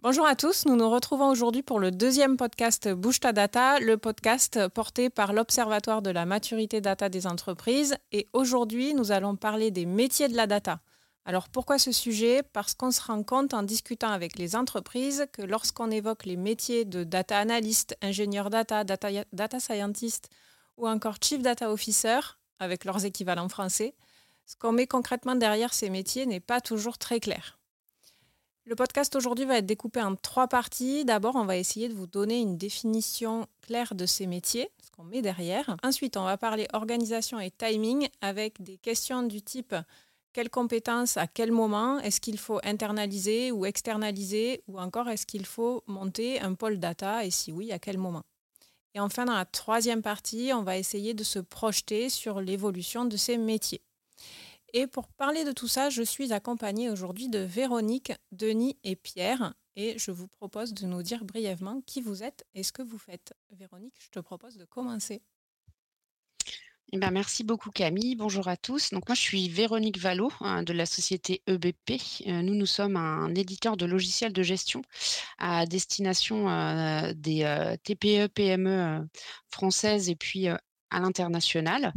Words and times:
Bonjour 0.00 0.26
à 0.26 0.36
tous, 0.36 0.64
nous 0.64 0.76
nous 0.76 0.88
retrouvons 0.88 1.28
aujourd'hui 1.28 1.64
pour 1.64 1.80
le 1.80 1.90
deuxième 1.90 2.36
podcast 2.36 2.88
Bouge 2.88 3.18
ta 3.18 3.32
data, 3.32 3.80
le 3.80 3.98
podcast 3.98 4.68
porté 4.68 5.10
par 5.10 5.32
l'Observatoire 5.32 6.02
de 6.02 6.10
la 6.10 6.24
maturité 6.24 6.80
data 6.80 7.08
des 7.08 7.26
entreprises. 7.26 7.96
Et 8.12 8.28
aujourd'hui, 8.32 8.94
nous 8.94 9.10
allons 9.10 9.34
parler 9.34 9.72
des 9.72 9.86
métiers 9.86 10.28
de 10.28 10.36
la 10.36 10.46
data. 10.46 10.78
Alors 11.24 11.48
pourquoi 11.48 11.80
ce 11.80 11.90
sujet? 11.90 12.44
Parce 12.44 12.74
qu'on 12.74 12.92
se 12.92 13.02
rend 13.02 13.24
compte 13.24 13.54
en 13.54 13.64
discutant 13.64 14.10
avec 14.10 14.38
les 14.38 14.54
entreprises 14.54 15.26
que 15.32 15.42
lorsqu'on 15.42 15.90
évoque 15.90 16.26
les 16.26 16.36
métiers 16.36 16.84
de 16.84 17.02
data 17.02 17.36
analyst, 17.36 17.96
ingénieur 18.00 18.50
data, 18.50 18.84
data, 18.84 19.08
data 19.32 19.58
scientist 19.58 20.30
ou 20.76 20.86
encore 20.86 21.16
chief 21.20 21.42
data 21.42 21.72
officer, 21.72 22.20
avec 22.60 22.84
leurs 22.84 23.04
équivalents 23.04 23.48
français, 23.48 23.96
ce 24.46 24.54
qu'on 24.54 24.70
met 24.70 24.86
concrètement 24.86 25.34
derrière 25.34 25.74
ces 25.74 25.90
métiers 25.90 26.24
n'est 26.24 26.38
pas 26.38 26.60
toujours 26.60 26.98
très 26.98 27.18
clair. 27.18 27.57
Le 28.68 28.76
podcast 28.76 29.16
aujourd'hui 29.16 29.46
va 29.46 29.56
être 29.56 29.64
découpé 29.64 30.02
en 30.02 30.14
trois 30.14 30.46
parties. 30.46 31.06
D'abord, 31.06 31.36
on 31.36 31.46
va 31.46 31.56
essayer 31.56 31.88
de 31.88 31.94
vous 31.94 32.06
donner 32.06 32.38
une 32.38 32.58
définition 32.58 33.46
claire 33.62 33.94
de 33.94 34.04
ces 34.04 34.26
métiers, 34.26 34.68
ce 34.84 34.90
qu'on 34.90 35.04
met 35.04 35.22
derrière. 35.22 35.74
Ensuite, 35.82 36.18
on 36.18 36.24
va 36.24 36.36
parler 36.36 36.68
organisation 36.74 37.40
et 37.40 37.50
timing 37.50 38.10
avec 38.20 38.60
des 38.60 38.76
questions 38.76 39.22
du 39.22 39.40
type 39.40 39.74
quelles 40.34 40.50
compétences 40.50 41.16
à 41.16 41.26
quel 41.26 41.50
moment 41.50 41.98
Est-ce 42.00 42.20
qu'il 42.20 42.38
faut 42.38 42.60
internaliser 42.62 43.52
ou 43.52 43.64
externaliser 43.64 44.62
Ou 44.68 44.78
encore, 44.78 45.08
est-ce 45.08 45.24
qu'il 45.24 45.46
faut 45.46 45.82
monter 45.86 46.38
un 46.38 46.52
pôle 46.52 46.78
data 46.78 47.24
Et 47.24 47.30
si 47.30 47.50
oui, 47.50 47.72
à 47.72 47.78
quel 47.78 47.96
moment 47.96 48.24
Et 48.94 49.00
enfin, 49.00 49.24
dans 49.24 49.34
la 49.34 49.46
troisième 49.46 50.02
partie, 50.02 50.52
on 50.54 50.62
va 50.62 50.76
essayer 50.76 51.14
de 51.14 51.24
se 51.24 51.38
projeter 51.38 52.10
sur 52.10 52.42
l'évolution 52.42 53.06
de 53.06 53.16
ces 53.16 53.38
métiers. 53.38 53.80
Et 54.74 54.86
pour 54.86 55.08
parler 55.08 55.44
de 55.44 55.52
tout 55.52 55.68
ça, 55.68 55.88
je 55.88 56.02
suis 56.02 56.32
accompagnée 56.32 56.90
aujourd'hui 56.90 57.28
de 57.28 57.38
Véronique, 57.38 58.12
Denis 58.32 58.78
et 58.84 58.96
Pierre. 58.96 59.54
Et 59.76 59.98
je 59.98 60.10
vous 60.10 60.28
propose 60.28 60.74
de 60.74 60.86
nous 60.86 61.02
dire 61.02 61.24
brièvement 61.24 61.80
qui 61.86 62.02
vous 62.02 62.22
êtes 62.22 62.44
et 62.54 62.62
ce 62.62 62.72
que 62.72 62.82
vous 62.82 62.98
faites. 62.98 63.32
Véronique, 63.50 63.94
je 63.98 64.10
te 64.10 64.18
propose 64.18 64.56
de 64.56 64.64
commencer. 64.64 65.22
Eh 66.90 66.98
ben, 66.98 67.10
merci 67.10 67.44
beaucoup 67.44 67.70
Camille. 67.70 68.16
Bonjour 68.16 68.48
à 68.48 68.56
tous. 68.56 68.90
Donc 68.90 69.06
moi 69.08 69.14
je 69.14 69.20
suis 69.20 69.50
Véronique 69.50 69.98
Vallot 69.98 70.32
hein, 70.40 70.62
de 70.62 70.72
la 70.72 70.86
société 70.86 71.42
EBP. 71.46 72.00
Euh, 72.26 72.40
nous 72.40 72.54
nous 72.54 72.64
sommes 72.64 72.96
un 72.96 73.34
éditeur 73.34 73.76
de 73.76 73.84
logiciels 73.84 74.32
de 74.32 74.42
gestion 74.42 74.80
à 75.36 75.66
destination 75.66 76.48
euh, 76.48 77.12
des 77.14 77.42
euh, 77.44 77.76
TPE 77.84 78.28
PME 78.28 79.06
françaises 79.50 80.08
et 80.08 80.16
puis 80.16 80.48
à 80.90 81.00
l'international. 81.00 81.92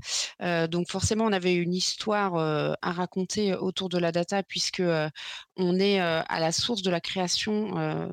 donc 0.69 0.89
forcément, 0.89 1.25
on 1.25 1.31
avait 1.31 1.55
une 1.55 1.73
histoire 1.73 2.35
à 2.81 2.91
raconter 2.91 3.55
autour 3.55 3.89
de 3.89 3.97
la 3.97 4.11
data 4.11 4.43
puisque 4.43 4.83
on 5.57 5.79
est 5.79 5.99
à 5.99 6.39
la 6.39 6.51
source 6.51 6.81
de 6.81 6.89
la 6.89 7.01
création 7.01 8.11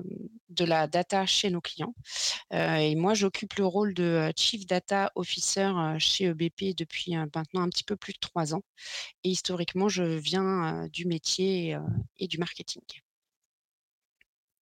de 0.48 0.64
la 0.64 0.86
data 0.86 1.26
chez 1.26 1.50
nos 1.50 1.60
clients. 1.60 1.94
et 2.52 2.94
moi, 2.96 3.14
j'occupe 3.14 3.54
le 3.54 3.66
rôle 3.66 3.94
de 3.94 4.32
Chief 4.36 4.66
Data 4.66 5.12
Officer 5.14 5.70
chez 5.98 6.24
EBP 6.26 6.76
depuis 6.76 7.14
maintenant 7.16 7.62
un 7.62 7.68
petit 7.68 7.84
peu 7.84 7.96
plus 7.96 8.12
de 8.12 8.18
trois 8.20 8.54
ans. 8.54 8.62
Et 9.24 9.30
historiquement, 9.30 9.88
je 9.88 10.02
viens 10.02 10.88
du 10.92 11.06
métier 11.06 11.76
et 12.18 12.28
du 12.28 12.38
marketing. 12.38 12.82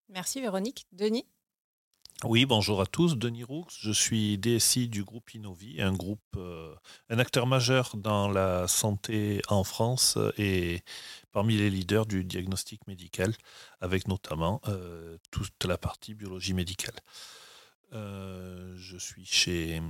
Merci 0.09 0.41
Véronique. 0.41 0.87
Denis? 0.93 1.27
Oui, 2.25 2.47
bonjour 2.47 2.81
à 2.81 2.87
tous. 2.87 3.19
Denis 3.19 3.45
Roux, 3.45 3.67
je 3.79 3.91
suis 3.91 4.39
DSI 4.39 4.89
du 4.89 5.05
groupe 5.05 5.35
Innovi, 5.35 5.77
euh, 5.81 6.75
un 7.11 7.19
acteur 7.19 7.47
majeur 7.47 7.95
dans 7.95 8.31
la 8.31 8.67
santé 8.69 9.43
en 9.49 9.65
France 9.65 10.17
et 10.39 10.83
parmi 11.31 11.59
les 11.59 11.69
leaders 11.69 12.07
du 12.07 12.25
diagnostic 12.25 12.87
médical, 12.87 13.35
avec 13.83 14.09
notamment 14.09 14.63
euh, 14.67 15.19
toute 15.31 15.63
la 15.67 15.77
partie 15.77 16.15
biologie 16.15 16.55
médicale. 16.55 16.95
Euh, 17.93 18.75
je 18.79 18.97
suis 18.97 19.27
chez, 19.27 19.83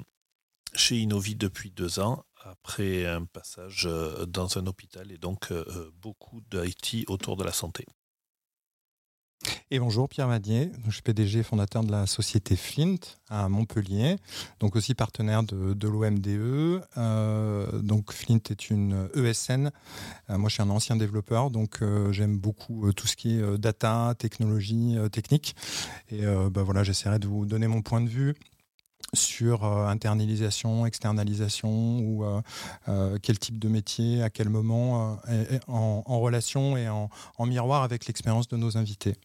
chez 0.75 0.97
Innovi 0.97 1.37
depuis 1.37 1.71
deux 1.71 2.01
ans, 2.01 2.25
après 2.43 3.07
un 3.07 3.25
passage 3.25 3.89
dans 4.27 4.59
un 4.59 4.67
hôpital 4.67 5.13
et 5.13 5.19
donc 5.19 5.53
beaucoup 6.03 6.41
d'IT 6.51 7.09
autour 7.09 7.37
de 7.37 7.45
la 7.45 7.53
santé. 7.53 7.87
Et 9.73 9.81
bonjour, 9.81 10.09
Pierre 10.09 10.29
Madier, 10.29 10.71
je 10.87 10.93
suis 10.93 11.03
PDG 11.03 11.43
fondateur 11.43 11.83
de 11.83 11.91
la 11.91 12.07
société 12.07 12.55
Flint 12.55 13.01
à 13.29 13.49
Montpellier, 13.49 14.15
donc 14.61 14.77
aussi 14.77 14.95
partenaire 14.95 15.43
de, 15.43 15.89
l'OMDE. 15.89 16.85
Euh, 16.97 17.83
donc 17.83 18.13
Flint 18.13 18.39
est 18.49 18.71
une 18.71 19.09
ESN. 19.17 19.73
Euh, 20.31 20.39
moi, 20.39 20.49
je 20.49 20.55
suis 20.55 20.63
un 20.63 20.71
ancien 20.71 20.95
développeur, 20.95 21.51
donc 21.51 21.83
euh, 21.83 22.13
j'aime 22.13 22.39
beaucoup 22.39 22.93
tout 22.93 23.09
ce 23.09 23.17
qui 23.17 23.41
est 23.41 23.59
data, 23.59 24.15
technologie, 24.17 24.99
technique. 25.11 25.57
Et 26.11 26.23
bah, 26.25 26.63
voilà, 26.63 26.85
j'essaierai 26.85 27.19
de 27.19 27.27
vous 27.27 27.45
donner 27.45 27.67
mon 27.67 27.83
point 27.83 28.01
de 28.01 28.09
vue 28.09 28.37
sur 29.15 29.65
internalisation, 29.65 30.87
externalisation 30.87 31.99
ou 31.99 32.25
quel 33.21 33.41
type 33.41 33.59
de 33.59 33.69
métier, 33.69 34.23
à 34.23 34.31
quel 34.31 34.49
moment, 34.49 35.19
en, 35.67 36.21
relation 36.21 36.77
et 36.77 36.89
en 36.89 37.11
miroir 37.47 37.83
avec 37.83 38.07
l'expérience 38.07 38.47
de 38.47 38.57
nos 38.57 38.77
invités. 38.77 39.17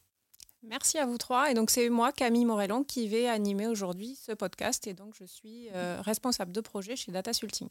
Merci 0.71 0.97
à 0.99 1.05
vous 1.05 1.17
trois. 1.17 1.51
Et 1.51 1.53
donc, 1.53 1.69
c'est 1.69 1.89
moi, 1.89 2.13
Camille 2.13 2.45
Morellon, 2.45 2.85
qui 2.85 3.09
vais 3.09 3.27
animer 3.27 3.67
aujourd'hui 3.67 4.15
ce 4.15 4.31
podcast. 4.31 4.87
Et 4.87 4.93
donc, 4.93 5.13
je 5.19 5.25
suis 5.25 5.67
euh, 5.75 6.01
responsable 6.01 6.53
de 6.53 6.61
projet 6.61 6.95
chez 6.95 7.11
Data 7.11 7.33
Sulting. 7.33 7.67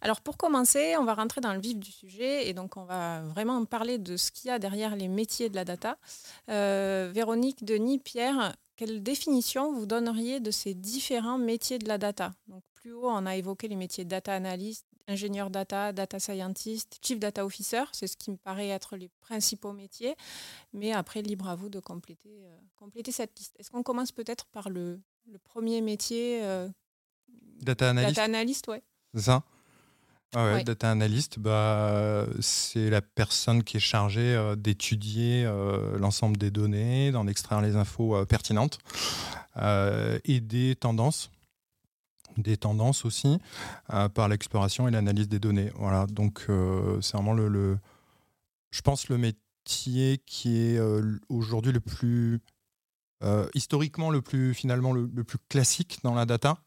Alors, 0.00 0.22
pour 0.22 0.38
commencer, 0.38 0.96
on 0.96 1.04
va 1.04 1.12
rentrer 1.12 1.42
dans 1.42 1.52
le 1.52 1.60
vif 1.60 1.78
du 1.78 1.92
sujet. 1.92 2.48
Et 2.48 2.54
donc, 2.54 2.78
on 2.78 2.84
va 2.84 3.20
vraiment 3.20 3.62
parler 3.66 3.98
de 3.98 4.16
ce 4.16 4.32
qu'il 4.32 4.48
y 4.48 4.50
a 4.50 4.58
derrière 4.58 4.96
les 4.96 5.08
métiers 5.08 5.50
de 5.50 5.56
la 5.56 5.66
data. 5.66 5.98
Euh, 6.48 7.10
Véronique, 7.12 7.66
Denis, 7.66 7.98
Pierre, 7.98 8.56
quelle 8.76 9.02
définition 9.02 9.74
vous 9.74 9.84
donneriez 9.84 10.40
de 10.40 10.50
ces 10.50 10.72
différents 10.72 11.36
métiers 11.36 11.78
de 11.78 11.86
la 11.86 11.98
data? 11.98 12.32
Plus 12.86 12.94
haut, 12.94 13.10
on 13.10 13.26
a 13.26 13.34
évoqué 13.34 13.66
les 13.66 13.74
métiers 13.74 14.04
de 14.04 14.10
data 14.10 14.32
analyst, 14.32 14.86
ingénieur 15.08 15.50
data, 15.50 15.92
data 15.92 16.20
scientist, 16.20 16.98
chief 17.02 17.18
data 17.18 17.44
officer. 17.44 17.82
C'est 17.92 18.06
ce 18.06 18.16
qui 18.16 18.30
me 18.30 18.36
paraît 18.36 18.68
être 18.68 18.96
les 18.96 19.10
principaux 19.20 19.72
métiers. 19.72 20.14
Mais 20.72 20.92
après, 20.92 21.20
libre 21.20 21.48
à 21.48 21.56
vous 21.56 21.68
de 21.68 21.80
compléter, 21.80 22.44
euh, 22.44 22.56
compléter 22.76 23.10
cette 23.10 23.36
liste. 23.38 23.56
Est-ce 23.58 23.72
qu'on 23.72 23.82
commence 23.82 24.12
peut-être 24.12 24.46
par 24.46 24.70
le, 24.70 25.00
premier 25.42 25.80
métier 25.80 26.44
euh, 26.44 26.68
Data 27.60 27.90
analyst. 27.90 28.14
Data 28.14 28.24
analyst, 28.24 28.68
ouais. 28.68 28.82
C'est 29.14 29.22
ça? 29.22 29.42
Ah 30.34 30.62
Data 30.62 30.90
analyst, 30.90 31.38
bah, 31.40 32.26
c'est 32.40 32.90
la 32.90 33.00
personne 33.00 33.64
qui 33.64 33.78
est 33.78 33.80
chargée 33.80 34.34
euh, 34.34 34.54
d'étudier 34.54 35.44
l'ensemble 35.98 36.36
des 36.36 36.52
données, 36.52 37.10
d'en 37.10 37.26
extraire 37.26 37.60
les 37.60 37.74
infos 37.74 38.24
pertinentes 38.26 38.78
et 39.56 40.40
des 40.40 40.76
tendances 40.76 41.30
des 42.36 42.56
tendances 42.56 43.04
aussi 43.04 43.38
euh, 43.92 44.08
par 44.08 44.28
l'exploration 44.28 44.88
et 44.88 44.90
l'analyse 44.90 45.28
des 45.28 45.38
données. 45.38 45.70
Voilà, 45.76 46.06
donc 46.06 46.46
euh, 46.48 47.00
c'est 47.00 47.16
vraiment 47.16 47.34
le, 47.34 47.78
je 48.70 48.80
pense, 48.82 49.08
le 49.08 49.18
métier 49.18 50.20
qui 50.26 50.58
est 50.58 50.78
euh, 50.78 51.18
aujourd'hui 51.28 51.72
le 51.72 51.80
plus, 51.80 52.40
historiquement 53.54 54.10
le 54.10 54.22
plus, 54.22 54.54
finalement, 54.54 54.92
le, 54.92 55.24
plus 55.24 55.38
classique 55.48 55.98
dans 56.04 56.14
la 56.14 56.26
data, 56.26 56.58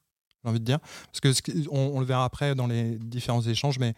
j'ai 0.43 0.49
envie 0.49 0.59
de 0.59 0.65
dire. 0.65 0.79
Parce 1.05 1.21
que 1.21 1.69
on, 1.69 1.99
le 1.99 2.05
verra 2.05 2.25
après 2.25 2.55
dans 2.55 2.67
les 2.67 2.97
différents 2.97 3.41
échanges, 3.41 3.79
mais 3.79 3.93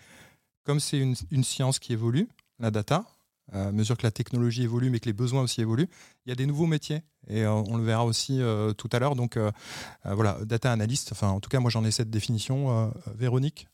comme 0.64 0.80
c'est 0.80 1.00
une 1.00 1.44
science 1.44 1.80
qui 1.80 1.94
évolue, 1.94 2.28
la 2.60 2.70
data, 2.70 3.06
à 3.52 3.72
mesure 3.72 3.98
que 3.98 4.04
la 4.04 4.12
technologie 4.12 4.64
évolue, 4.64 4.90
mais 4.90 5.00
que 5.00 5.06
les 5.06 5.14
besoins 5.14 5.42
aussi 5.42 5.62
évoluent, 5.62 5.90
il 6.26 6.30
y 6.30 6.32
a 6.32 6.36
des 6.36 6.46
nouveaux 6.46 6.68
métiers. 6.68 7.02
Et 7.28 7.44
euh, 7.44 7.52
on 7.52 7.78
le 7.78 7.84
verra 7.84 8.06
aussi 8.06 8.42
euh, 8.42 8.74
tout 8.74 8.90
à 8.92 9.00
l'heure. 9.00 9.16
Donc 9.16 9.38
euh, 9.38 9.52
voilà, 10.06 10.38
data 10.46 10.72
analyst, 10.72 11.12
enfin 11.12 11.30
en 11.30 11.40
tout 11.40 11.50
cas 11.50 11.60
moi 11.60 11.70
j'en 11.70 11.84
ai 11.84 11.92
cette 11.92 12.10
définition. 12.10 12.92
Véronique 13.16 13.68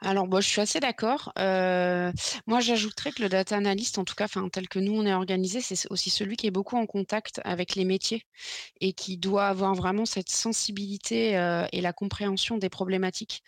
alors, 0.00 0.26
moi, 0.26 0.40
je 0.40 0.48
suis 0.48 0.60
assez 0.60 0.80
d'accord. 0.80 1.32
moi, 1.36 2.60
j'ajouterais 2.60 3.12
que 3.12 3.22
le 3.22 3.28
data 3.28 3.56
analyst, 3.56 3.98
en 3.98 4.04
tout 4.04 4.14
cas, 4.14 4.26
tel 4.52 4.68
que 4.68 4.78
nous, 4.78 4.92
on 4.94 5.06
est 5.06 5.14
organisé, 5.14 5.60
c'est 5.60 5.90
aussi 5.90 6.10
celui 6.10 6.36
qui 6.36 6.46
est 6.46 6.50
beaucoup 6.50 6.76
en 6.76 6.86
contact 6.86 7.40
avec 7.44 7.74
les 7.74 7.84
métiers 7.84 8.22
et 8.80 8.92
qui 8.92 9.18
doit 9.18 9.46
avoir 9.48 9.74
vraiment 9.74 10.06
cette 10.06 10.30
sensibilité 10.30 11.32
et 11.72 11.80
la 11.80 11.92
compréhension 11.92 12.58
des 12.58 12.68
problématiques 12.68 13.42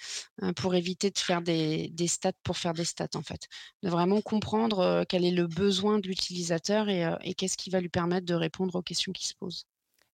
pour 0.56 0.74
éviter 0.74 1.10
de 1.10 1.18
faire 1.18 1.42
des, 1.42 1.92
stats 2.06 2.32
pour 2.42 2.56
faire 2.56 2.74
des 2.74 2.84
stats, 2.84 3.08
en 3.14 3.22
fait. 3.22 3.48
De 3.82 3.90
vraiment 3.90 4.20
comprendre 4.20 5.04
quel 5.08 5.24
est 5.24 5.30
le 5.30 5.46
besoin 5.46 5.98
de 5.98 6.08
l'utilisateur 6.08 6.88
et 6.88 7.34
qu'est-ce 7.34 7.56
qui 7.56 7.70
va 7.70 7.80
lui 7.80 7.88
permettre 7.88 8.26
de 8.26 8.34
répondre 8.34 8.74
aux 8.76 8.82
questions 8.82 9.12
qui 9.12 9.26
se 9.26 9.34
posent. 9.34 9.69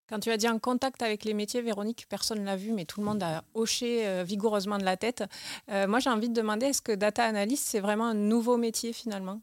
Quand 0.09 0.21
tu 0.21 0.31
as 0.31 0.37
dit 0.37 0.49
en 0.49 0.59
contact 0.61 1.03
avec 1.03 1.25
les 1.25 1.35
métiers, 1.35 1.63
Véronique, 1.63 2.07
personne 2.09 2.41
ne 2.41 2.45
l'a 2.45 2.57
vu, 2.57 2.73
mais 2.73 2.85
tout 2.85 3.01
le 3.01 3.07
monde 3.07 3.23
a 3.23 3.43
hoché 3.55 4.07
euh, 4.07 4.23
vigoureusement 4.23 4.79
de 4.79 4.85
la 4.85 4.97
tête. 4.97 5.25
Euh, 5.71 5.89
moi, 5.89 5.99
j'ai 5.99 6.11
envie 6.11 6.29
de 6.29 6.35
demander, 6.35 6.67
est-ce 6.67 6.83
que 6.83 6.93
data 6.93 7.25
analyst, 7.25 7.67
c'est 7.67 7.81
vraiment 7.81 8.07
un 8.07 8.15
nouveau 8.15 8.57
métier 8.57 8.93
finalement? 8.93 9.41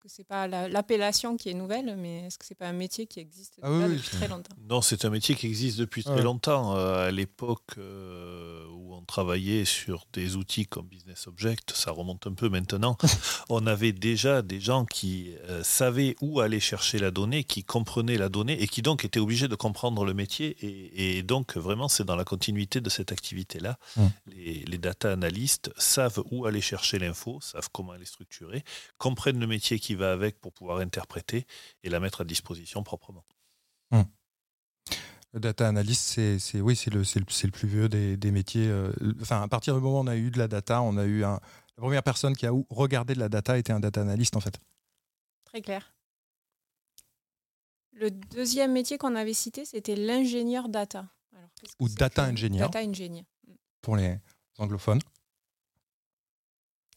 Que 0.00 0.08
c'est 0.08 0.24
pas 0.24 0.48
l'appellation 0.48 1.36
qui 1.36 1.50
est 1.50 1.54
nouvelle, 1.54 1.94
mais 1.96 2.26
est-ce 2.26 2.38
que 2.38 2.46
c'est 2.46 2.54
pas 2.54 2.68
un 2.68 2.72
métier 2.72 3.06
qui 3.06 3.20
existe 3.20 3.58
ah 3.62 3.68
depuis 3.68 4.00
très 4.00 4.28
longtemps? 4.28 4.54
Non, 4.68 4.80
c'est 4.80 5.04
un 5.04 5.10
métier 5.10 5.34
qui 5.34 5.46
existe 5.46 5.78
depuis 5.78 6.02
très 6.02 6.22
longtemps. 6.22 6.74
Euh, 6.74 7.08
à 7.08 7.10
l'époque 7.10 7.74
euh, 7.76 8.64
où 8.72 8.94
on 8.94 9.02
travaillait 9.02 9.66
sur 9.66 10.06
des 10.12 10.36
outils 10.36 10.66
comme 10.66 10.86
Business 10.86 11.26
Object, 11.26 11.72
ça 11.72 11.90
remonte 11.90 12.26
un 12.26 12.32
peu 12.32 12.48
maintenant, 12.48 12.96
on 13.50 13.66
avait 13.66 13.92
déjà 13.92 14.40
des 14.40 14.58
gens 14.58 14.86
qui 14.86 15.34
euh, 15.48 15.62
savaient 15.62 16.16
où 16.22 16.40
aller 16.40 16.60
chercher 16.60 16.98
la 16.98 17.10
donnée, 17.10 17.44
qui 17.44 17.62
comprenaient 17.62 18.16
la 18.16 18.30
donnée 18.30 18.60
et 18.62 18.68
qui 18.68 18.80
donc 18.80 19.04
étaient 19.04 19.20
obligés 19.20 19.48
de 19.48 19.56
comprendre 19.56 20.04
le 20.04 20.14
métier. 20.14 20.56
Et, 20.62 21.22
donc 21.22 21.56
vraiment, 21.56 21.88
c'est 21.88 22.04
dans 22.04 22.16
la 22.16 22.24
continuité 22.24 22.80
de 22.80 22.88
cette 22.88 23.12
activité-là. 23.12 23.78
Mmh. 23.96 24.06
Les, 24.28 24.64
les 24.66 24.78
data 24.78 25.12
analystes 25.12 25.70
savent 25.76 26.22
où 26.30 26.46
aller 26.46 26.62
chercher 26.62 26.98
l'info, 26.98 27.38
savent 27.42 27.68
comment 27.70 27.94
elle 27.94 28.02
est 28.02 28.06
structurée, 28.06 28.64
comprennent 28.96 29.38
le 29.38 29.46
métier 29.46 29.78
qui 29.78 29.89
va 29.94 30.12
avec 30.12 30.40
pour 30.40 30.52
pouvoir 30.52 30.78
interpréter 30.78 31.46
et 31.82 31.90
la 31.90 32.00
mettre 32.00 32.22
à 32.22 32.24
disposition 32.24 32.82
proprement. 32.82 33.24
Hmm. 33.90 34.02
Le 35.32 35.40
data 35.40 35.68
analyst, 35.68 36.02
c'est 36.02 36.60
oui, 36.60 36.74
c'est 36.74 36.90
le, 36.90 37.02
le, 37.02 37.20
le, 37.20 37.50
plus 37.50 37.68
vieux 37.68 37.88
des, 37.88 38.16
des 38.16 38.32
métiers. 38.32 38.68
Euh, 38.68 38.92
enfin, 39.20 39.42
à 39.42 39.48
partir 39.48 39.74
du 39.74 39.80
moment 39.80 40.00
où 40.00 40.02
on 40.02 40.06
a 40.08 40.16
eu 40.16 40.30
de 40.30 40.38
la 40.38 40.48
data, 40.48 40.82
on 40.82 40.96
a 40.96 41.04
eu 41.04 41.22
un, 41.22 41.40
la 41.76 41.82
première 41.82 42.02
personne 42.02 42.36
qui 42.36 42.46
a 42.46 42.52
regardé 42.68 43.14
de 43.14 43.20
la 43.20 43.28
data 43.28 43.56
était 43.56 43.72
un 43.72 43.80
data 43.80 44.00
analyst 44.00 44.36
en 44.36 44.40
fait. 44.40 44.60
Très 45.44 45.62
clair. 45.62 45.94
Le 47.92 48.10
deuxième 48.10 48.72
métier 48.72 48.98
qu'on 48.98 49.14
avait 49.14 49.34
cité, 49.34 49.64
c'était 49.64 49.96
l'ingénieur 49.96 50.68
data. 50.68 51.08
Ou 51.78 51.88
data 51.88 52.24
engineer. 52.24 52.60
Data 52.60 52.82
engineer? 52.82 53.24
Pour 53.82 53.96
les 53.96 54.18
anglophones. 54.58 55.00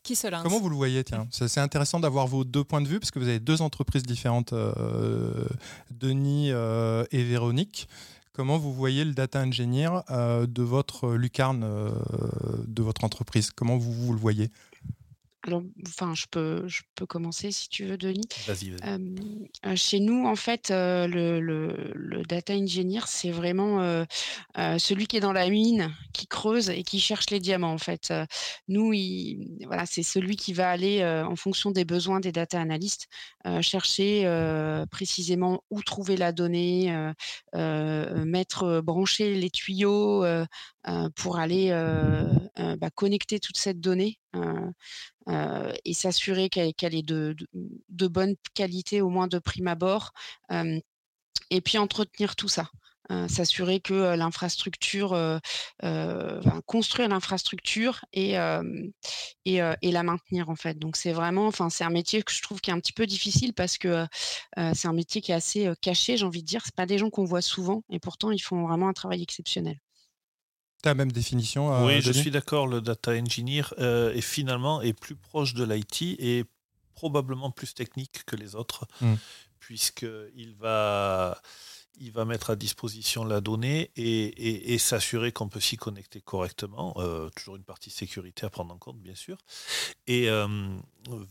Qui 0.03 0.17
se 0.17 0.27
Comment 0.27 0.59
vous 0.59 0.67
le 0.67 0.75
voyez 0.75 1.01
Tiens, 1.05 1.27
c'est 1.31 1.61
intéressant 1.61 1.97
d'avoir 2.01 2.27
vos 2.27 2.43
deux 2.43 2.65
points 2.65 2.81
de 2.81 2.87
vue 2.89 2.99
parce 2.99 3.09
que 3.09 3.19
vous 3.19 3.27
avez 3.29 3.39
deux 3.39 3.61
entreprises 3.61 4.03
différentes, 4.03 4.51
euh, 4.51 5.47
Denis 5.91 6.51
euh, 6.51 7.05
et 7.11 7.23
Véronique. 7.23 7.87
Comment 8.33 8.57
vous 8.57 8.73
voyez 8.73 9.05
le 9.05 9.13
data 9.13 9.39
engineer 9.39 10.01
euh, 10.09 10.45
de 10.45 10.61
votre 10.61 11.13
lucarne 11.13 11.65
de 12.67 12.83
votre 12.83 13.05
entreprise? 13.05 13.51
Comment 13.51 13.77
vous, 13.77 13.93
vous 13.93 14.11
le 14.11 14.19
voyez? 14.19 14.51
Enfin, 15.87 16.13
je 16.15 16.25
peux, 16.29 16.67
je 16.67 16.81
peux 16.95 17.05
commencer 17.05 17.51
si 17.51 17.69
tu 17.69 17.85
veux, 17.85 17.97
Denis. 17.97 18.27
Vas-y, 18.47 18.71
vas-y. 18.71 19.77
chez 19.77 19.99
nous, 19.99 20.25
en 20.25 20.35
fait, 20.35 20.69
le, 20.69 21.39
le, 21.39 22.23
data 22.23 22.53
engineer, 22.53 23.01
c'est 23.07 23.31
vraiment 23.31 24.05
celui 24.77 25.07
qui 25.07 25.17
est 25.17 25.21
dans 25.21 25.33
la 25.33 25.49
mine, 25.49 25.93
qui 26.13 26.27
creuse 26.27 26.69
et 26.69 26.83
qui 26.83 26.99
cherche 26.99 27.29
les 27.29 27.39
diamants, 27.39 27.73
en 27.73 27.77
fait. 27.77 28.13
nous, 28.67 28.93
il, 28.93 29.65
voilà, 29.65 29.85
c'est 29.85 30.03
celui 30.03 30.35
qui 30.35 30.53
va 30.53 30.69
aller, 30.69 31.03
en 31.05 31.35
fonction 31.35 31.71
des 31.71 31.85
besoins 31.85 32.19
des 32.19 32.31
data 32.31 32.59
analystes, 32.59 33.07
chercher 33.61 34.25
précisément 34.91 35.63
où 35.69 35.81
trouver 35.83 36.17
la 36.17 36.31
donnée, 36.31 36.93
mettre, 37.53 38.81
brancher 38.81 39.35
les 39.35 39.49
tuyaux 39.49 40.25
pour 41.15 41.37
aller 41.37 41.69
bah, 42.57 42.89
connecter 42.95 43.39
toute 43.39 43.57
cette 43.57 43.79
donnée 43.79 44.19
et 45.85 45.93
s'assurer 45.93 46.49
qu'elle 46.49 46.95
est 46.95 47.07
de, 47.07 47.35
bonne 48.07 48.35
qualité, 48.53 49.01
au 49.01 49.09
moins 49.09 49.27
de 49.27 49.39
prime 49.39 49.67
abord, 49.67 50.13
et 51.49 51.61
puis 51.61 51.77
entretenir 51.77 52.35
tout 52.35 52.47
ça. 52.47 52.69
s'assurer 53.27 53.79
que 53.79 54.15
l'infrastructure, 54.15 55.39
construire 56.65 57.09
l'infrastructure 57.09 58.05
et, 58.13 58.35
et, 59.45 59.59
et, 59.81 59.91
la 59.91 60.03
maintenir 60.03 60.49
en 60.49 60.55
fait. 60.55 60.77
Donc 60.79 60.95
c'est 60.95 61.13
vraiment, 61.13 61.47
enfin 61.47 61.69
c'est 61.69 61.83
un 61.83 61.89
métier 61.89 62.23
que 62.23 62.31
je 62.31 62.41
trouve 62.41 62.61
qui 62.61 62.69
est 62.69 62.73
un 62.73 62.79
petit 62.79 62.93
peu 62.93 63.05
difficile 63.05 63.53
parce 63.53 63.77
que 63.77 64.05
c'est 64.73 64.87
un 64.87 64.93
métier 64.93 65.21
qui 65.21 65.31
est 65.31 65.35
assez 65.35 65.71
caché, 65.81 66.17
j'ai 66.17 66.25
envie 66.25 66.41
de 66.41 66.47
dire. 66.47 66.61
C'est 66.65 66.75
pas 66.75 66.85
des 66.85 66.97
gens 66.97 67.09
qu'on 67.09 67.25
voit 67.25 67.41
souvent 67.41 67.83
et 67.89 67.99
pourtant 67.99 68.31
ils 68.31 68.41
font 68.41 68.65
vraiment 68.67 68.87
un 68.89 68.93
travail 68.93 69.21
exceptionnel 69.21 69.79
la 70.85 70.95
même 70.95 71.11
définition 71.11 71.73
euh, 71.73 71.85
Oui, 71.85 72.01
je 72.01 72.11
suis 72.11 72.31
d'accord. 72.31 72.67
Le 72.67 72.81
data 72.81 73.11
engineer 73.11 73.63
euh, 73.79 74.13
est 74.13 74.21
finalement 74.21 74.81
est 74.81 74.93
plus 74.93 75.15
proche 75.15 75.53
de 75.53 75.63
l'IT 75.63 76.01
et 76.19 76.45
probablement 76.95 77.51
plus 77.51 77.73
technique 77.73 78.23
que 78.25 78.35
les 78.35 78.55
autres, 78.55 78.85
hmm. 79.01 79.15
puisqu'il 79.59 80.55
va, 80.59 81.41
il 81.99 82.11
va 82.11 82.25
mettre 82.25 82.51
à 82.51 82.55
disposition 82.55 83.23
la 83.23 83.41
donnée 83.41 83.91
et, 83.95 84.77
s'assurer 84.77 85.31
qu'on 85.31 85.49
peut 85.49 85.59
s'y 85.59 85.77
connecter 85.77 86.21
correctement. 86.21 86.93
Euh, 86.97 87.29
toujours 87.35 87.55
une 87.55 87.63
partie 87.63 87.89
sécurité 87.89 88.45
à 88.45 88.49
prendre 88.49 88.73
en 88.73 88.77
compte, 88.77 88.99
bien 88.99 89.15
sûr. 89.15 89.37
Et 90.07 90.27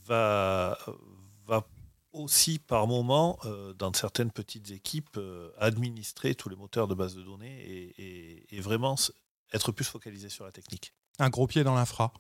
va, 0.06 0.78
va 1.46 1.66
aussi 2.12 2.58
par 2.58 2.86
moment, 2.86 3.38
dans 3.78 3.92
certaines 3.94 4.30
petites 4.30 4.70
équipes, 4.72 5.18
administrer 5.58 6.34
tous 6.34 6.48
les 6.48 6.56
moteurs 6.56 6.88
de 6.88 6.94
base 6.94 7.14
de 7.14 7.22
données 7.22 7.92
et, 7.98 8.56
et 8.56 8.60
vraiment 8.60 8.96
être 9.52 9.72
plus 9.72 9.84
focalisé 9.84 10.28
sur 10.28 10.44
la 10.44 10.52
technique. 10.52 10.92
Un 11.18 11.30
gros 11.30 11.46
pied 11.46 11.64
dans 11.64 11.74
l'infra 11.74 12.12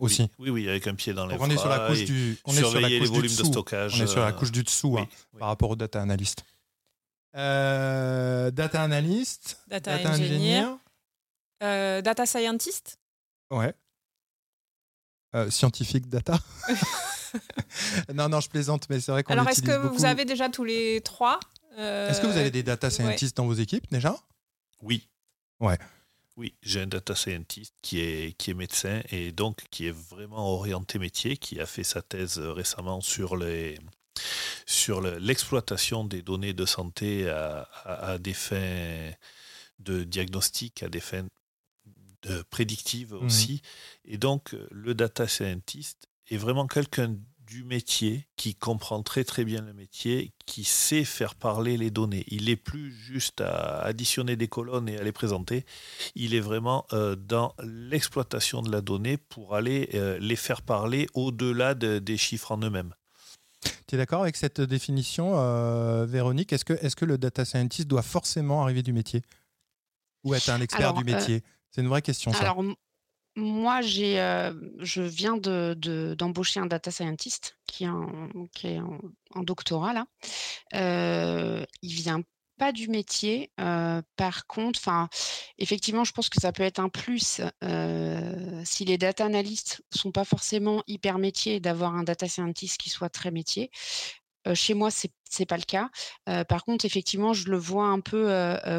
aussi. 0.00 0.30
Oui, 0.38 0.50
oui, 0.50 0.68
avec 0.68 0.86
un 0.86 0.94
pied 0.94 1.12
dans 1.12 1.26
l'infra. 1.26 1.46
On 1.46 1.50
est 1.50 1.56
sur 1.56 1.68
la 1.68 1.86
couche 1.86 2.04
du, 2.04 2.38
on 2.44 2.52
est 2.52 2.58
sur 2.58 2.74
la 2.74 2.88
couche 2.88 2.90
les 2.90 3.06
volumes 3.06 3.30
du 3.30 3.36
de 3.36 3.44
stockage. 3.44 4.00
On 4.00 4.04
est 4.04 4.06
sur 4.06 4.20
la 4.20 4.28
euh, 4.28 4.32
couche 4.32 4.52
du 4.52 4.62
dessous 4.62 4.98
hein, 4.98 5.08
par 5.38 5.48
rapport 5.48 5.70
au 5.70 5.76
data 5.76 6.00
analyst. 6.00 6.44
Euh, 7.36 8.50
data 8.50 8.82
analyst, 8.82 9.58
data, 9.66 9.96
engineer, 10.08 10.78
euh, 11.62 12.00
data 12.00 12.26
scientist. 12.26 12.98
Ouais. 13.50 13.74
scientifique 15.50 16.08
data. 16.08 16.38
non, 18.14 18.28
non, 18.28 18.40
je 18.40 18.48
plaisante, 18.48 18.88
mais 18.88 19.00
c'est 19.00 19.10
vrai 19.10 19.24
qu'on 19.24 19.32
Alors, 19.32 19.48
est-ce 19.48 19.62
que 19.62 19.88
vous 19.88 20.04
avez 20.04 20.24
déjà 20.24 20.48
tous 20.48 20.64
les 20.64 21.00
trois 21.00 21.40
Est-ce 21.76 22.20
que 22.20 22.26
vous 22.26 22.36
avez 22.36 22.52
des 22.52 22.62
data 22.62 22.90
scientists 22.90 23.36
dans 23.36 23.46
vos 23.46 23.54
équipes 23.54 23.90
déjà? 23.90 24.16
Oui. 24.82 25.08
Ouais. 25.60 25.78
Oui, 26.36 26.54
j'ai 26.62 26.80
un 26.80 26.86
data 26.86 27.14
scientist 27.14 27.74
qui 27.80 28.00
est, 28.00 28.36
qui 28.36 28.50
est 28.50 28.54
médecin 28.54 29.02
et 29.10 29.30
donc 29.30 29.64
qui 29.70 29.86
est 29.86 29.96
vraiment 30.10 30.52
orienté 30.52 30.98
métier, 30.98 31.36
qui 31.36 31.60
a 31.60 31.66
fait 31.66 31.84
sa 31.84 32.02
thèse 32.02 32.38
récemment 32.38 33.00
sur 33.00 33.36
les 33.36 33.78
sur 34.66 35.00
l'exploitation 35.00 36.04
des 36.04 36.22
données 36.22 36.54
de 36.54 36.64
santé 36.64 37.28
à, 37.28 38.18
des 38.18 38.32
fins 38.32 39.10
de 39.80 40.04
diagnostic, 40.04 40.82
à 40.82 40.88
des 40.88 41.00
fins 41.00 41.26
de 42.22 42.42
prédictives 42.42 43.12
mmh 43.12 43.24
aussi. 43.24 43.62
Et 44.04 44.16
donc, 44.16 44.56
le 44.70 44.94
data 44.94 45.28
scientist 45.28 46.08
est 46.30 46.36
vraiment 46.36 46.66
quelqu'un 46.66 47.16
du 47.46 47.64
métier, 47.64 48.26
qui 48.36 48.54
comprend 48.54 49.02
très 49.02 49.24
très 49.24 49.44
bien 49.44 49.62
le 49.62 49.72
métier, 49.72 50.32
qui 50.46 50.64
sait 50.64 51.04
faire 51.04 51.34
parler 51.34 51.76
les 51.76 51.90
données. 51.90 52.24
Il 52.28 52.46
n'est 52.46 52.56
plus 52.56 52.92
juste 52.92 53.40
à 53.40 53.80
additionner 53.80 54.36
des 54.36 54.48
colonnes 54.48 54.88
et 54.88 54.98
à 54.98 55.02
les 55.02 55.12
présenter. 55.12 55.64
Il 56.14 56.34
est 56.34 56.40
vraiment 56.40 56.86
euh, 56.92 57.16
dans 57.16 57.54
l'exploitation 57.62 58.62
de 58.62 58.70
la 58.70 58.80
donnée 58.80 59.16
pour 59.16 59.54
aller 59.54 59.90
euh, 59.94 60.18
les 60.18 60.36
faire 60.36 60.62
parler 60.62 61.06
au-delà 61.14 61.74
des 61.74 62.16
chiffres 62.16 62.52
en 62.52 62.58
eux-mêmes. 62.58 62.94
Tu 63.86 63.94
es 63.94 63.98
d'accord 63.98 64.22
avec 64.22 64.36
cette 64.36 64.60
définition, 64.60 65.32
euh, 65.36 66.06
Véronique? 66.06 66.52
Est-ce 66.52 66.64
que, 66.64 66.72
est 66.72 66.94
que 66.94 67.04
le 67.04 67.18
data 67.18 67.44
scientist 67.44 67.86
doit 67.86 68.02
forcément 68.02 68.62
arriver 68.62 68.82
du 68.82 68.92
métier? 68.92 69.22
Ou 70.24 70.34
être 70.34 70.48
un 70.48 70.60
expert 70.60 70.94
du 70.94 71.04
métier? 71.04 71.42
C'est 71.70 71.82
une 71.82 71.88
vraie 71.88 72.02
question, 72.02 72.32
ça. 72.32 72.54
Moi, 73.36 73.80
j'ai, 73.80 74.16
je 74.78 75.02
viens 75.02 75.36
de, 75.36 76.14
d'embaucher 76.16 76.60
un 76.60 76.66
data 76.66 76.90
scientist 76.90 77.56
qui 77.66 77.84
est 77.84 77.88
en, 77.88 79.42
doctorat 79.42 79.92
là. 79.92 80.06
Euh, 80.74 81.64
il 81.82 81.92
vient 81.92 82.22
pas 82.58 82.70
du 82.70 82.88
métier. 82.88 83.50
par 83.56 84.46
contre, 84.46 84.78
enfin, 84.78 85.08
effectivement, 85.58 86.04
je 86.04 86.12
pense 86.12 86.28
que 86.28 86.40
ça 86.40 86.52
peut 86.52 86.62
être 86.62 86.78
un 86.78 86.88
plus 86.88 87.40
si 88.64 88.84
les 88.84 88.98
data 88.98 89.24
analystes 89.24 89.82
sont 89.90 90.12
pas 90.12 90.24
forcément 90.24 90.84
hyper 90.86 91.18
métiers, 91.18 91.58
d'avoir 91.58 91.96
un 91.96 92.04
data 92.04 92.28
scientist 92.28 92.78
qui 92.78 92.90
soit 92.90 93.10
très 93.10 93.32
métier 93.32 93.70
chez 94.52 94.74
moi, 94.74 94.90
c'est 94.90 95.10
n'est 95.40 95.46
pas 95.46 95.56
le 95.56 95.62
cas. 95.62 95.90
par 96.44 96.64
contre, 96.64 96.84
effectivement, 96.84 97.32
je 97.32 97.48
le 97.48 97.56
vois 97.56 97.86
un 97.86 98.00
peu 98.00 98.28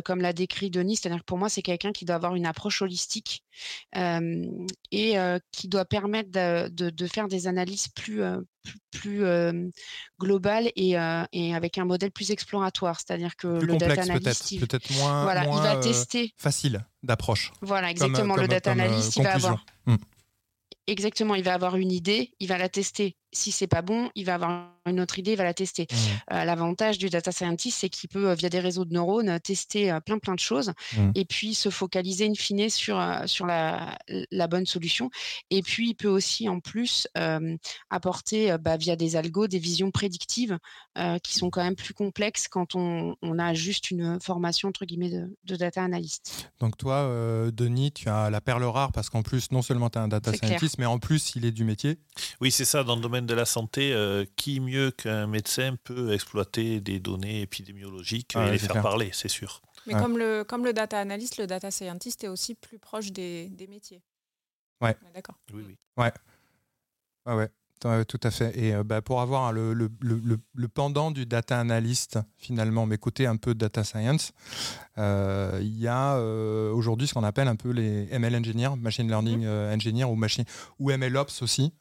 comme 0.04 0.22
l'a 0.22 0.34
décrit 0.34 0.70
Denis, 0.70 0.98
c'est-à-dire 0.98 1.20
que 1.20 1.26
pour 1.26 1.38
moi, 1.38 1.50
c'est 1.50 1.62
quelqu'un 1.62 1.92
qui 1.92 2.06
doit 2.06 2.16
avoir 2.16 2.36
une 2.36 2.46
approche 2.46 2.82
holistique 2.82 3.44
et 3.94 5.18
qui 5.52 5.68
doit 5.68 5.86
permettre 5.86 6.30
de, 6.32 7.08
faire 7.08 7.28
des 7.28 7.48
analyses 7.48 7.88
plus, 7.90 8.22
plus, 8.92 9.24
globales 10.20 10.72
et, 10.76 10.98
avec 10.98 11.78
un 11.78 11.86
modèle 11.86 12.12
plus 12.12 12.32
exploratoire. 12.32 13.00
C'est-à-dire 13.00 13.36
que 13.36 13.48
le 13.48 13.78
data 13.78 14.02
analyst, 14.04 14.60
peut-être 14.60 14.92
moins, 14.94 15.24
voilà, 15.24 15.46
il 15.46 15.62
va 15.62 15.78
tester. 15.78 16.34
facile 16.38 16.86
d'approche. 17.04 17.52
Voilà, 17.62 17.90
exactement. 17.92 18.36
le 18.36 18.48
data 18.48 18.72
analyst, 18.72 19.16
il 19.18 19.24
va 19.24 19.36
avoir. 19.36 19.66
Mmh. 19.86 19.96
Exactement, 20.88 21.34
il 21.34 21.44
va 21.44 21.56
avoir 21.56 21.78
une 21.78 21.92
idée, 21.92 22.36
il 22.40 22.48
va 22.48 22.60
la 22.60 22.70
tester. 22.70 23.18
Si 23.36 23.52
c'est 23.52 23.68
pas 23.68 23.82
bon, 23.82 24.10
il 24.16 24.26
va 24.26 24.36
avoir 24.36 24.70
une 24.86 25.00
autre 25.00 25.20
idée, 25.20 25.32
il 25.32 25.38
va 25.38 25.44
la 25.44 25.54
tester. 25.54 25.88
Mmh. 25.92 26.36
L'avantage 26.46 26.98
du 26.98 27.10
data 27.10 27.32
scientist, 27.32 27.80
c'est 27.80 27.90
qu'il 27.90 28.10
peut, 28.10 28.34
via 28.34 28.50
des 28.50 28.60
réseaux 28.60 28.86
de 28.86 28.94
neurones, 28.94 29.40
tester 29.40 29.98
plein 30.06 30.20
plein 30.20 30.36
de 30.36 30.40
choses 30.40 30.74
mmh. 30.96 31.12
et 31.16 31.26
puis 31.26 31.56
se 31.56 31.70
focaliser 31.70 32.28
in 32.28 32.36
fine 32.36 32.70
sur, 32.70 33.04
sur 33.26 33.46
la, 33.46 33.98
la, 34.32 34.48
bonne 34.48 34.66
solution. 34.66 35.10
Et 35.50 35.62
puis, 35.62 35.90
il 35.90 35.96
peut 35.96 36.08
aussi, 36.08 36.48
en 36.50 36.60
plus, 36.60 37.08
apporter, 37.90 38.56
bah, 38.60 38.78
via 38.78 38.96
des 38.96 39.16
algos, 39.16 39.48
des 39.48 39.60
visions 39.60 39.92
prédictives 39.92 40.58
qui 41.24 41.34
sont 41.34 41.50
quand 41.50 41.64
même 41.64 41.76
plus 41.76 41.94
complexes 41.94 42.48
quand 42.48 42.76
on, 42.76 43.16
on 43.22 43.40
a 43.40 43.54
juste 43.54 43.92
une 43.92 44.20
formation, 44.22 44.70
entre 44.70 44.86
guillemets, 44.86 45.10
de, 45.10 45.36
de 45.44 45.56
data 45.56 45.84
analyst. 45.84 46.50
Donc 46.60 46.78
toi, 46.78 47.10
Denis, 47.52 47.92
tu 47.92 48.10
as 48.10 48.30
la 48.30 48.42
perle 48.42 48.64
rare 48.64 48.92
parce 48.92 49.10
qu'en 49.10 49.24
plus, 49.24 49.52
non 49.52 49.62
seulement 49.62 49.90
tu 49.90 49.98
es 49.98 50.02
un 50.02 50.08
data 50.08 50.34
scientist, 50.34 50.78
mais 50.78 50.86
en 50.86 51.00
plus, 51.00 51.36
il 51.36 51.46
est 51.46 51.52
du 51.52 51.64
métier. 51.64 51.98
Oui, 52.42 52.52
c'est 52.52 52.66
ça. 52.66 52.84
Dans 52.84 52.96
le 52.96 53.02
domaine 53.02 53.25
de 53.26 53.34
la 53.34 53.46
santé, 53.46 53.94
qui 54.36 54.60
mieux 54.60 54.92
qu'un 54.92 55.28
médecin 55.28 55.76
peut 55.84 56.14
exploiter 56.14 56.80
des 56.80 57.00
données 57.00 57.42
épidémiologiques 57.42 58.36
et 58.36 58.52
les 58.52 58.58
faire 58.58 58.82
parler, 58.82 59.10
c'est 59.14 59.30
sûr. 59.30 59.62
Mais 59.88 59.94
comme, 59.94 60.18
le, 60.18 60.44
comme 60.44 60.66
le 60.66 60.74
data 60.74 61.00
analyst, 61.00 61.38
le 61.38 61.48
data 61.48 61.70
scientist 61.72 62.24
est 62.24 62.28
aussi 62.28 62.56
plus 62.56 62.80
proche 62.80 63.12
des, 63.12 63.50
des 63.50 63.68
métiers. 63.68 64.02
Ouais. 64.82 64.96
D'accord. 65.14 65.36
Oui, 65.54 65.64
oui. 65.68 65.78
Ouais. 65.98 66.12
Ouais, 67.26 67.36
ouais. 67.36 67.50
Tout 68.08 68.20
à 68.24 68.32
fait. 68.32 68.58
Et 68.58 68.74
bah, 68.84 69.04
pour 69.04 69.22
avoir 69.22 69.54
le, 69.54 69.74
le, 69.74 69.92
le, 70.02 70.40
le, 70.56 70.68
pendant 70.68 71.12
du 71.12 71.28
data 71.28 71.60
analyst, 71.60 72.18
finalement, 72.38 72.88
mais 72.88 72.98
côté 72.98 73.28
un 73.28 73.36
peu 73.36 73.54
data 73.54 73.84
science, 73.84 74.32
euh, 74.98 75.60
il 75.62 75.78
y 75.78 75.88
a 75.88 76.16
euh, 76.16 76.72
aujourd'hui 76.72 77.08
ce 77.08 77.14
qu'on 77.14 77.24
appelle 77.24 77.48
un 77.48 77.56
peu 77.56 77.70
les 77.70 78.08
ML 78.10 78.38
engineers, 78.38 78.76
machine 78.76 79.08
learning 79.08 79.42
mmh. 79.42 79.48
euh, 79.48 79.76
engineers 79.76 80.06
ou, 80.06 80.16
machine, 80.16 80.46
ou 80.80 80.90
ML 80.90 81.16
ops 81.16 81.44
aussi, 81.44 81.74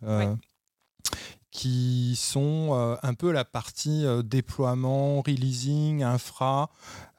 qui 1.51 2.17
sont 2.17 2.99
un 3.01 3.15
peu 3.15 3.31
la 3.31 3.45
partie 3.45 4.05
déploiement, 4.25 5.23
releasing, 5.23 6.03
infra, 6.03 6.69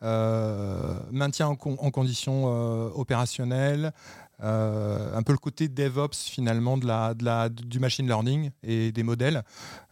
maintien 0.02 1.48
en, 1.48 1.52
en 1.52 1.92
conditions 1.92 2.46
opérationnelles, 2.98 3.94
euh, 4.44 5.16
un 5.16 5.24
peu 5.24 5.32
le 5.32 5.38
côté 5.38 5.68
DevOps 5.68 6.30
finalement 6.30 6.78
de 6.78 6.86
la, 6.86 7.50
du 7.50 7.80
machine 7.80 8.06
learning 8.06 8.52
et 8.64 8.92
des 8.92 9.04
modèles, 9.04 9.44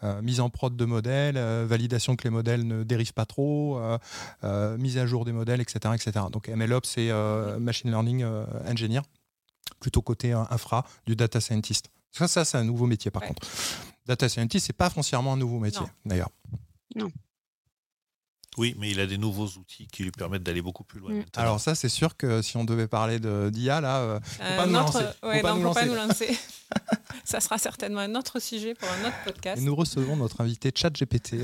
euh, 0.03 0.21
mise 0.21 0.41
en 0.41 0.49
prod 0.49 0.75
de 0.75 0.85
modèles, 0.85 1.37
euh, 1.37 1.65
validation 1.67 2.15
que 2.15 2.25
les 2.25 2.29
modèles 2.29 2.67
ne 2.67 2.83
dérivent 2.83 3.13
pas 3.13 3.25
trop, 3.25 3.79
mise 4.77 4.97
à 4.97 5.05
jour 5.05 5.25
des 5.25 5.31
modèles, 5.31 5.61
etc. 5.61 5.93
etc. 5.95 6.25
Donc 6.31 6.49
MLOps 6.49 6.85
c'est 6.85 7.11
machine 7.59 7.89
learning 7.89 8.25
engineer, 8.67 9.01
plutôt 9.79 10.01
côté 10.01 10.33
infra 10.33 10.85
du 11.05 11.15
data 11.15 11.39
scientist. 11.39 11.89
Ça, 12.13 12.27
ça 12.27 12.45
c'est 12.45 12.57
un 12.57 12.63
nouveau 12.63 12.85
métier 12.85 13.11
par 13.11 13.23
contre. 13.23 13.45
Data 14.05 14.29
scientist, 14.29 14.65
c'est 14.65 14.73
pas 14.73 14.89
foncièrement 14.89 15.33
un 15.33 15.37
nouveau 15.37 15.59
métier 15.59 15.85
d'ailleurs. 16.05 16.29
Non. 16.95 17.11
Oui, 18.57 18.75
mais 18.77 18.91
il 18.91 18.99
a 18.99 19.07
des 19.07 19.17
nouveaux 19.17 19.47
outils 19.47 19.87
qui 19.87 20.03
lui 20.03 20.11
permettent 20.11 20.43
d'aller 20.43 20.61
beaucoup 20.61 20.83
plus 20.83 20.99
loin. 20.99 21.11
Mm. 21.11 21.25
Alors 21.35 21.59
ça, 21.59 21.75
c'est 21.75 21.89
sûr 21.89 22.15
que 22.15 22.41
si 22.41 22.57
on 22.57 22.63
devait 22.63 22.87
parler 22.87 23.19
d'IA, 23.19 23.81
là, 23.81 23.99
euh, 23.99 24.19
faut 24.21 24.43
euh, 24.43 24.57
pas 24.57 24.65
nous 24.67 24.73
lancer. 24.73 24.97
Ouais, 25.23 25.37
faut, 25.37 25.47
pas, 25.47 25.55
nous 25.55 25.73
pas 25.73 25.85
nous 25.85 25.95
lancer. 25.95 26.37
ça 27.23 27.39
sera 27.39 27.57
certainement 27.57 28.01
un 28.01 28.15
autre 28.15 28.39
sujet 28.39 28.75
pour 28.75 28.87
un 28.89 29.07
autre 29.07 29.23
podcast. 29.25 29.61
nous 29.61 29.75
recevons 29.75 30.15
notre 30.15 30.41
invité 30.41 30.71
ChatGPT. 30.73 31.37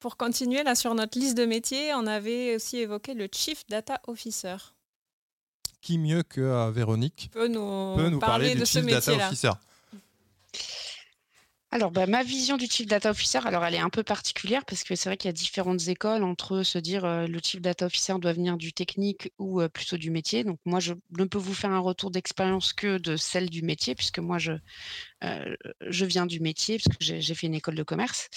pour 0.00 0.16
continuer 0.16 0.62
là 0.62 0.74
sur 0.74 0.94
notre 0.94 1.18
liste 1.18 1.36
de 1.36 1.44
métiers, 1.44 1.92
on 1.94 2.06
avait 2.06 2.56
aussi 2.56 2.78
évoqué 2.78 3.14
le 3.14 3.28
Chief 3.30 3.66
Data 3.68 4.00
Officer. 4.06 4.56
Qui 5.82 5.98
mieux 5.98 6.22
que 6.22 6.40
euh, 6.40 6.70
Véronique 6.70 7.28
peut 7.32 7.48
nous, 7.48 7.96
peut 7.96 8.08
nous 8.08 8.18
parler, 8.18 8.54
de 8.54 8.64
Chief 8.64 8.86
Data 8.86 9.12
Officer 9.12 9.50
alors, 11.74 11.90
bah, 11.90 12.06
ma 12.06 12.22
vision 12.22 12.58
du 12.58 12.66
Chief 12.66 12.86
Data 12.86 13.08
Officer, 13.10 13.38
alors 13.46 13.64
elle 13.64 13.74
est 13.74 13.78
un 13.78 13.88
peu 13.88 14.02
particulière 14.02 14.62
parce 14.66 14.84
que 14.84 14.94
c'est 14.94 15.08
vrai 15.08 15.16
qu'il 15.16 15.28
y 15.28 15.30
a 15.30 15.32
différentes 15.32 15.88
écoles 15.88 16.22
entre 16.22 16.64
se 16.64 16.76
dire 16.76 17.06
euh, 17.06 17.26
le 17.26 17.40
Chief 17.42 17.62
Data 17.62 17.86
Officer 17.86 18.12
doit 18.20 18.34
venir 18.34 18.58
du 18.58 18.74
technique 18.74 19.32
ou 19.38 19.62
euh, 19.62 19.70
plutôt 19.70 19.96
du 19.96 20.10
métier. 20.10 20.44
Donc, 20.44 20.58
moi, 20.66 20.80
je 20.80 20.92
ne 21.18 21.24
peux 21.24 21.38
vous 21.38 21.54
faire 21.54 21.70
un 21.70 21.78
retour 21.78 22.10
d'expérience 22.10 22.74
que 22.74 22.98
de 22.98 23.16
celle 23.16 23.48
du 23.48 23.62
métier 23.62 23.94
puisque 23.94 24.18
moi, 24.18 24.36
je, 24.36 24.52
euh, 25.24 25.56
je 25.80 26.04
viens 26.04 26.26
du 26.26 26.40
métier 26.40 26.78
parce 26.78 26.98
que 26.98 27.04
j'ai 27.04 27.34
fait 27.34 27.46
une 27.46 27.54
école 27.54 27.74
de 27.74 27.82
commerce. 27.82 28.28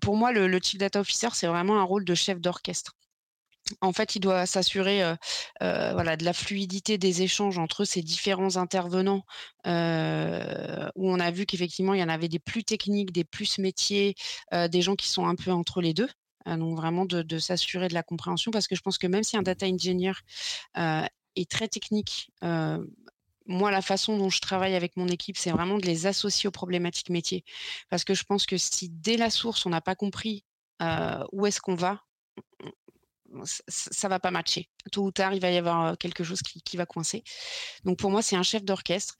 pour 0.00 0.16
moi, 0.16 0.32
le, 0.32 0.48
le 0.48 0.60
Chief 0.62 0.80
Data 0.80 1.00
Officer, 1.00 1.28
c'est 1.34 1.46
vraiment 1.46 1.78
un 1.78 1.84
rôle 1.84 2.06
de 2.06 2.14
chef 2.14 2.40
d'orchestre 2.40 2.94
en 3.80 3.92
fait, 3.92 4.16
il 4.16 4.20
doit 4.20 4.46
s'assurer 4.46 5.02
voilà, 5.60 6.16
de 6.16 6.24
la 6.24 6.32
fluidité 6.32 6.98
des 6.98 7.22
échanges 7.22 7.58
entre 7.58 7.84
ces 7.84 8.02
différents 8.02 8.56
intervenants, 8.56 9.24
où 9.64 11.10
on 11.10 11.20
a 11.20 11.30
vu 11.30 11.46
qu'effectivement, 11.46 11.94
il 11.94 12.00
y 12.00 12.04
en 12.04 12.08
avait 12.08 12.28
des 12.28 12.38
plus 12.38 12.64
techniques, 12.64 13.12
des 13.12 13.24
plus 13.24 13.58
métiers, 13.58 14.14
des 14.52 14.82
gens 14.82 14.96
qui 14.96 15.08
sont 15.08 15.26
un 15.26 15.34
peu 15.34 15.50
entre 15.50 15.80
les 15.80 15.94
deux. 15.94 16.08
donc 16.46 16.76
vraiment 16.76 17.04
de, 17.04 17.38
s'assurer 17.38 17.88
de 17.88 17.94
la 17.94 18.02
compréhension, 18.02 18.50
parce 18.50 18.68
que 18.68 18.76
je 18.76 18.82
pense 18.82 18.98
que 18.98 19.06
même 19.06 19.24
si 19.24 19.36
un 19.36 19.42
data 19.42 19.66
engineer 19.66 20.14
est 20.76 21.50
très 21.50 21.68
technique, 21.68 22.30
moi, 23.48 23.70
la 23.70 23.82
façon 23.82 24.18
dont 24.18 24.30
je 24.30 24.40
travaille 24.40 24.74
avec 24.74 24.96
mon 24.96 25.06
équipe, 25.08 25.36
c'est 25.36 25.52
vraiment 25.52 25.78
de 25.78 25.86
les 25.86 26.06
associer 26.06 26.48
aux 26.48 26.52
problématiques 26.52 27.10
métiers. 27.10 27.44
Parce 27.88 28.04
que 28.04 28.14
je 28.14 28.24
pense 28.24 28.44
que 28.44 28.56
si 28.56 28.88
dès 28.88 29.16
la 29.16 29.30
source, 29.30 29.66
on 29.66 29.70
n'a 29.70 29.80
pas 29.80 29.94
compris 29.94 30.44
où 31.32 31.46
est-ce 31.46 31.60
qu'on 31.60 31.74
va, 31.74 32.02
ça 33.44 34.08
va 34.08 34.20
pas 34.20 34.30
matcher. 34.30 34.68
Tôt 34.92 35.04
ou 35.04 35.10
tard, 35.10 35.34
il 35.34 35.40
va 35.40 35.50
y 35.50 35.56
avoir 35.56 35.96
quelque 35.98 36.24
chose 36.24 36.40
qui, 36.42 36.76
va 36.76 36.86
coincer. 36.86 37.24
Donc 37.84 37.98
pour 37.98 38.10
moi, 38.10 38.22
c'est 38.22 38.36
un 38.36 38.42
chef 38.42 38.64
d'orchestre. 38.64 39.16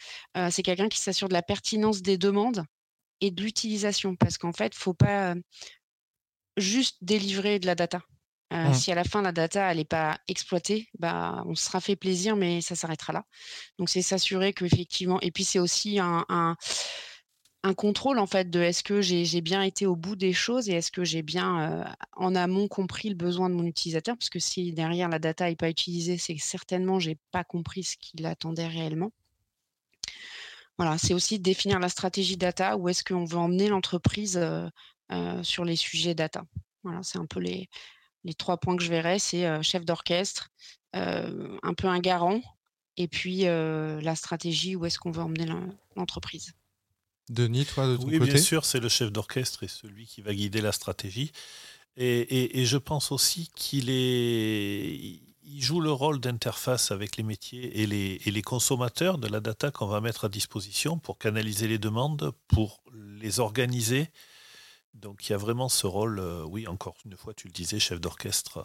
c'est 0.51 0.63
quelqu'un 0.63 0.89
qui 0.89 0.99
s'assure 0.99 1.29
de 1.29 1.35
la 1.35 1.43
pertinence 1.43 2.03
des 2.03 2.19
demandes 2.19 2.65
et 3.21 3.31
de 3.31 3.43
l'utilisation. 3.43 4.17
Parce 4.17 4.39
qu'en 4.39 4.53
fait, 4.53 4.75
il 4.75 4.79
ne 4.79 4.83
faut 4.83 4.95
pas 4.95 5.35
juste 6.57 6.99
délivrer 7.03 7.59
de 7.59 7.67
la 7.67 7.75
data. 7.75 8.03
Si 8.73 8.93
à 8.93 8.95
la 8.95 9.05
fin 9.05 9.23
la 9.23 9.33
data 9.33 9.75
n'est 9.75 9.85
pas 9.85 10.19
exploitée, 10.29 10.89
bah 10.99 11.43
on 11.47 11.55
sera 11.55 11.81
fait 11.81 11.97
plaisir, 11.97 12.37
mais 12.37 12.61
ça 12.61 12.77
s'arrêtera 12.77 13.13
là. 13.13 13.25
Donc 13.79 13.91
c'est 13.91 14.03
s'assurer 14.03 14.53
qu'effectivement, 14.53 15.21
et 15.21 15.33
puis 15.33 15.45
c'est 15.45 15.59
aussi 15.59 15.99
un, 15.99 16.25
un 16.29 16.57
contrôle 17.75 18.19
en 18.19 18.27
fait 18.27 18.51
de 18.51 18.61
est-ce 18.61 18.83
que 18.83 19.01
j'ai 19.01 19.41
bien 19.41 19.63
été 19.63 19.87
au 19.87 19.97
bout 19.97 20.17
des 20.17 20.33
choses 20.33 20.69
et 20.69 20.73
est-ce 20.73 20.93
que 20.93 21.05
j'ai 21.05 21.23
bien 21.23 21.73
euh, 21.73 21.85
en 22.13 22.35
amont 22.35 22.69
compris 22.69 23.09
le 23.09 23.15
besoin 23.15 23.49
de 23.51 23.55
mon 23.55 23.65
utilisateur? 23.65 24.17
Parce 24.17 24.31
que 24.31 24.39
si 24.39 24.73
derrière 24.73 25.09
la 25.09 25.19
data 25.19 25.49
n'est 25.49 25.57
pas 25.57 25.71
utilisée 25.71 26.19
c'est 26.19 26.37
certainement 26.39 26.99
j'ai 26.99 27.19
pas 27.33 27.45
compris 27.45 27.83
ce 27.83 27.97
qu'il 27.97 28.25
attendait 28.27 28.67
réellement. 28.67 29.11
Voilà 30.79 30.99
c'est 30.99 31.15
aussi 31.15 31.39
définir 31.39 31.79
la 31.79 31.89
stratégie 31.89 32.37
data 32.37 32.77
où 32.77 32.89
est-ce 32.89 33.05
qu'on 33.05 33.25
veut 33.25 33.39
emmener 33.39 33.69
l'entreprise 33.69 34.37
euh, 34.37 34.69
euh, 35.13 35.43
sur 35.43 35.65
les 35.65 35.77
sujets 35.77 36.15
data. 36.15 36.45
Voilà 36.83 37.03
c'est 37.03 37.19
un 37.19 37.27
peu 37.27 37.41
les, 37.41 37.69
les 38.25 38.35
trois 38.35 38.59
points 38.59 38.77
que 38.77 38.83
je 38.83 38.91
verrais 38.91 39.19
c'est 39.19 39.63
chef 39.63 39.85
d'orchestre 39.85 40.51
un 40.93 41.75
peu 41.77 41.89
un 41.89 42.01
garant 42.01 42.41
et 42.97 43.09
puis 43.09 43.43
la 43.43 44.15
stratégie 44.15 44.77
où 44.77 44.87
est-ce 44.87 44.99
qu'on 44.99 45.11
veut 45.11 45.23
emmener 45.23 45.47
l'entreprise 45.97 46.55
Denis, 47.29 47.67
toi, 47.67 47.89
de 47.89 47.97
ton 47.97 48.07
oui, 48.07 48.19
côté 48.19 48.33
bien 48.33 48.43
sûr, 48.43 48.65
c'est 48.65 48.81
le 48.81 48.89
chef 48.89 49.11
d'orchestre 49.11 49.65
et 49.65 49.69
celui 49.69 50.07
qui 50.07 50.23
va 50.23 50.35
guider 50.35 50.61
la 50.61 50.73
stratégie. 50.73 51.33
Et, 51.97 52.65
je 52.67 52.77
pense 52.77 53.11
aussi 53.11 53.51
qu'il 53.57 53.89
est, 53.89 55.21
il 55.45 55.63
joue 55.63 55.81
le 55.81 55.91
rôle 55.91 56.21
d'interface 56.21 56.91
avec 56.91 57.17
les 57.17 57.23
métiers 57.23 57.81
et 57.81 57.87
les, 57.87 58.21
et 58.27 58.31
les 58.31 58.43
consommateurs 58.43 59.19
de 59.19 59.29
la 59.29 59.41
data 59.41 59.71
qu'on 59.71 59.87
va 59.87 60.01
mettre 60.01 60.27
à 60.27 60.29
disposition 60.29 60.99
pour 60.99 61.19
canaliser 61.19 61.69
les 61.69 61.79
demandes, 61.79 62.33
pour 62.49 62.83
les 63.19 63.41
organiser 63.41 64.11
donc 65.01 65.29
il 65.29 65.33
y 65.33 65.35
a 65.35 65.39
vraiment 65.39 65.69
ce 65.69 65.87
rôle, 65.87 66.19
euh, 66.19 66.45
oui, 66.45 66.67
encore 66.67 66.95
une 67.05 67.17
fois, 67.17 67.35
tu 67.35 67.49
le 67.49 67.53
disais, 67.53 67.79
chef 67.79 68.01
d'orchestre 68.01 68.63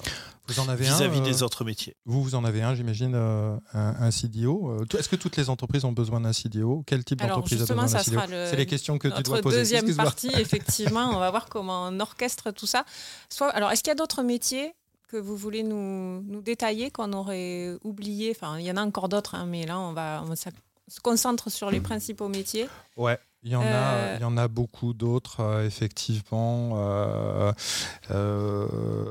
vous 0.48 0.60
en 0.60 0.70
avez 0.70 0.86
vis-à-vis 0.86 1.20
un, 1.20 1.24
des 1.24 1.42
euh, 1.42 1.46
autres 1.46 1.64
métiers. 1.64 1.96
Vous, 2.06 2.24
vous 2.24 2.36
en 2.36 2.44
avez 2.44 2.62
un, 2.62 2.74
j'imagine, 2.74 3.14
euh, 3.16 3.58
un, 3.74 4.12
CDO. 4.12 4.86
Est-ce 4.98 5.10
que 5.10 5.16
toutes 5.16 5.38
les 5.38 5.50
entreprises 5.50 5.86
ont 5.86 5.92
besoin 5.92 6.22
d'un 6.22 6.34
CDO 6.34 6.84
Quel 6.86 7.04
type 7.04 7.20
d'entreprise 7.20 7.62
a 7.62 7.66
besoin 7.66 7.86
d'un 7.86 8.00
CDO 8.00 8.20
C'est 8.28 8.56
les 8.56 8.66
questions 8.66 8.98
que 8.98 9.08
tu 9.08 9.24
dois 9.24 9.42
poser. 9.42 9.58
deuxième 9.58 9.96
partie, 9.96 10.32
effectivement, 10.36 11.10
on 11.16 11.20
va 11.20 11.30
voir 11.32 11.48
comment 11.50 11.88
on 11.88 12.00
orchestre 12.00 12.52
tout 12.52 12.68
ça. 12.68 12.86
Soit, 13.30 13.50
alors, 13.50 13.72
est-ce 13.72 13.84
qu'il 13.84 13.92
y 13.92 13.94
a 13.94 13.96
d'autres 13.96 14.24
métiers 14.24 14.74
que 15.08 15.18
vous 15.18 15.36
voulez 15.36 15.64
nous, 15.64 16.22
nous 16.22 16.42
détailler 16.42 16.92
qu'on 16.92 17.14
aurait 17.14 17.78
oublié? 17.84 18.34
Enfin, 18.36 18.58
il 18.58 18.66
y 18.66 18.72
en 18.72 18.78
a 18.78 18.84
encore 18.84 19.10
d'autres, 19.10 19.36
hein, 19.36 19.46
mais 19.46 19.66
là, 19.66 19.80
on 19.80 19.94
va, 19.94 20.24
on 20.26 20.36
se 20.36 21.00
concentre 21.02 21.52
sur 21.52 21.72
les 21.72 21.82
principaux 21.82 22.30
métiers. 22.30 22.68
Ouais. 22.98 23.20
Il 23.44 23.52
y 23.52 23.56
en, 23.56 23.62
a, 23.62 23.66
euh. 23.66 24.16
il 24.20 24.22
y 24.22 24.26
en 24.26 24.38
a 24.38 24.48
beaucoup 24.48 24.94
d'autres, 24.94 25.40
euh, 25.40 25.66
effectivement. 25.66 26.74
Euh, 26.76 27.52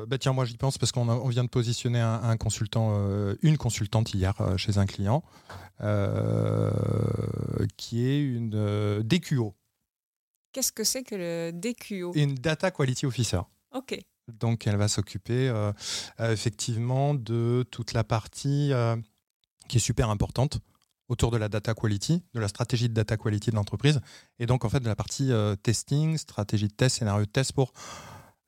bah 0.06 0.18
tiens, 0.18 0.32
moi 0.32 0.44
j'y 0.44 0.56
pense 0.56 0.78
parce 0.78 0.92
qu'on 0.92 1.08
on 1.08 1.28
vient 1.28 1.42
de 1.42 1.48
positionner 1.48 1.98
un, 1.98 2.36
consultant, 2.36 2.96
une 3.42 3.58
consultante 3.58 4.14
hier 4.14 4.34
chez 4.56 4.78
un 4.78 4.86
client, 4.86 5.24
qui 7.76 8.06
est 8.06 8.20
une 8.22 9.02
DQO. 9.02 9.54
Qu'est-ce 10.52 10.72
que 10.72 10.84
c'est 10.84 11.02
que 11.02 11.14
le 11.14 11.50
DQO 11.52 12.12
Une 12.14 12.34
Data 12.34 12.70
Quality 12.70 13.06
Officer. 13.06 13.40
Ok. 13.72 13.98
Donc 14.28 14.66
elle 14.68 14.76
va 14.76 14.86
s'occuper 14.86 15.52
effectivement 16.20 17.14
de 17.14 17.64
toute 17.70 17.94
la 17.94 18.04
partie 18.04 18.72
qui 19.68 19.78
est 19.78 19.80
super 19.80 20.08
importante 20.08 20.60
autour 21.10 21.30
de 21.30 21.36
la 21.36 21.50
data 21.50 21.74
quality, 21.74 22.22
de 22.32 22.40
la 22.40 22.48
stratégie 22.48 22.88
de 22.88 22.94
data 22.94 23.18
quality 23.18 23.50
de 23.50 23.56
l'entreprise, 23.56 24.00
et 24.38 24.46
donc 24.46 24.64
en 24.64 24.70
fait 24.70 24.80
de 24.80 24.86
la 24.86 24.96
partie 24.96 25.30
testing, 25.62 26.16
stratégie 26.16 26.68
de 26.68 26.72
test, 26.72 26.98
scénario 26.98 27.26
de 27.26 27.30
test 27.30 27.52
pour 27.52 27.72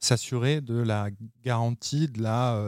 s'assurer 0.03 0.61
de 0.61 0.75
la 0.75 1.09
garantie 1.45 2.09
de 2.09 2.23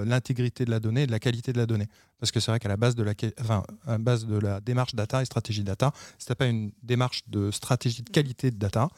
l'intégrité 0.04 0.64
de 0.64 0.70
la 0.70 0.78
donnée 0.78 1.02
et 1.02 1.06
de 1.06 1.10
la 1.10 1.18
qualité 1.18 1.52
de 1.52 1.58
la 1.58 1.66
donnée. 1.66 1.88
Parce 2.20 2.30
que 2.30 2.38
c'est 2.38 2.50
vrai 2.50 2.60
qu'à 2.60 2.68
la 2.68 2.76
base 2.76 2.94
de 2.94 3.02
la, 3.02 3.12
enfin, 3.40 3.64
à 3.86 3.98
base 3.98 4.24
de 4.24 4.38
la 4.38 4.60
démarche 4.60 4.94
data 4.94 5.20
et 5.20 5.24
stratégie 5.24 5.64
data, 5.64 5.92
si 6.18 6.26
tu 6.26 6.32
n'as 6.32 6.36
pas 6.36 6.46
une 6.46 6.70
démarche 6.82 7.22
de 7.26 7.50
stratégie 7.50 8.02
de 8.02 8.10
qualité 8.10 8.50
de 8.50 8.56
data, 8.56 8.88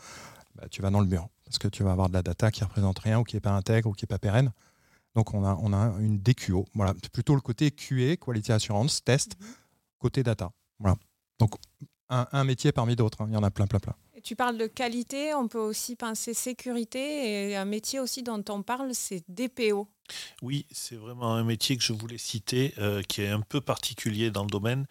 bah, 0.55 0.65
tu 0.71 0.83
vas 0.83 0.91
dans 0.91 1.01
le 1.01 1.07
mur. 1.07 1.29
Parce 1.47 1.59
que 1.59 1.69
tu 1.69 1.83
vas 1.83 1.93
avoir 1.93 2.09
de 2.09 2.15
la 2.15 2.23
data 2.23 2.51
qui 2.51 2.63
représente 2.63 2.99
rien 2.99 3.19
ou 3.19 3.25
qui 3.25 3.37
n'est 3.37 3.41
pas 3.41 3.53
intègre 3.53 3.89
ou 3.89 3.93
qui 3.93 4.05
n'est 4.05 4.09
pas 4.09 4.19
pérenne. 4.19 4.53
Donc 5.15 5.33
on 5.33 5.45
a, 5.45 5.59
on 5.63 5.73
a 5.73 5.95
une 5.99 6.19
DQO. 6.19 6.67
Voilà. 6.75 6.95
Plutôt 7.13 7.35
le 7.35 7.41
côté 7.41 7.71
QA, 7.71 8.17
Quality 8.17 8.53
Assurance, 8.53 9.03
test, 9.03 9.37
mhm. 9.41 9.47
côté 9.99 10.23
data. 10.23 10.51
Voilà. 10.79 10.97
Donc 11.39 11.55
un, 12.09 12.45
métier 12.45 12.73
parmi 12.73 12.97
d'autres. 12.97 13.23
Hein. 13.23 13.27
Il 13.31 13.35
y 13.35 13.37
en 13.37 13.43
a 13.43 13.51
plein, 13.51 13.67
plein, 13.67 13.81
plein. 13.81 13.95
Tu 14.23 14.35
parles 14.35 14.59
de 14.59 14.67
qualité, 14.67 15.35
on 15.35 15.47
peut 15.47 15.59
aussi 15.59 15.95
penser 15.95 16.35
sécurité 16.35 17.51
et 17.51 17.57
un 17.57 17.65
métier 17.65 18.01
aussi 18.01 18.23
dont 18.23 18.43
on 18.49 18.63
parle, 18.63 18.93
c'est 18.93 19.23
DPO. 19.29 19.89
Oui, 20.43 20.67
c'est 20.73 20.97
vraiment 20.97 21.35
un 21.35 21.45
métier 21.45 21.77
que 21.77 21.83
je 21.83 21.93
voulais 21.93 22.19
citer, 22.19 22.75
euh, 22.79 23.03
qui 23.03 23.23
est 23.23 23.29
un 23.29 23.41
peu 23.41 23.61
particulier 23.61 24.31
dans 24.31 24.43
le 24.43 24.51
domaine. 24.51 24.87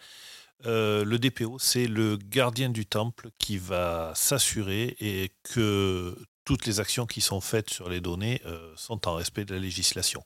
Euh, 0.64 1.04
le 1.04 1.18
DPO, 1.18 1.58
c'est 1.58 1.86
le 1.86 2.16
gardien 2.16 2.70
du 2.70 2.86
temple 2.86 3.30
qui 3.38 3.58
va 3.58 4.12
s'assurer 4.14 4.96
et 5.00 5.32
que 5.42 6.16
toutes 6.44 6.64
les 6.64 6.80
actions 6.80 7.06
qui 7.06 7.20
sont 7.20 7.40
faites 7.40 7.70
sur 7.70 7.90
les 7.90 8.00
données 8.00 8.40
euh, 8.46 8.72
sont 8.76 9.06
en 9.06 9.14
respect 9.16 9.44
de 9.44 9.54
la 9.54 9.60
législation. 9.60 10.22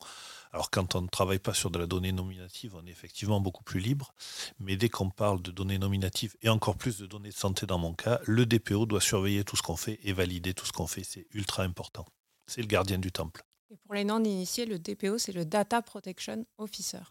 Alors 0.53 0.71
quand 0.71 0.95
on 0.95 1.03
ne 1.03 1.09
travaille 1.09 1.39
pas 1.39 1.55
sur 1.55 1.71
de 1.71 1.79
la 1.79 1.87
donnée 1.87 2.13
nominative, 2.13 2.75
on 2.75 2.85
est 2.87 2.91
effectivement 2.91 3.41
beaucoup 3.41 3.63
plus 3.63 3.79
libre, 3.79 4.13
mais 4.59 4.77
dès 4.77 4.89
qu'on 4.89 5.11
parle 5.11 5.43
de 5.43 5.53
données 5.53 5.79
nominatives 5.79 6.37
et 6.43 6.49
encore 6.49 6.77
plus 6.77 6.99
de 6.99 7.07
données 7.07 7.29
de 7.29 7.35
santé 7.35 7.67
dans 7.67 7.79
mon 7.79 7.95
cas, 7.95 8.21
le 8.25 8.47
DPO 8.47 8.87
doit 8.87 9.01
surveiller 9.01 9.45
tout 9.45 9.57
ce 9.57 9.63
qu'on 9.63 9.77
fait 9.77 10.01
et 10.03 10.13
valider 10.13 10.53
tout 10.53 10.67
ce 10.67 10.73
qu'on 10.73 10.89
fait. 10.89 11.05
C'est 11.05 11.27
ultra 11.33 11.63
important. 11.63 12.05
C'est 12.47 12.63
le 12.63 12.67
gardien 12.67 12.99
du 12.99 13.13
temple. 13.13 13.43
Et 13.71 13.77
pour 13.77 13.95
les 13.95 14.03
non-initiés, 14.03 14.67
le 14.67 14.81
DPO, 14.81 15.19
c'est 15.19 15.33
le 15.33 15.45
Data 15.45 15.83
Protection 15.83 16.45
Officer. 16.59 17.03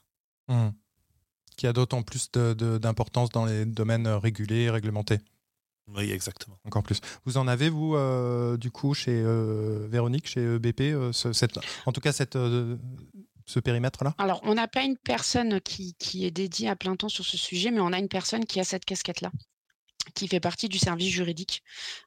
Mmh. 0.50 0.70
Qui 1.56 1.68
a 1.68 1.74
d'autant 1.74 2.04
plus 2.04 2.30
d'importance 2.32 3.30
dans 3.30 3.46
les 3.46 3.66
domaines 3.66 4.08
régulés 4.08 4.64
et 4.64 4.70
réglementés. 4.70 5.20
Oui, 5.96 6.12
exactement. 6.12 6.58
Encore 6.66 6.84
plus. 6.84 7.00
Vous 7.26 7.38
en 7.38 7.48
avez, 7.48 7.70
vous, 7.70 7.96
euh, 7.96 8.58
du 8.58 8.72
coup, 8.72 8.94
chez 8.94 9.22
euh, 9.24 9.88
Véronique, 9.90 10.28
chez 10.28 10.42
EBP, 10.42 10.82
euh, 10.82 11.12
en 11.86 11.92
tout 11.92 12.02
cas, 12.02 12.12
cette, 12.12 12.38
ce 13.50 13.60
périmètre-là? 13.60 14.14
Alors, 14.18 14.42
on 14.44 14.54
n'a 14.54 14.68
pas 14.68 14.84
une 14.84 14.98
personne 14.98 15.60
qui, 15.62 15.96
est 16.26 16.32
dédiée 16.32 16.70
à 16.70 16.76
plein 16.76 16.96
temps 16.96 17.10
sur 17.10 17.26
ce 17.26 17.38
sujet, 17.38 17.72
mais 17.72 17.80
on 17.80 17.92
a 17.92 17.98
une 17.98 18.08
personne 18.08 18.46
qui 18.46 18.60
a 18.60 18.64
cette 18.64 18.86
casquette-là 18.86 19.32
qui 20.16 20.28
fait 20.28 20.40
partie 20.40 20.70
du 20.70 20.80
service 20.80 21.10
juridique, 21.10 21.62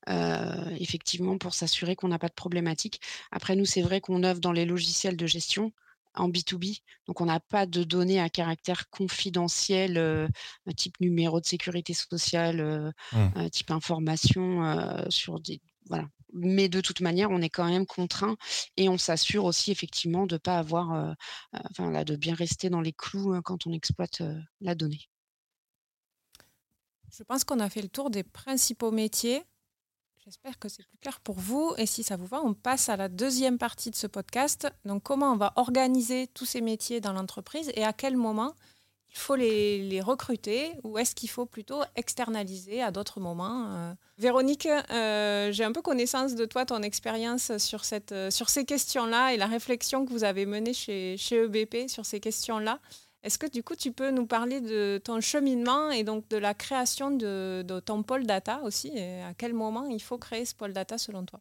effectivement, 0.09 1.39
pour 1.39 1.55
s'assurer 1.55 1.95
qu'on 1.95 2.09
n'a 2.09 2.19
pas 2.19 2.29
de 2.29 2.35
problématique. 2.35 3.01
Après, 3.31 3.55
nous, 3.55 3.65
c'est 3.65 3.83
vrai 3.83 4.01
qu'on 4.01 4.25
œuvre 4.25 4.41
dans 4.41 4.51
les 4.51 4.65
logiciels 4.65 5.17
de 5.17 5.27
gestion 5.27 5.73
en 6.15 6.29
B2B, 6.29 6.81
donc 7.07 7.21
on 7.21 7.27
n'a 7.27 7.39
pas 7.39 7.65
de 7.65 7.85
données 7.85 8.21
à 8.21 8.29
caractère 8.29 8.91
confidentiel, 8.91 10.29
type 10.77 10.99
numéro 11.01 11.41
de 11.41 11.47
sécurité 11.47 11.95
sociale, 11.95 12.93
mmh. 13.13 13.51
type 13.51 13.71
information 13.71 15.09
sur 15.09 15.39
des... 15.39 15.61
Voilà, 15.87 16.09
mais 16.33 16.69
de 16.69 16.81
toute 16.81 17.01
manière, 17.01 17.31
on 17.31 17.41
est 17.41 17.51
quand 17.51 17.69
même 17.69 17.87
contraint 17.87 18.37
et 18.77 18.89
on 18.89 18.99
s'assure 18.99 19.45
aussi 19.45 19.71
effectivement 19.71 20.27
de 20.27 20.37
pas 20.37 20.59
avoir, 20.59 20.93
euh, 20.93 21.13
euh, 21.81 22.05
de 22.05 22.17
bien 22.17 22.35
rester 22.35 22.71
dans 22.71 22.81
les 22.81 22.93
clous 22.93 23.33
hein, 23.33 23.43
quand 23.43 23.67
on 23.67 23.73
exploite 23.73 24.21
euh, 24.21 24.39
la 24.61 24.75
donnée. 24.75 25.09
Je 27.11 27.23
pense 27.25 27.45
qu'on 27.45 27.61
a 27.61 27.69
fait 27.69 27.83
le 27.83 27.89
tour 27.89 28.11
des 28.11 28.23
principaux 28.23 28.91
métiers. 28.91 29.43
J'espère 30.25 30.59
que 30.59 30.69
c'est 30.69 30.87
plus 30.87 30.99
clair 30.99 31.21
pour 31.21 31.39
vous. 31.39 31.75
Et 31.77 31.85
si 31.85 32.03
ça 32.03 32.17
vous 32.17 32.27
va, 32.27 32.41
on 32.43 32.55
passe 32.55 32.89
à 32.89 32.97
la 32.97 33.09
deuxième 33.09 33.59
partie 33.59 33.91
de 33.91 33.97
ce 33.97 34.07
podcast. 34.07 34.69
Donc, 34.85 35.03
comment 35.03 35.33
on 35.33 35.37
va 35.37 35.53
organiser 35.57 36.29
tous 36.29 36.47
ces 36.47 36.61
métiers 36.61 37.01
dans 37.01 37.13
l'entreprise 37.13 37.71
et 37.75 37.85
à 37.85 37.93
quel 37.93 38.17
moment 38.17 38.55
il 39.13 39.19
faut 39.19 39.37
les, 39.37 40.01
recruter 40.01 40.73
ou 40.85 40.99
est-ce 40.99 41.15
qu'il 41.15 41.29
faut 41.29 41.45
plutôt 41.45 41.83
externaliser 41.97 42.83
à 42.83 42.91
d'autres 42.91 43.21
moments 43.21 43.67
euh? 43.69 43.93
Véronique, 44.17 44.67
euh, 44.67 45.53
j'ai 45.53 45.65
un 45.65 45.73
peu 45.73 45.83
connaissance 45.83 46.35
de 46.35 46.45
toi, 46.47 46.65
ton 46.65 46.83
expérience 46.83 47.51
euh, 47.51 48.31
sur 48.31 48.49
ces 48.49 48.65
questions-là 48.65 49.35
et 49.35 49.37
la 49.37 49.47
réflexion 49.47 50.07
que 50.07 50.11
vous 50.11 50.25
avez 50.25 50.47
menée 50.47 50.73
chez, 50.73 51.17
EBP 51.31 51.89
sur 51.89 52.07
ces 52.07 52.21
questions-là. 52.21 52.81
Est-ce 53.23 53.39
que 53.39 53.47
du 53.47 53.63
coup 53.63 53.77
tu 53.77 53.93
peux 53.93 54.11
nous 54.11 54.27
parler 54.27 54.61
de 54.61 55.01
ton 55.05 55.21
cheminement 55.21 55.91
et 55.91 56.05
donc 56.05 56.29
de 56.29 56.39
la 56.39 56.55
création 56.55 57.11
de, 57.11 57.81
ton 57.85 58.03
pôle 58.03 58.27
data 58.27 58.61
aussi? 58.65 58.99
À 58.99 59.35
quel 59.35 59.53
moment 59.53 59.87
il 59.87 60.03
faut 60.03 60.19
créer 60.19 60.45
ce 60.45 60.55
pôle 60.55 60.73
data 60.73 60.99
selon 60.99 61.25
toi? 61.25 61.41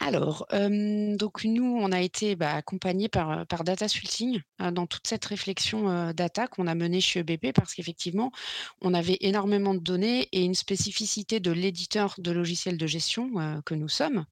Alors, 0.00 0.46
donc 0.50 1.44
nous, 1.44 1.76
on 1.78 1.92
a 1.92 2.00
été 2.00 2.34
bah, 2.34 2.54
accompagnés 2.54 3.08
par, 3.08 3.46
par 3.46 3.64
Data 3.64 3.86
Sulting 3.86 4.40
dans 4.72 4.86
toute 4.86 5.06
cette 5.06 5.24
réflexion 5.26 6.12
data 6.12 6.46
qu'on 6.46 6.66
a 6.66 6.74
menée 6.74 7.02
chez 7.02 7.20
EBP 7.20 7.52
parce 7.54 7.74
qu'effectivement, 7.74 8.32
on 8.80 8.94
avait 8.94 9.18
énormément 9.20 9.74
de 9.74 9.80
données 9.80 10.28
et 10.32 10.42
une 10.42 10.54
spécificité 10.54 11.38
de 11.38 11.50
l'éditeur 11.52 12.14
de 12.18 12.30
logiciels 12.30 12.78
de 12.78 12.86
gestion 12.86 13.60
que 13.66 13.74
nous 13.74 13.88
sommes, 13.88 14.24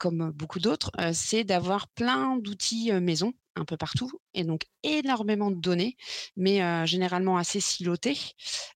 comme 0.00 0.32
beaucoup 0.32 0.58
d'autres, 0.58 0.90
c'est 1.12 1.44
d'avoir 1.44 1.86
plein 1.88 2.36
d'outils 2.36 2.92
maison 2.92 3.32
un 3.56 3.64
peu 3.64 3.76
partout 3.76 4.10
et 4.34 4.44
donc 4.44 4.62
énormément 4.82 5.50
de 5.50 5.56
données, 5.60 5.96
mais 6.36 6.86
généralement 6.86 7.36
assez 7.36 7.60
silotées. 7.60 8.16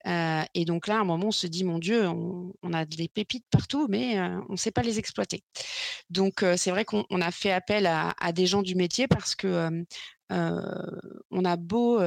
et 0.06 0.64
donc 0.64 0.88
là, 0.88 0.96
à 0.96 1.00
un 1.00 1.04
moment, 1.04 1.28
on 1.28 1.32
se 1.32 1.46
dit, 1.46 1.64
mon 1.64 1.78
Dieu, 1.78 2.06
on, 2.08 2.72
a 2.72 2.84
des 2.84 3.08
pépites 3.08 3.46
partout, 3.50 3.86
mais 3.88 4.18
on 4.48 4.52
ne 4.52 4.56
sait 4.56 4.72
pas 4.72 4.82
les 4.82 4.98
exploiter. 4.98 5.42
Donc 6.10 6.44
c'est 6.56 6.70
vrai 6.70 6.84
qu'on 6.84 7.04
a 7.08 7.30
fait 7.30 7.52
appel 7.52 7.86
à, 7.86 8.14
à, 8.20 8.32
des 8.32 8.46
gens 8.46 8.62
du 8.62 8.74
métier 8.74 9.06
parce 9.06 9.34
que 9.34 9.84
on 10.30 11.44
a 11.44 11.56
beau 11.56 12.00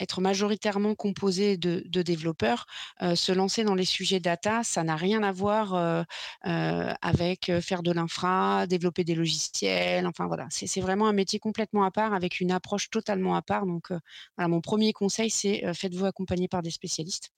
être 0.00 0.20
majoritairement 0.20 0.94
composé 0.94 1.56
de, 1.56 2.02
développeurs, 2.02 2.66
se 3.00 3.32
lancer 3.32 3.64
dans 3.64 3.74
les 3.74 3.84
sujets 3.84 4.20
data, 4.20 4.64
ça 4.64 4.82
n'a 4.82 4.96
rien 4.96 5.22
à 5.22 5.32
voir 5.32 6.06
avec 6.42 7.52
faire 7.60 7.82
de 7.82 7.92
l'infra, 7.92 8.66
développer 8.66 9.04
des 9.04 9.14
logiciels. 9.14 10.06
Enfin 10.06 10.26
voilà, 10.26 10.46
c'est 10.50 10.80
vraiment 10.80 11.08
un 11.08 11.12
métier 11.12 11.38
complètement 11.38 11.84
à 11.84 11.90
part 11.90 12.14
avec 12.14 12.40
une 12.40 12.50
approche 12.50 12.90
totalement 12.90 13.36
à 13.36 13.42
part. 13.42 13.66
Donc 13.66 13.92
voilà, 14.36 14.48
mon 14.48 14.60
premier 14.60 14.92
conseil, 14.92 15.30
c'est 15.30 15.72
faites-vous 15.74 16.06
accompagner 16.06 16.48
par 16.48 16.62
des 16.62 16.70
spécialistes. 16.70 17.30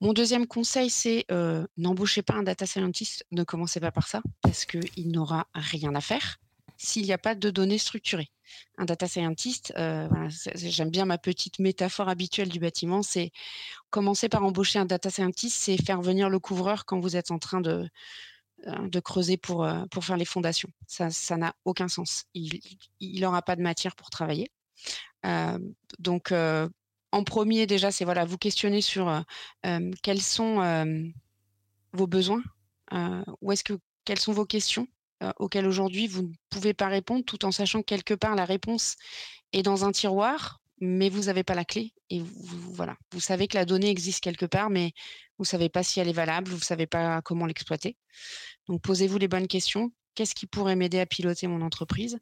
Mon 0.00 0.12
deuxième 0.12 0.46
conseil, 0.46 0.90
c'est 0.90 1.26
n'embauchez 1.76 2.22
pas 2.22 2.34
un 2.34 2.44
data 2.44 2.64
scientist, 2.66 3.24
ne 3.32 3.42
commencez 3.42 3.80
pas 3.80 3.90
par 3.90 4.06
ça, 4.06 4.22
parce 4.42 4.64
qu'il 4.64 5.10
n'aura 5.10 5.48
rien 5.54 5.94
à 5.94 6.00
faire 6.00 6.38
s'il 6.78 7.02
n'y 7.02 7.12
a 7.12 7.18
pas 7.18 7.34
de 7.34 7.50
données 7.50 7.76
structurées. 7.76 8.30
Un 8.78 8.86
data 8.86 9.06
scientist, 9.06 9.74
euh, 9.76 10.08
j'aime 10.54 10.90
bien 10.90 11.04
ma 11.04 11.18
petite 11.18 11.58
métaphore 11.58 12.08
habituelle 12.08 12.48
du 12.48 12.60
bâtiment, 12.60 13.02
c'est 13.02 13.32
commencer 13.90 14.28
par 14.28 14.44
embaucher 14.44 14.78
un 14.78 14.86
data 14.86 15.10
scientist, 15.10 15.54
c'est 15.56 15.76
faire 15.76 16.00
venir 16.00 16.30
le 16.30 16.38
couvreur 16.38 16.86
quand 16.86 17.00
vous 17.00 17.16
êtes 17.16 17.30
en 17.30 17.38
train 17.38 17.60
de, 17.60 17.88
euh, 18.66 19.00
creuser 19.02 19.36
pour, 19.36 19.64
euh, 19.64 19.84
pour 19.90 20.04
faire 20.04 20.16
les 20.16 20.24
fondations. 20.24 20.70
Ça 20.86 21.36
n'a 21.36 21.54
aucun 21.64 21.88
sens. 21.88 22.24
Il 22.32 23.20
n'aura 23.20 23.42
pas 23.42 23.56
de 23.56 23.62
matière 23.62 23.94
pour 23.96 24.08
travailler. 24.08 24.50
donc, 25.98 26.32
en 27.10 27.24
premier, 27.24 27.66
déjà, 27.66 27.90
c'est 27.90 28.04
voilà, 28.04 28.24
vous 28.24 28.38
questionner 28.38 28.80
sur 28.80 29.24
quels 30.02 30.22
sont 30.22 31.02
vos 31.92 32.06
besoins, 32.06 32.42
où 33.40 33.52
est-ce 33.52 33.64
que 33.64 33.78
quelles 34.04 34.20
sont 34.20 34.32
vos 34.32 34.46
questions? 34.46 34.88
Euh, 35.22 35.32
auquel 35.38 35.66
aujourd'hui 35.66 36.06
vous 36.06 36.22
ne 36.22 36.32
pouvez 36.50 36.74
pas 36.74 36.88
répondre 36.88 37.24
tout 37.24 37.44
en 37.44 37.52
sachant 37.52 37.80
que 37.80 37.86
quelque 37.86 38.14
part 38.14 38.34
la 38.34 38.44
réponse 38.44 38.96
est 39.52 39.62
dans 39.62 39.84
un 39.84 39.92
tiroir, 39.92 40.60
mais 40.80 41.08
vous 41.08 41.24
n'avez 41.24 41.44
pas 41.44 41.54
la 41.54 41.64
clé. 41.64 41.92
Et 42.10 42.20
vous, 42.20 42.72
voilà, 42.72 42.96
vous 43.12 43.20
savez 43.20 43.48
que 43.48 43.56
la 43.56 43.64
donnée 43.64 43.90
existe 43.90 44.20
quelque 44.20 44.46
part, 44.46 44.70
mais 44.70 44.92
vous 45.38 45.44
ne 45.44 45.48
savez 45.48 45.68
pas 45.68 45.82
si 45.82 46.00
elle 46.00 46.08
est 46.08 46.12
valable, 46.12 46.50
vous 46.50 46.58
ne 46.58 46.62
savez 46.62 46.86
pas 46.86 47.20
comment 47.22 47.46
l'exploiter. 47.46 47.96
Donc 48.68 48.82
posez-vous 48.82 49.18
les 49.18 49.28
bonnes 49.28 49.48
questions. 49.48 49.92
Qu'est-ce 50.14 50.34
qui 50.34 50.46
pourrait 50.46 50.76
m'aider 50.76 50.98
à 50.98 51.06
piloter 51.06 51.46
mon 51.46 51.62
entreprise? 51.62 52.18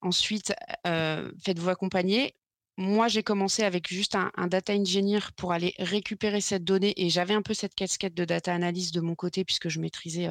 Ensuite, 0.00 0.54
faites-vous 0.84 1.68
accompagner 1.68 2.34
moi, 2.78 3.08
j'ai 3.08 3.24
commencé 3.24 3.64
avec 3.64 3.88
juste 3.88 4.14
un, 4.14 4.46
data 4.46 4.72
engineer 4.72 5.32
pour 5.36 5.52
aller 5.52 5.74
récupérer 5.78 6.40
cette 6.40 6.62
donnée 6.62 6.94
et 6.96 7.10
j'avais 7.10 7.34
un 7.34 7.42
peu 7.42 7.52
cette 7.52 7.74
casquette 7.74 8.14
de 8.14 8.24
data 8.24 8.54
analyst 8.54 8.94
de 8.94 9.00
mon 9.00 9.16
côté 9.16 9.44
puisque 9.44 9.68
je 9.68 9.80
maîtrisais 9.80 10.30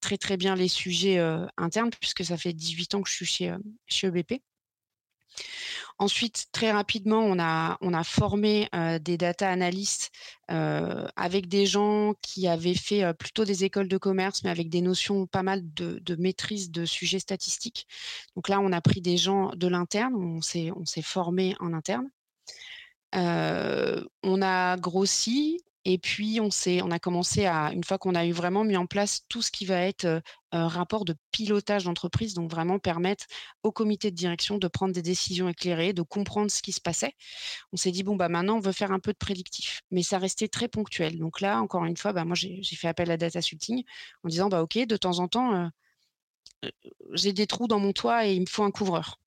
très 0.00 0.16
très 0.16 0.36
bien 0.36 0.54
les 0.54 0.68
sujets 0.68 1.18
internes 1.56 1.90
puisque 2.00 2.24
ça 2.24 2.36
fait 2.36 2.52
18 2.52 2.94
ans 2.94 3.02
que 3.02 3.10
je 3.10 3.14
suis 3.14 3.26
chez, 3.26 3.52
chez 3.88 4.06
EBP. 4.06 4.34
Ensuite, 5.98 6.46
très 6.52 6.72
rapidement, 6.72 7.20
on 7.20 7.38
a, 7.38 8.04
formé 8.04 8.68
des 9.00 9.16
data 9.16 9.48
analysts 9.48 10.10
avec 10.48 11.48
des 11.48 11.66
gens 11.66 12.14
qui 12.20 12.48
avaient 12.48 12.74
fait 12.74 13.14
plutôt 13.14 13.44
des 13.44 13.64
écoles 13.64 13.88
de 13.88 13.96
commerce, 13.96 14.42
mais 14.42 14.50
avec 14.50 14.68
des 14.68 14.80
notions 14.80 15.26
pas 15.26 15.42
mal 15.42 15.62
de, 15.74 16.16
maîtrise 16.16 16.70
de 16.70 16.84
sujets 16.84 17.20
statistiques. 17.20 17.86
Donc 18.34 18.48
là, 18.48 18.60
on 18.60 18.72
a 18.72 18.80
pris 18.80 19.00
des 19.00 19.16
gens 19.16 19.52
de 19.54 19.68
l'interne, 19.68 20.14
on 20.16 20.40
s'est 20.42 21.02
formé 21.02 21.54
en 21.60 21.72
interne. 21.72 22.08
on 23.12 24.42
a 24.42 24.76
grossi 24.76 25.60
et 25.84 25.98
puis, 25.98 26.40
on, 26.40 26.48
on 26.48 26.90
a 26.90 26.98
commencé 26.98 27.44
à, 27.44 27.70
une 27.72 27.84
fois 27.84 27.98
qu'on 27.98 28.14
a 28.14 28.24
eu 28.24 28.32
vraiment 28.32 28.64
mis 28.64 28.76
en 28.76 28.86
place 28.86 29.22
tout 29.28 29.42
ce 29.42 29.50
qui 29.50 29.66
va 29.66 29.80
être 29.80 30.22
un 30.50 30.68
rapport 30.68 31.04
de 31.04 31.14
pilotage 31.30 31.84
d'entreprise, 31.84 32.32
donc 32.32 32.50
vraiment 32.50 32.78
permettre 32.78 33.26
au 33.62 33.70
comité 33.70 34.10
de 34.10 34.16
direction 34.16 34.56
de 34.56 34.68
prendre 34.68 34.94
des 34.94 35.02
décisions 35.02 35.48
éclairées, 35.48 35.92
de 35.92 36.02
comprendre 36.02 36.50
ce 36.50 36.62
qui 36.62 36.72
se 36.72 36.80
passait. 36.80 37.12
On 37.72 37.76
s'est 37.76 37.90
dit, 37.90 38.02
bon, 38.02 38.16
bah, 38.16 38.30
maintenant, 38.30 38.56
on 38.56 38.60
veut 38.60 38.72
faire 38.72 38.92
un 38.92 39.00
peu 39.00 39.12
de 39.12 39.18
prédictif. 39.18 39.82
Mais 39.90 40.02
ça 40.02 40.18
restait 40.18 40.48
très 40.48 40.68
ponctuel. 40.68 41.18
Donc 41.18 41.40
là, 41.42 41.60
encore 41.60 41.84
une 41.84 41.96
fois, 41.96 42.12
bah, 42.14 42.24
moi, 42.24 42.34
j'ai 42.34 42.62
fait 42.62 42.88
appel 42.88 43.10
à 43.10 43.18
Data 43.18 43.40
Shooting 43.42 43.84
en 44.22 44.28
disant, 44.28 44.48
bah, 44.48 44.62
OK, 44.62 44.78
de 44.78 44.96
temps 44.96 45.18
en 45.18 45.28
temps, 45.28 45.70
j'ai 47.12 47.32
des 47.34 47.46
trous 47.46 47.68
dans 47.68 47.78
mon 47.78 47.92
toit 47.92 48.26
et 48.26 48.34
il 48.34 48.40
me 48.40 48.46
faut 48.46 48.64
un 48.64 48.70
couvreur. 48.70 49.20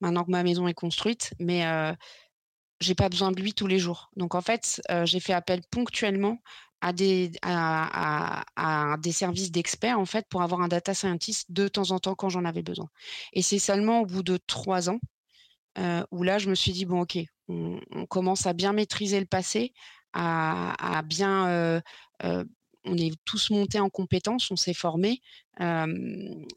Maintenant 0.00 0.24
que 0.24 0.32
ma 0.32 0.42
maison 0.42 0.66
est 0.66 0.74
construite, 0.74 1.32
mais 1.38 1.64
j'ai 2.82 2.94
pas 2.94 3.08
besoin 3.08 3.32
de 3.32 3.40
lui 3.40 3.54
tous 3.54 3.66
les 3.66 3.78
jours. 3.78 4.10
Donc 4.16 4.34
en 4.34 4.40
fait, 4.40 4.82
j'ai 5.04 5.20
fait 5.20 5.32
appel 5.32 5.62
ponctuellement 5.70 6.38
à 6.82 6.92
des, 6.92 7.30
à, 7.42 8.96
des 9.00 9.12
services 9.12 9.52
d'experts 9.52 9.98
en 9.98 10.04
fait 10.04 10.26
pour 10.28 10.42
avoir 10.42 10.60
un 10.60 10.68
data 10.68 10.92
scientist 10.94 11.50
de 11.50 11.68
temps 11.68 11.92
en 11.92 12.00
temps 12.00 12.16
quand 12.16 12.28
j'en 12.28 12.44
avais 12.44 12.62
besoin. 12.62 12.88
Et 13.32 13.40
c'est 13.40 13.60
seulement 13.60 14.00
au 14.00 14.06
bout 14.06 14.24
de 14.24 14.36
trois 14.46 14.90
ans 14.90 14.98
où 16.10 16.22
là 16.24 16.38
je 16.38 16.50
me 16.50 16.54
suis 16.54 16.72
dit 16.72 16.84
bon 16.84 17.02
ok, 17.02 17.18
on, 17.48 17.78
commence 18.08 18.46
à 18.46 18.52
bien 18.52 18.72
maîtriser 18.72 19.20
le 19.20 19.26
passé, 19.26 19.72
à, 20.12 21.02
bien 21.06 21.80
on 22.84 22.96
est 22.96 23.12
tous 23.24 23.50
montés 23.50 23.78
en 23.78 23.88
compétences, 23.88 24.50
on 24.50 24.56
s'est 24.56 24.74
formés. 24.74 25.22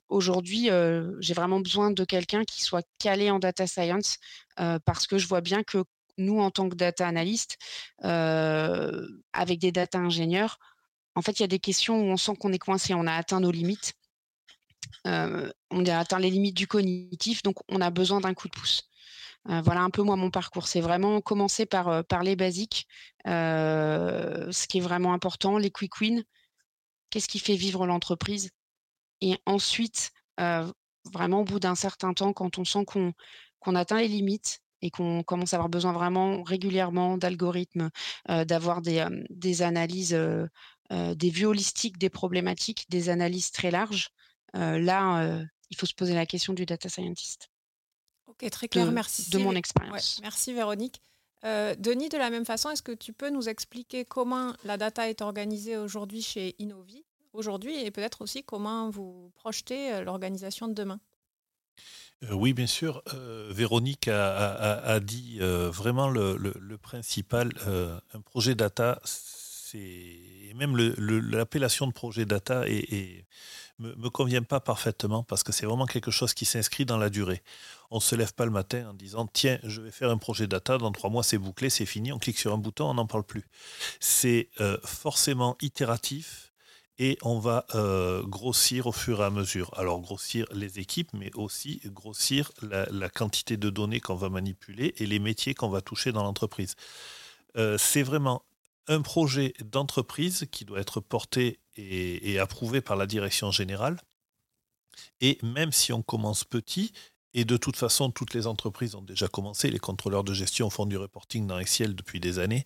Aujourd'hui, 0.10 0.70
j'ai 1.20 1.34
vraiment 1.36 1.60
besoin 1.60 1.92
de 1.92 2.04
quelqu'un 2.04 2.44
qui 2.46 2.64
soit 2.64 2.86
calé 2.98 3.30
en 3.30 3.38
data 3.38 3.68
science 3.68 4.18
parce 4.56 5.06
que 5.06 5.20
je 5.20 5.28
vois 5.28 5.42
bien 5.42 5.62
que 5.62 5.84
nous, 6.18 6.40
en 6.40 6.52
tant 6.52 6.70
que 6.70 6.76
data 6.76 7.08
analyst, 7.08 7.58
avec 8.02 9.60
des 9.60 9.72
data 9.72 10.00
ingénieurs, 10.00 10.60
en 11.16 11.22
fait, 11.22 11.40
il 11.40 11.42
y 11.42 11.46
a 11.46 11.48
des 11.48 11.60
questions 11.60 12.00
où 12.02 12.06
on 12.06 12.18
sent 12.18 12.36
qu'on 12.36 12.52
est 12.52 12.60
coincé, 12.60 12.94
on 12.94 13.08
a 13.08 13.14
atteint 13.14 13.40
nos 13.40 13.52
limites. 13.52 13.94
on 15.06 15.86
a 15.86 15.98
atteint 15.98 16.20
les 16.20 16.30
limites 16.30 16.58
du 16.58 16.68
cognitif, 16.68 17.44
donc 17.44 17.58
on 17.70 17.82
a 17.82 17.90
besoin 17.90 18.22
d'un 18.22 18.34
coup 18.34 18.48
de 18.48 18.54
pouce. 18.54 18.90
voilà 19.46 19.82
un 19.82 19.90
peu 19.90 20.02
moi 20.04 20.16
mon 20.16 20.32
parcours. 20.32 20.68
C'est 20.68 20.82
vraiment 20.82 21.22
commencer 21.22 21.66
par, 21.66 22.04
par 22.06 22.24
les 22.24 22.36
basiques, 22.36 22.88
ce 23.26 24.68
qui 24.68 24.80
est 24.80 24.82
vraiment 24.82 25.14
important, 25.14 25.58
les 25.58 25.72
quick 25.72 26.02
wins, 26.02 26.24
qu'est-ce 27.10 27.28
qui 27.28 27.40
fait 27.40 27.56
vivre 27.56 27.86
l'entreprise? 27.86 28.52
Et 29.22 29.38
ensuite, 29.46 30.12
vraiment 30.38 31.42
au 31.42 31.46
bout 31.46 31.60
d'un 31.60 31.76
certain 31.76 32.14
temps, 32.14 32.34
quand 32.34 32.58
on 32.58 32.66
sent 32.66 32.84
qu'on 32.86 33.76
atteint 33.76 34.00
les 34.00 34.08
limites, 34.08 34.60
et 34.86 34.92
qu'on 34.92 35.24
commence 35.24 35.54
à 35.54 35.58
avoir 35.58 35.70
besoin 35.70 35.94
vraiment 35.94 36.44
régulièrement 36.44 37.18
d'algorithmes, 37.18 37.90
d'avoir 38.30 38.82
des, 38.82 39.04
des, 39.32 39.64
analyses, 39.64 40.16
des 40.92 41.30
vues 41.32 41.46
holistiques 41.46 41.98
des 41.98 42.12
problématiques, 42.12 42.86
des 42.90 43.10
analyses 43.10 43.50
très 43.50 43.72
larges, 43.72 44.10
là, 44.54 45.42
il 45.72 45.78
faut 45.78 45.88
se 45.88 45.96
poser 45.96 46.14
la 46.14 46.28
question 46.28 46.54
du 46.54 46.68
data 46.68 46.88
scientist. 46.88 47.50
Ok, 48.28 48.48
très 48.52 48.68
clair, 48.68 48.92
merci. 48.92 49.32
De 49.32 49.40
mon 49.40 49.56
expérience. 49.56 50.20
merci 50.22 50.54
Véronique. 50.54 51.02
Denis, 51.44 52.10
de 52.10 52.18
la 52.18 52.30
même 52.30 52.46
façon, 52.46 52.70
est-ce 52.70 52.84
que 52.84 52.92
tu 52.92 53.12
peux 53.12 53.32
nous 53.32 53.50
expliquer 53.50 54.06
comment 54.06 54.54
la 54.66 54.78
data 54.78 55.10
est 55.10 55.22
organisée 55.22 55.78
aujourd'hui 55.78 56.22
chez 56.22 56.56
Innovi, 56.60 57.06
aujourd'hui, 57.34 57.84
et 57.84 57.90
peut-être 57.90 58.22
aussi 58.22 58.44
comment 58.44 58.92
vous 58.92 59.32
projetez 59.34 60.04
l'organisation 60.04 60.68
de 60.68 60.74
demain? 60.74 61.00
Oui, 62.32 62.54
bien 62.54 62.68
sûr. 62.68 63.04
Euh, 63.14 63.50
Véronique 63.52 64.08
a, 64.08 65.00
dit 65.00 65.38
euh, 65.42 65.70
vraiment 65.70 66.10
le, 66.10 66.78
principal. 66.82 67.52
un 68.14 68.22
projet 68.22 68.56
data, 68.56 69.00
c'est 69.04 70.54
même 70.56 70.76
l'appellation 70.78 71.88
de 71.88 71.92
projet 71.92 72.26
data 72.26 72.64
et, 72.68 73.26
me, 73.78 73.94
me 73.96 74.10
convient 74.10 74.42
pas 74.42 74.62
parfaitement 74.62 75.24
parce 75.24 75.44
que 75.44 75.52
c'est 75.52 75.66
vraiment 75.66 75.86
quelque 75.86 76.12
chose 76.12 76.34
qui 76.34 76.46
s'inscrit 76.46 76.86
dans 76.86 76.98
la 76.98 77.10
durée. 77.10 77.44
On 77.92 78.00
se 78.00 78.16
lève 78.16 78.34
pas 78.34 78.46
le 78.46 78.52
matin 78.52 78.90
en 78.90 78.94
disant 78.94 79.28
tiens, 79.28 79.60
je 79.64 79.82
vais 79.82 79.92
faire 79.92 80.10
un 80.10 80.18
projet 80.18 80.48
data, 80.48 80.78
dans 80.78 80.94
trois 80.94 81.10
mois 81.10 81.24
c'est 81.24 81.38
bouclé, 81.38 81.70
c'est 81.70 81.86
fini, 81.86 82.14
on 82.14 82.18
clique 82.18 82.40
sur 82.40 82.54
un 82.54 82.58
bouton, 82.58 82.90
on 82.90 82.94
n'en 82.94 83.06
parle 83.06 83.26
plus. 83.26 83.44
C'est 84.00 84.50
forcément 84.86 85.58
itératif 85.62 86.45
et 86.98 87.18
on 87.24 87.40
va 87.40 87.66
euh, 87.76 88.24
grossir 88.24 88.88
au 88.88 88.92
fur 88.92 89.22
et 89.22 89.26
à 89.26 89.30
mesure. 89.30 89.72
Alors 89.78 90.00
grossir 90.00 90.46
les 90.52 90.80
équipes, 90.80 91.12
mais 91.14 91.32
aussi 91.36 91.82
grossir 91.86 92.52
la, 92.62 93.10
quantité 93.10 93.58
de 93.58 93.70
données 93.70 94.00
qu'on 94.00 94.16
va 94.16 94.30
manipuler 94.30 94.94
et 94.98 95.06
les 95.06 95.20
métiers 95.20 95.54
qu'on 95.54 95.70
va 95.70 95.82
toucher 95.82 96.12
dans 96.12 96.24
l'entreprise. 96.24 96.76
Euh, 97.58 97.78
c'est 97.78 98.04
vraiment 98.04 98.44
un 98.88 99.02
projet 99.02 99.54
d'entreprise 99.64 100.48
qui 100.52 100.64
doit 100.64 100.80
être 100.80 101.02
porté 101.02 101.60
et, 101.76 102.32
et, 102.32 102.40
approuvé 102.40 102.82
par 102.82 102.96
la 102.96 103.08
direction 103.08 103.52
générale. 103.52 104.00
Et 105.20 105.38
même 105.44 105.72
si 105.72 105.92
on 105.92 106.02
commence 106.02 106.44
petit, 106.44 106.94
et 107.34 107.44
de 107.44 107.58
toute 107.58 107.76
façon 107.76 108.12
toutes 108.12 108.34
les 108.34 108.48
entreprises 108.48 108.96
ont 108.96 109.02
déjà 109.02 109.28
commencé, 109.28 109.70
les 109.70 109.80
contrôleurs 109.80 110.24
de 110.24 110.34
gestion 110.34 110.70
font 110.70 110.86
du 110.86 110.98
reporting 110.98 111.48
dans 111.48 111.60
Excel 111.60 111.94
depuis 111.96 112.22
des 112.22 112.40
années, 112.40 112.66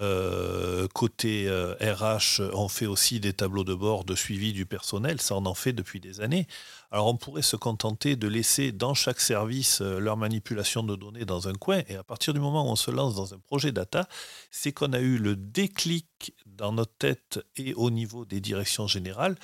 euh, 0.00 0.86
côté 0.94 1.50
RH, 1.50 2.40
euh, 2.40 2.50
on 2.54 2.68
fait 2.68 2.86
aussi 2.86 3.18
des 3.18 3.32
tableaux 3.32 3.64
de 3.64 3.74
bord 3.74 4.04
de 4.04 4.14
suivi 4.14 4.52
du 4.52 4.64
personnel, 4.64 5.20
ça 5.20 5.34
on 5.34 5.44
en 5.44 5.54
fait 5.54 5.72
depuis 5.72 5.98
des 5.98 6.20
années. 6.20 6.46
Alors 6.92 7.08
on 7.08 7.16
pourrait 7.16 7.42
se 7.42 7.56
contenter 7.56 8.14
de 8.14 8.28
laisser 8.28 8.70
dans 8.70 8.94
chaque 8.94 9.20
service 9.20 9.80
euh, 9.80 9.98
leur 9.98 10.16
manipulation 10.16 10.84
de 10.84 10.94
données 10.94 11.24
dans 11.24 11.48
un 11.48 11.54
coin, 11.54 11.82
et 11.88 11.96
à 11.96 12.04
partir 12.04 12.32
du 12.32 12.38
moment 12.38 12.64
où 12.64 12.70
on 12.70 12.76
se 12.76 12.92
lance 12.92 13.16
dans 13.16 13.34
un 13.34 13.38
projet 13.38 13.72
data, 13.72 14.08
c'est 14.52 14.70
qu'on 14.72 14.92
a 14.92 15.00
eu 15.00 15.18
le 15.18 15.34
déclic 15.34 16.32
dans 16.46 16.72
notre 16.72 16.94
tête 16.96 17.40
et 17.56 17.74
au 17.74 17.90
niveau 17.90 18.24
des 18.24 18.40
directions 18.40 18.86
générales 18.86 19.36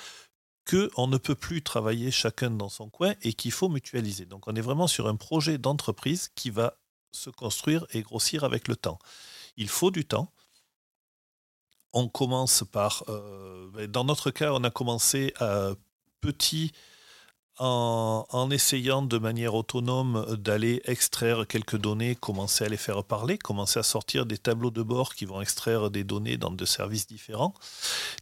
qu'on 0.69 1.07
ne 1.07 1.17
peut 1.17 1.35
plus 1.35 1.61
travailler 1.63 2.11
chacun 2.11 2.49
dans 2.49 2.69
son 2.69 2.89
coin 2.89 3.13
et 3.21 3.33
qu'il 3.33 3.51
faut 3.51 3.69
mutualiser. 3.69 4.25
Donc 4.25 4.47
on 4.47 4.55
est 4.55 4.61
vraiment 4.61 4.87
sur 4.87 5.07
un 5.07 5.15
projet 5.15 5.57
d'entreprise 5.57 6.29
qui 6.33 6.49
va 6.49 6.77
se 7.11 7.29
construire 7.29 7.85
et 7.93 8.01
grossir 8.01 8.43
avec 8.43 8.67
le 8.67 8.75
temps. 8.75 8.99
Il 9.57 9.69
faut 9.69 9.91
du 9.91 10.05
temps 10.05 10.31
on 11.95 12.09
commence 12.09 12.63
par, 12.71 13.03
euh, 13.09 13.67
ben, 13.73 13.87
dans 13.87 14.03
notre 14.03 14.29
cas, 14.29 14.51
on 14.51 14.63
a 14.63 14.69
commencé 14.69 15.33
à 15.39 15.71
petit 16.21 16.73
en, 17.57 18.49
essayant 18.51 19.01
de 19.01 19.17
manière 19.17 19.55
autonome 19.55 20.35
d'aller 20.35 20.81
extraire 20.83 21.47
quelques 21.47 21.77
données, 21.77 22.15
commencer 22.15 22.65
à 22.65 22.67
les 22.67 22.75
faire 22.75 23.01
parler, 23.05 23.37
commencer 23.37 23.79
à 23.79 23.83
sortir 23.83 24.25
des 24.25 24.37
tableaux 24.37 24.71
de 24.71 24.83
bord 24.83 25.15
qui 25.15 25.23
vont 25.23 25.39
extraire 25.39 25.89
des 25.89 26.03
données 26.03 26.35
dans 26.35 26.51
deux 26.51 26.65
services 26.65 27.07
différents. 27.07 27.53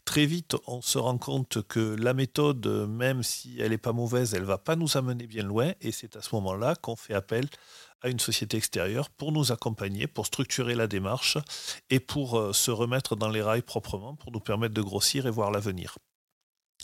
Très 0.05 0.27
vite, 0.27 0.55
on 0.67 0.83
se 0.83 0.99
rend 0.99 1.17
compte 1.17 1.63
que 1.67 1.95
la 1.95 2.13
méthode, 2.13 2.67
même 2.87 3.23
si 3.23 3.55
elle 3.59 3.71
n'est 3.71 3.79
pas 3.79 3.91
mauvaise, 3.91 4.35
elle 4.35 4.43
va 4.43 4.59
pas 4.59 4.75
nous 4.75 4.97
amener 4.97 5.25
bien 5.25 5.43
loin, 5.43 5.73
et 5.81 5.91
c'est 5.91 6.15
à 6.15 6.21
ce 6.21 6.35
moment-là 6.35 6.75
qu'on 6.75 6.95
fait 6.95 7.15
appel 7.15 7.47
une 8.09 8.19
société 8.19 8.57
extérieure 8.57 9.09
pour 9.09 9.31
nous 9.31 9.51
accompagner, 9.51 10.07
pour 10.07 10.25
structurer 10.25 10.75
la 10.75 10.87
démarche 10.87 11.37
et 11.89 11.99
pour 11.99 12.37
euh, 12.37 12.53
se 12.53 12.71
remettre 12.71 13.15
dans 13.15 13.29
les 13.29 13.41
rails 13.41 13.61
proprement, 13.61 14.15
pour 14.15 14.31
nous 14.31 14.39
permettre 14.39 14.73
de 14.73 14.81
grossir 14.81 15.27
et 15.27 15.31
voir 15.31 15.51
l'avenir. 15.51 15.97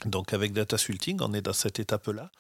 Donc 0.06 0.34
avec 0.34 0.54
Data 0.54 0.78
Sulting, 0.78 1.20
on 1.22 1.34
est 1.34 1.42
dans 1.42 1.54
cette 1.54 1.80
étape-là 1.80 2.32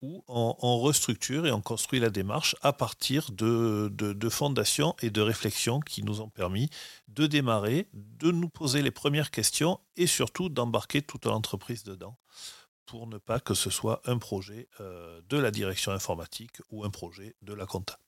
où 0.00 0.24
on, 0.28 0.78
restructure 0.78 1.46
et 1.46 1.50
on 1.50 1.60
construit 1.60 1.98
la 1.98 2.10
démarche 2.10 2.54
à 2.62 2.72
partir 2.72 3.30
de, 3.32 3.90
de, 3.92 4.28
fondations 4.28 4.94
et 5.02 5.10
de 5.10 5.20
réflexions 5.20 5.80
qui 5.80 6.04
nous 6.04 6.20
ont 6.20 6.28
permis 6.28 6.70
de 7.08 7.26
démarrer, 7.26 7.88
de 7.92 8.30
nous 8.30 8.48
poser 8.48 8.80
les 8.82 8.92
premières 8.92 9.32
questions 9.32 9.80
et 9.96 10.06
surtout 10.06 10.48
d'embarquer 10.48 11.02
toute 11.02 11.26
l'entreprise 11.26 11.82
dedans 11.82 12.16
pour 12.86 13.06
ne 13.06 13.18
pas 13.18 13.40
que 13.40 13.54
ce 13.54 13.70
soit 13.70 14.00
un 14.06 14.18
projet 14.18 14.68
euh, 14.80 15.20
de 15.28 15.36
la 15.36 15.50
direction 15.50 15.92
informatique 15.92 16.56
ou 16.70 16.84
un 16.84 16.90
projet 16.90 17.34
de 17.42 17.52
la 17.52 17.66
compta. 17.66 17.98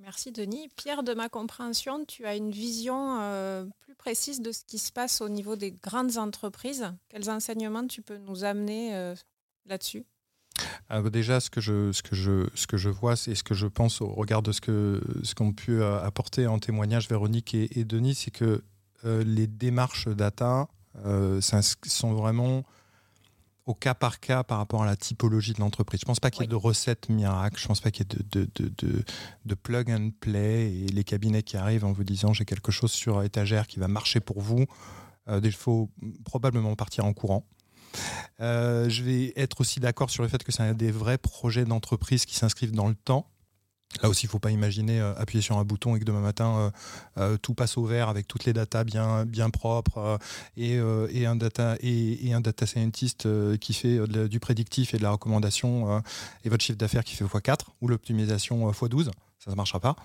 Merci 0.00 0.30
Denis. 0.30 0.68
Pierre, 0.76 1.02
de 1.02 1.12
ma 1.12 1.28
compréhension, 1.28 2.04
tu 2.04 2.24
as 2.24 2.36
une 2.36 2.50
vision 2.50 3.18
euh, 3.20 3.64
plus 3.80 3.94
précise 3.94 4.40
de 4.40 4.52
ce 4.52 4.64
qui 4.64 4.78
se 4.78 4.92
passe 4.92 5.20
au 5.20 5.28
niveau 5.28 5.56
des 5.56 5.72
grandes 5.72 6.18
entreprises. 6.18 6.92
Quels 7.08 7.28
enseignements 7.30 7.86
tu 7.86 8.02
peux 8.02 8.18
nous 8.18 8.44
amener 8.44 8.94
euh, 8.94 9.14
là-dessus? 9.66 10.04
Déjà, 11.12 11.40
ce 11.40 11.50
que 11.50 11.60
je 11.60 12.88
vois, 12.88 13.16
c'est 13.16 13.34
ce 13.34 13.44
que 13.44 13.54
je 13.54 13.66
pense 13.66 14.00
au 14.00 14.08
regard 14.08 14.42
de 14.42 14.52
ce 14.52 14.60
que 14.60 15.02
ce 15.22 15.34
qu'ont 15.34 15.52
pu 15.52 15.80
euh, 15.80 16.00
apporter 16.00 16.46
en 16.46 16.58
témoignage 16.58 17.08
Véronique 17.08 17.54
et, 17.54 17.84
Denis, 17.84 18.14
c'est 18.14 18.30
que 18.30 18.62
les 19.04 19.46
démarches 19.46 20.08
data 20.08 20.66
sont 21.86 22.14
vraiment 22.14 22.64
au 23.68 23.74
cas 23.74 23.94
par 23.94 24.18
cas 24.18 24.42
par 24.42 24.58
rapport 24.58 24.82
à 24.82 24.86
la 24.86 24.96
typologie 24.96 25.52
de 25.52 25.60
l'entreprise. 25.60 26.00
Je 26.00 26.06
ne 26.06 26.08
pense 26.08 26.20
pas 26.20 26.30
qu'il 26.30 26.40
y 26.42 26.44
ait 26.44 26.48
de 26.48 26.54
recettes 26.54 27.10
miracles, 27.10 27.58
je 27.58 27.64
ne 27.64 27.68
pense 27.68 27.80
pas 27.80 27.90
qu'il 27.90 28.06
y 28.06 28.08
ait 28.14 28.18
de, 28.32 28.48
de, 28.54 28.70
de, 28.78 29.04
de, 29.44 29.54
plug 29.54 29.90
and 29.90 30.10
play 30.20 30.72
et 30.72 30.86
les 30.86 31.04
cabinets 31.04 31.42
qui 31.42 31.58
arrivent 31.58 31.84
en 31.84 31.92
vous 31.92 32.02
disant 32.02 32.32
j'ai 32.32 32.46
quelque 32.46 32.72
chose 32.72 32.90
sur 32.90 33.22
étagère 33.22 33.66
qui 33.66 33.78
va 33.78 33.86
marcher 33.86 34.20
pour 34.20 34.40
vous. 34.40 34.64
Euh, 35.28 35.40
il 35.44 35.52
faut 35.52 35.90
probablement 36.24 36.74
partir 36.76 37.04
en 37.04 37.12
courant. 37.12 37.44
Euh, 38.40 38.88
je 38.88 39.02
vais 39.02 39.34
être 39.36 39.60
aussi 39.60 39.80
d'accord 39.80 40.08
sur 40.08 40.22
le 40.22 40.30
fait 40.30 40.42
que 40.42 40.50
c'est 40.50 40.62
un 40.62 40.72
des 40.72 40.90
vrais 40.90 41.18
projets 41.18 41.66
d'entreprise 41.66 42.24
qui 42.24 42.36
s'inscrivent 42.36 42.72
dans 42.72 42.88
le 42.88 42.94
temps. 42.94 43.30
Là 44.02 44.08
aussi, 44.08 44.24
il 44.24 44.28
ne 44.28 44.30
faut 44.30 44.38
pas 44.38 44.50
imaginer 44.50 45.00
euh, 45.00 45.14
appuyer 45.16 45.42
sur 45.42 45.58
un 45.58 45.64
bouton 45.64 45.96
et 45.96 46.00
que 46.00 46.04
demain 46.04 46.20
matin, 46.20 46.56
euh, 46.58 46.70
euh, 47.18 47.36
tout 47.36 47.54
passe 47.54 47.76
au 47.76 47.84
vert 47.84 48.08
avec 48.08 48.28
toutes 48.28 48.44
les 48.44 48.52
datas 48.52 48.84
bien, 48.84 49.24
bien 49.24 49.50
propres 49.50 50.18
et, 50.56 50.78
un 50.78 51.36
data 51.36 51.76
scientist 52.66 53.28
qui 53.58 53.74
fait 53.74 54.06
du 54.28 54.40
prédictif 54.40 54.94
et 54.94 54.98
de 54.98 55.02
la 55.02 55.10
recommandation 55.10 56.02
et 56.44 56.48
votre 56.48 56.64
chiffre 56.64 56.78
d'affaires 56.78 57.04
qui 57.04 57.14
fait 57.14 57.24
x4 57.24 57.60
ou 57.80 57.88
l'optimisation 57.88 58.70
x12. 58.70 59.10
Ça 59.38 59.50
ne 59.50 59.56
marchera 59.56 59.80
pas. 59.80 59.96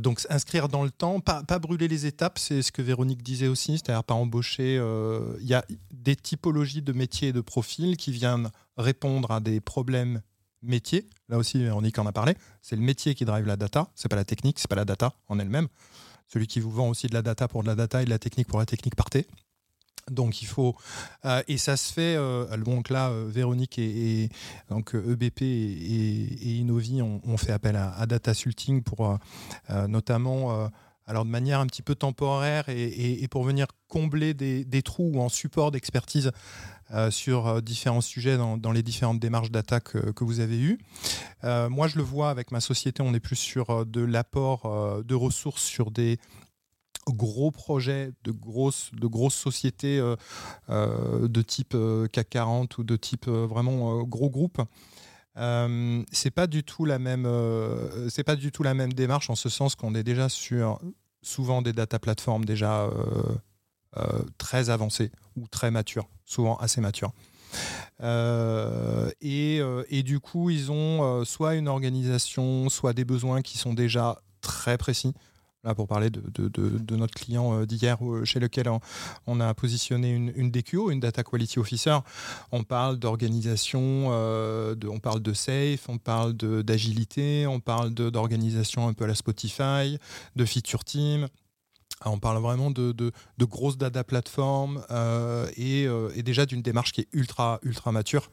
donc 0.00 0.24
inscrire 0.28 0.68
dans 0.68 0.82
le 0.82 0.90
temps, 0.90 1.20
pas, 1.20 1.42
pas 1.42 1.58
brûler 1.58 1.88
les 1.88 2.06
étapes, 2.06 2.38
c'est 2.38 2.62
ce 2.62 2.72
que 2.72 2.82
Véronique 2.82 3.22
disait 3.22 3.48
aussi, 3.48 3.72
c'est-à-dire 3.72 4.04
pas 4.04 4.14
embaucher. 4.14 4.76
Il 5.40 5.46
y 5.46 5.54
a 5.54 5.64
des 5.92 6.16
typologies 6.16 6.82
de 6.82 6.92
métiers 6.92 7.28
et 7.28 7.32
de 7.32 7.40
profils 7.40 7.96
qui 7.96 8.12
viennent 8.12 8.50
répondre 8.76 9.30
à 9.30 9.40
des 9.40 9.60
problèmes 9.60 10.22
métier. 10.62 11.08
Là 11.28 11.38
aussi, 11.38 11.58
Véronique 11.58 11.98
en 11.98 12.06
a 12.06 12.12
parlé. 12.12 12.36
C'est 12.60 12.76
le 12.76 12.82
métier 12.82 13.14
qui 13.14 13.24
drive 13.24 13.46
la 13.46 13.56
data. 13.56 13.88
C'est 13.94 14.08
pas 14.08 14.16
la 14.16 14.24
technique, 14.24 14.58
c'est 14.58 14.68
pas 14.68 14.76
la 14.76 14.84
data 14.84 15.14
en 15.28 15.38
elle-même. 15.38 15.68
Celui 16.28 16.46
qui 16.46 16.60
vous 16.60 16.70
vend 16.70 16.88
aussi 16.88 17.06
de 17.08 17.14
la 17.14 17.22
data 17.22 17.48
pour 17.48 17.62
de 17.62 17.68
la 17.68 17.74
data 17.74 18.02
et 18.02 18.04
de 18.04 18.10
la 18.10 18.18
technique 18.18 18.48
pour 18.48 18.58
la 18.58 18.66
technique 18.66 18.96
partez. 18.96 19.26
Donc 20.10 20.42
il 20.42 20.46
faut 20.46 20.74
euh, 21.24 21.42
et 21.46 21.58
ça 21.58 21.76
se 21.76 21.92
fait 21.92 22.16
euh, 22.16 22.56
donc 22.56 22.90
là 22.90 23.10
euh, 23.10 23.28
Véronique 23.28 23.78
et, 23.78 24.30
donc 24.68 24.94
EBP 24.94 25.42
et, 25.42 26.58
Innovi 26.58 27.02
ont, 27.02 27.36
fait 27.36 27.52
appel 27.52 27.76
à, 27.76 28.04
Data 28.06 28.34
Sulting 28.34 28.82
pour 28.82 29.18
notamment 29.88 30.68
alors 31.06 31.24
de 31.24 31.30
manière 31.30 31.60
un 31.60 31.66
petit 31.66 31.82
peu 31.82 31.94
temporaire 31.94 32.64
et, 32.68 33.26
pour 33.28 33.44
venir 33.44 33.66
combler 33.88 34.34
des, 34.34 34.82
trous 34.82 35.20
en 35.20 35.28
support 35.28 35.70
d'expertise 35.70 36.32
euh, 36.92 37.10
sur 37.10 37.46
euh, 37.46 37.60
différents 37.60 38.00
sujets 38.00 38.36
dans, 38.36 38.72
les 38.72 38.82
différentes 38.82 39.18
démarches 39.18 39.50
d'attaque 39.50 39.92
que, 39.92 40.24
vous 40.24 40.40
avez 40.40 40.58
eues. 40.58 40.78
Euh, 41.44 41.68
moi, 41.68 41.88
je 41.88 41.96
le 41.96 42.02
vois 42.02 42.30
avec 42.30 42.52
ma 42.52 42.60
société, 42.60 43.02
on 43.02 43.14
est 43.14 43.20
plus 43.20 43.36
sur 43.36 43.86
de 43.86 44.02
l'apport 44.02 45.02
de 45.04 45.14
ressources 45.14 45.62
sur 45.62 45.90
des 45.90 46.18
gros 47.08 47.50
projets 47.50 48.12
de 48.24 48.30
grosses, 48.30 48.90
de 48.92 49.06
grosses 49.06 49.34
sociétés 49.34 50.00
de 50.68 51.42
type 51.42 51.76
CAC 52.12 52.30
40 52.30 52.78
ou 52.78 52.84
de 52.84 52.96
type 52.96 53.26
vraiment 53.26 54.02
gros 54.04 54.30
groupe. 54.30 54.62
Euh, 55.38 56.02
c'est 56.12 56.30
pas 56.30 56.46
du 56.46 56.62
tout 56.62 56.84
la 56.84 56.98
même 56.98 57.28
c'est 58.10 58.24
pas 58.24 58.36
du 58.36 58.52
tout 58.52 58.62
la 58.62 58.74
même 58.74 58.92
démarche 58.92 59.30
en 59.30 59.34
ce 59.34 59.48
sens 59.48 59.74
qu'on 59.74 59.94
est 59.94 60.02
déjà 60.02 60.28
sur 60.28 60.78
souvent 61.22 61.62
des 61.62 61.72
data 61.72 61.98
platforms 61.98 62.44
déjà 62.44 62.88
euh, 63.98 64.22
très 64.38 64.70
avancés 64.70 65.10
ou 65.36 65.46
très 65.48 65.70
matures, 65.70 66.08
souvent 66.24 66.56
assez 66.56 66.80
matures. 66.80 67.12
Euh, 68.02 69.10
euh, 69.22 69.84
et, 69.90 70.02
du 70.02 70.18
coup, 70.18 70.48
ils 70.48 70.72
ont 70.72 71.22
soit 71.26 71.56
une 71.56 71.68
organisation, 71.68 72.70
soit 72.70 72.94
des 72.94 73.04
besoins 73.04 73.42
qui 73.42 73.58
sont 73.58 73.74
déjà 73.74 74.18
très 74.40 74.78
précis. 74.78 75.12
Là, 75.64 75.76
pour 75.76 75.86
parler 75.86 76.10
de, 76.10 76.96
notre 76.96 77.14
client 77.14 77.64
d'hier, 77.64 77.96
chez 78.24 78.40
lequel 78.40 78.68
on, 79.26 79.40
a 79.40 79.54
positionné 79.54 80.10
une, 80.10 80.50
DQO, 80.50 80.90
une 80.90 80.98
Data 80.98 81.22
Quality 81.22 81.60
Officer, 81.60 81.98
on 82.50 82.64
parle 82.64 82.98
d'organisation, 82.98 84.08
on 84.08 84.98
parle 85.00 85.20
de 85.20 85.32
safe, 85.32 85.88
on 85.88 85.98
parle 85.98 86.32
d'agilité, 86.34 87.46
on 87.46 87.60
parle 87.60 87.90
d'organisation 87.90 88.88
un 88.88 88.92
peu 88.92 89.04
à 89.04 89.06
la 89.06 89.14
Spotify, 89.14 89.98
de 90.34 90.44
feature 90.44 90.82
team. 90.82 91.28
On 92.04 92.18
parle 92.18 92.38
vraiment 92.38 92.70
de, 92.70 93.12
grosses 93.40 93.78
data 93.78 94.04
plateformes 94.04 94.84
euh, 94.90 95.46
euh, 95.58 96.10
et, 96.14 96.22
déjà 96.22 96.46
d'une 96.46 96.62
démarche 96.62 96.92
qui 96.92 97.02
est 97.02 97.08
ultra, 97.12 97.58
ultra 97.62 97.92
mature. 97.92 98.30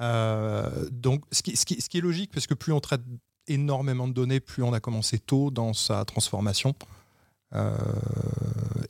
Euh, 0.00 0.88
donc, 0.90 1.22
ce 1.30 1.42
qui, 1.42 1.52
est 1.52 2.00
logique, 2.00 2.30
parce 2.32 2.46
que 2.46 2.54
plus 2.54 2.72
on 2.72 2.80
traite 2.80 3.02
énormément 3.48 4.08
de 4.08 4.12
données, 4.12 4.40
plus 4.40 4.62
on 4.62 4.72
a 4.72 4.80
commencé 4.80 5.18
tôt 5.18 5.50
dans 5.50 5.72
sa 5.72 6.04
transformation. 6.04 6.74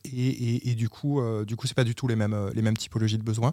et, 0.04 0.74
du 0.74 0.88
coup, 0.88 1.20
du 1.44 1.56
coup, 1.56 1.66
pas 1.74 1.84
du 1.84 1.94
tout 1.94 2.08
les 2.08 2.16
mêmes, 2.16 2.50
les 2.54 2.62
mêmes 2.62 2.76
typologies 2.76 3.18
de 3.18 3.22
besoins. 3.22 3.52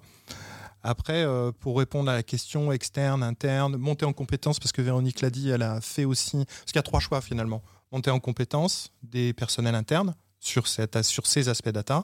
Après, 0.84 1.26
pour 1.60 1.78
répondre 1.78 2.10
à 2.10 2.14
la 2.14 2.24
question 2.24 2.72
externe, 2.72 3.24
interne, 3.24 3.78
monter 3.78 4.06
en 4.06 4.14
compétence, 4.14 4.60
parce 4.60 4.72
que 4.72 4.82
Véronique 4.82 5.22
l'a 5.22 5.30
dit, 5.30 5.50
elle 5.50 5.64
a 5.64 5.82
fait 5.82 6.06
aussi. 6.06 6.46
Parce 6.46 6.66
qu'il 6.66 6.78
y 6.78 6.80
a 6.80 6.84
trois 6.84 7.00
choix 7.00 7.22
finalement 7.22 7.62
monter 7.92 8.10
en 8.10 8.20
compétence 8.20 8.92
des 9.04 9.34
personnels 9.34 9.76
internes, 9.76 10.16
sur, 10.40 10.68
cette, 10.68 11.02
sur 11.04 11.28
ces 11.28 11.50
aspects 11.50 11.70
data, 11.70 12.04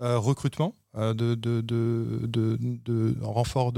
euh, 0.00 0.18
recrutement 0.18 0.74
euh, 0.74 0.77
de, 0.98 1.34
de, 1.34 1.60
de, 1.60 3.16
renfort 3.22 3.72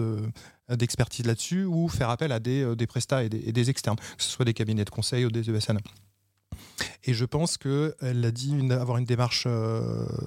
d'expertise 0.69 1.27
là-dessus 1.27 1.65
ou 1.65 1.89
faire 1.89 2.11
appel 2.11 2.33
à 2.33 2.41
des, 2.41 2.63
euh, 2.63 2.75
des 2.75 2.87
prestats 2.87 3.25
et 3.25 3.29
des, 3.29 3.71
externes, 3.71 3.97
que 3.97 4.23
ce 4.23 4.31
soit 4.31 4.45
des 4.45 4.55
cabinets 4.55 4.85
de 4.85 4.91
conseil 4.91 5.25
ou 5.25 5.31
des 5.31 5.51
ESN. 5.51 5.79
Et 7.05 7.13
je 7.13 7.25
pense 7.25 7.59
qu'elle 7.59 8.25
a 8.25 8.31
dit 8.31 8.55
avoir 8.73 8.99
une 8.99 9.05
démarche 9.05 9.47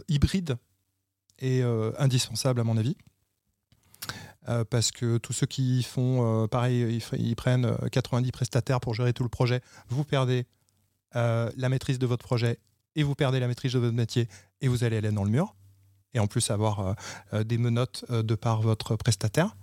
hybride 0.07 0.57
est 1.39 1.63
indispensable 1.97 2.61
à 2.61 2.63
mon 2.63 2.77
avis. 2.77 2.95
parce 4.69 4.91
que 4.91 5.17
tous 5.17 5.33
ceux 5.33 5.45
qui 5.45 5.83
font 5.83 6.47
pareil, 6.47 7.01
ils, 7.13 7.35
prennent 7.35 7.75
90 7.91 8.31
prestataires 8.31 8.79
pour 8.79 8.93
gérer 8.93 9.13
tout 9.13 9.23
le 9.23 9.29
projet, 9.29 9.61
vous 9.89 10.03
perdez 10.03 10.45
la 11.13 11.69
maîtrise 11.69 11.99
de 11.99 12.05
votre 12.05 12.25
projet 12.25 12.59
et 12.95 13.03
vous 13.03 13.15
perdez 13.15 13.39
la 13.39 13.47
maîtrise 13.47 13.73
de 13.73 13.79
votre 13.79 13.95
métier 13.95 14.27
et 14.61 14.67
vous 14.67 14.83
allez 14.83 14.97
aller 14.97 15.11
dans 15.11 15.23
le 15.23 15.31
mur. 15.31 15.55
Et 16.13 16.19
en 16.19 16.27
plus 16.27 16.51
avoir 16.51 16.79
euh, 16.79 16.93
euh, 17.33 17.43
des 17.43 17.57
menottes 17.57 18.05
euh, 18.09 18.23
de 18.23 18.35
par 18.35 18.61
votre 18.61 18.95
prestataire. 18.95 19.55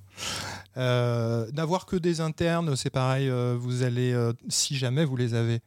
N'avoir 0.76 1.86
que 1.86 1.96
des 1.96 2.20
internes, 2.20 2.76
c'est 2.76 2.90
pareil, 2.90 3.30
vous 3.56 3.82
allez, 3.82 4.14
si 4.48 4.76
jamais 4.76 5.04
vous 5.04 5.16
les 5.16 5.34
avez, 5.34 5.60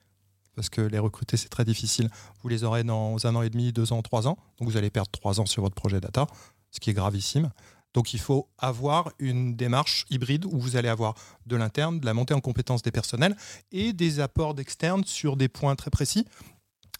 parce 0.55 0.69
que 0.69 0.81
les 0.81 0.99
recruter 0.99 1.37
c'est 1.37 1.49
très 1.49 1.65
difficile, 1.65 2.09
vous 2.41 2.49
les 2.49 2.63
aurez 2.63 2.83
dans 2.83 3.25
un 3.25 3.35
an 3.35 3.41
et 3.41 3.49
demi, 3.49 3.73
deux 3.73 3.93
ans, 3.93 4.01
trois 4.01 4.27
ans, 4.27 4.37
donc 4.59 4.69
vous 4.69 4.77
allez 4.77 4.91
perdre 4.91 5.09
trois 5.11 5.39
ans 5.39 5.45
sur 5.45 5.63
votre 5.63 5.75
projet 5.75 5.99
data, 5.99 6.27
ce 6.71 6.79
qui 6.79 6.91
est 6.91 6.93
gravissime. 6.93 7.51
Donc 7.93 8.13
il 8.13 8.19
faut 8.19 8.47
avoir 8.59 9.11
une 9.17 9.55
démarche 9.55 10.05
hybride 10.09 10.45
où 10.45 10.59
vous 10.59 10.75
allez 10.75 10.89
avoir 10.89 11.15
de 11.47 11.55
l'interne, 11.55 11.99
de 11.99 12.05
la 12.05 12.13
montée 12.13 12.33
en 12.33 12.41
compétence 12.41 12.81
des 12.83 12.91
personnels 12.91 13.35
et 13.71 13.91
des 13.91 14.19
apports 14.19 14.53
d'externes 14.53 15.03
sur 15.03 15.35
des 15.35 15.47
points 15.47 15.75
très 15.75 15.89
précis 15.89 16.25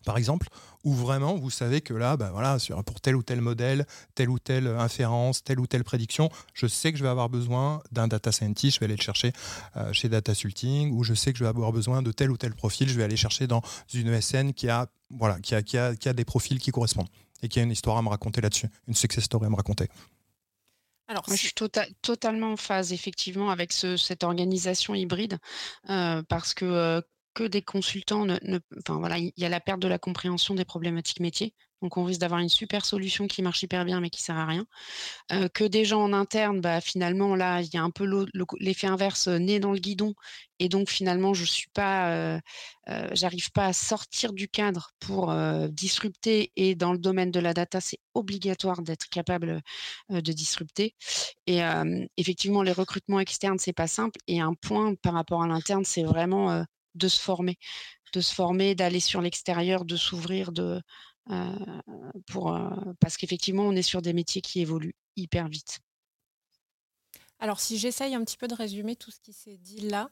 par 0.04 0.18
exemple, 0.18 0.48
où 0.84 0.94
vraiment 0.94 1.36
vous 1.36 1.50
savez 1.50 1.82
que 1.82 1.94
là, 1.94 2.18
bah 2.18 2.32
voilà, 2.32 2.58
pour 2.86 3.02
tel 3.02 3.16
ou 3.16 3.24
tel 3.24 3.42
modèle, 3.42 3.86
telle 4.16 4.30
ou 4.30 4.40
telle 4.40 4.68
inférence, 4.68 5.44
telle 5.44 5.60
ou 5.60 5.68
telle 5.68 5.84
prédiction, 5.84 6.30
je 6.54 6.68
sais 6.68 6.92
que 6.92 6.98
je 6.98 7.04
vais 7.04 7.10
avoir 7.10 7.30
besoin 7.30 7.82
d'un 7.92 8.08
data 8.08 8.32
scientist, 8.32 8.76
je 8.76 8.80
vais 8.80 8.86
aller 8.86 8.96
le 8.96 9.02
chercher 9.02 9.32
euh, 9.78 9.94
chez 9.94 10.10
Data 10.10 10.34
Sulting, 10.36 10.92
ou 10.92 11.04
je 11.04 11.14
sais 11.14 11.32
que 11.32 11.40
je 11.40 11.44
vais 11.44 11.50
avoir 11.50 11.72
besoin 11.72 12.02
de 12.02 12.12
tel 12.12 12.32
ou 12.32 12.38
tel 12.38 12.54
profil, 12.54 12.90
je 12.90 12.96
vais 12.96 13.04
aller 13.04 13.18
chercher 13.18 13.48
dans 13.48 13.62
une 13.94 14.08
ESN 14.10 14.54
qui 14.54 14.70
a, 14.70 14.88
voilà, 15.10 15.40
qui 15.40 15.56
a, 15.56 15.62
qui 15.62 15.78
a, 15.78 15.96
qui 15.96 16.10
a 16.10 16.14
des 16.14 16.26
profils 16.26 16.60
qui 16.60 16.72
correspondent 16.72 17.10
et 17.42 17.48
qui 17.48 17.60
a 17.60 17.64
une 17.64 17.72
histoire 17.72 17.98
à 17.98 18.02
me 18.02 18.10
raconter 18.10 18.42
là-dessus, 18.42 18.68
une 18.88 18.96
success 18.96 19.24
story 19.24 19.46
à 19.46 19.50
me 19.50 19.56
raconter. 19.56 19.90
Alors, 21.08 21.26
je 21.28 21.36
suis 21.36 21.52
tota-, 21.52 21.88
totalement 22.02 22.54
en 22.54 22.58
phase 22.58 22.94
effectivement 22.94 23.50
avec 23.50 23.74
cette 23.74 24.24
organisation 24.24 24.96
hybride 24.96 25.38
euh, 25.90 26.24
parce 26.30 26.54
que 26.54 26.66
euh, 26.66 27.02
que 27.34 27.44
des 27.44 27.62
consultants 27.62 28.28
enfin 28.80 29.00
voilà, 29.00 29.18
il 29.18 29.34
y 29.38 29.46
a 29.46 29.50
la 29.50 29.60
perte 29.60 29.80
de 29.80 29.88
la 29.88 30.00
compréhension 30.00 30.56
des 30.56 30.66
problématiques 30.66 31.20
métiers. 31.20 31.54
Donc 31.82 31.98
on 31.98 32.06
risque 32.06 32.22
d'avoir 32.22 32.40
une 32.40 32.48
super 32.50 32.86
solution 32.86 33.28
qui 33.28 33.42
marche 33.42 33.62
hyper 33.62 33.84
bien 33.84 34.00
mais 34.00 34.10
qui 34.10 34.24
sert 34.24 34.38
à 34.38 34.46
rien. 34.46 34.66
que 35.54 35.66
des 35.66 35.84
gens 35.84 36.02
en 36.02 36.14
interne, 36.14 36.62
bah, 36.62 36.80
finalement 36.80 37.36
là, 37.36 37.62
il 37.62 37.74
y 37.74 37.78
a 37.78 37.84
un 37.84 37.90
peu 37.92 38.08
l'effet 38.60 38.88
inverse 38.88 39.28
né 39.28 39.60
dans 39.60 39.74
le 39.74 39.80
guidon 39.80 40.14
et 40.60 40.70
donc 40.70 40.90
finalement 40.90 41.34
je 41.34 41.44
suis 41.44 41.68
pas, 41.74 42.40
j'arrive 43.12 43.52
pas 43.52 43.66
à 43.66 43.74
sortir 43.74 44.32
du 44.32 44.48
cadre 44.48 44.92
pour 45.00 45.34
disrupter 45.70 46.54
et 46.56 46.76
dans 46.76 46.94
le 46.94 47.00
domaine 47.00 47.32
de 47.32 47.42
la 47.42 47.54
data 47.54 47.82
c'est 47.82 48.00
obligatoire 48.14 48.82
d'être 48.82 49.10
capable 49.10 49.62
de 50.10 50.32
disrupter. 50.32 50.96
Et 51.48 51.60
effectivement 52.16 52.64
les 52.64 52.72
recrutements 52.72 53.20
externes 53.20 53.60
c'est 53.60 53.74
pas 53.74 53.88
simple 53.88 54.20
et 54.28 54.40
un 54.40 54.54
point 54.54 54.96
par 54.96 55.14
rapport 55.14 55.44
à 55.44 55.48
l'interne 55.48 55.84
c'est 55.84 56.04
vraiment 56.04 56.64
de 56.96 57.08
se 57.08 57.20
former, 57.20 57.58
de 58.14 58.22
se 58.22 58.34
former, 58.34 58.76
d'aller 58.76 59.00
sur 59.00 59.22
l'extérieur, 59.22 59.86
de 59.86 59.96
s'ouvrir, 59.96 60.52
de 60.52 60.82
pour 62.28 62.60
parce 63.00 63.18
qu'effectivement 63.18 63.64
on 63.64 63.76
est 63.76 63.82
sur 63.82 64.02
des 64.02 64.14
métiers 64.14 64.42
qui 64.42 64.60
évoluent 64.60 64.96
hyper 65.16 65.48
vite. 65.48 65.80
Alors 67.40 67.60
si 67.60 67.78
j'essaye 67.78 68.16
un 68.16 68.24
petit 68.24 68.38
peu 68.38 68.48
de 68.48 68.56
résumer 68.56 68.96
tout 68.96 69.12
ce 69.12 69.20
qui 69.20 69.34
s'est 69.34 69.58
dit 69.58 69.90
là, 69.90 70.10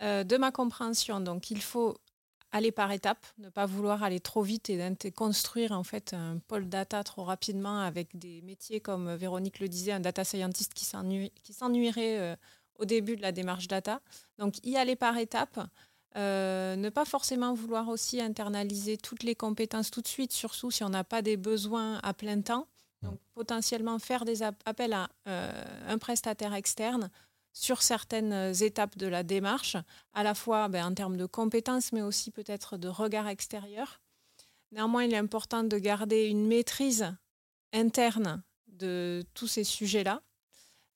de 0.00 0.36
ma 0.36 0.52
compréhension, 0.52 1.20
donc 1.20 1.50
il 1.50 1.62
faut 1.62 1.96
aller 2.50 2.72
par 2.72 2.90
étapes, 2.92 3.26
ne 3.36 3.50
pas 3.50 3.66
vouloir 3.66 4.02
aller 4.02 4.20
trop 4.20 4.42
vite 4.42 4.70
et 4.70 5.12
construire 5.12 5.72
en 5.72 5.84
fait 5.84 6.14
un 6.14 6.38
pôle 6.38 6.68
data 6.68 7.04
trop 7.04 7.24
rapidement 7.24 7.80
avec 7.80 8.16
des 8.16 8.40
métiers 8.42 8.80
comme 8.80 9.14
Véronique 9.14 9.60
le 9.60 9.68
disait, 9.68 9.92
un 9.92 10.00
data 10.00 10.24
scientist 10.24 10.72
qui 10.72 10.84
s'ennuierait 11.52 12.38
au 12.76 12.84
début 12.84 13.16
de 13.16 13.22
la 13.22 13.32
démarche 13.32 13.68
data. 13.68 14.00
Donc 14.38 14.64
y 14.64 14.76
aller 14.76 14.96
par 14.96 15.18
étapes, 15.18 15.60
euh, 16.18 16.76
ne 16.76 16.90
pas 16.90 17.04
forcément 17.04 17.54
vouloir 17.54 17.88
aussi 17.88 18.20
internaliser 18.20 18.96
toutes 18.96 19.22
les 19.22 19.34
compétences 19.34 19.90
tout 19.90 20.02
de 20.02 20.08
suite, 20.08 20.32
surtout 20.32 20.70
si 20.70 20.82
on 20.82 20.88
n'a 20.88 21.04
pas 21.04 21.22
des 21.22 21.36
besoins 21.36 21.98
à 22.02 22.12
plein 22.12 22.40
temps. 22.40 22.66
Donc 23.02 23.18
potentiellement 23.34 24.00
faire 24.00 24.24
des 24.24 24.42
appels 24.42 24.92
à 24.92 25.08
euh, 25.28 25.64
un 25.86 25.98
prestataire 25.98 26.54
externe, 26.54 27.10
sur 27.52 27.82
certaines 27.82 28.52
étapes 28.62 28.96
de 28.98 29.06
la 29.06 29.22
démarche, 29.22 29.76
à 30.14 30.22
la 30.22 30.34
fois 30.34 30.68
ben, 30.68 30.86
en 30.86 30.94
termes 30.94 31.16
de 31.16 31.26
compétences, 31.26 31.92
mais 31.92 32.02
aussi 32.02 32.30
peut-être 32.30 32.76
de 32.76 32.88
regard 32.88 33.26
extérieur. 33.26 34.00
Néanmoins, 34.70 35.04
il 35.04 35.14
est 35.14 35.18
important 35.18 35.64
de 35.64 35.78
garder 35.78 36.26
une 36.26 36.46
maîtrise 36.46 37.12
interne 37.72 38.42
de 38.66 39.24
tous 39.34 39.46
ces 39.46 39.64
sujets-là. 39.64 40.22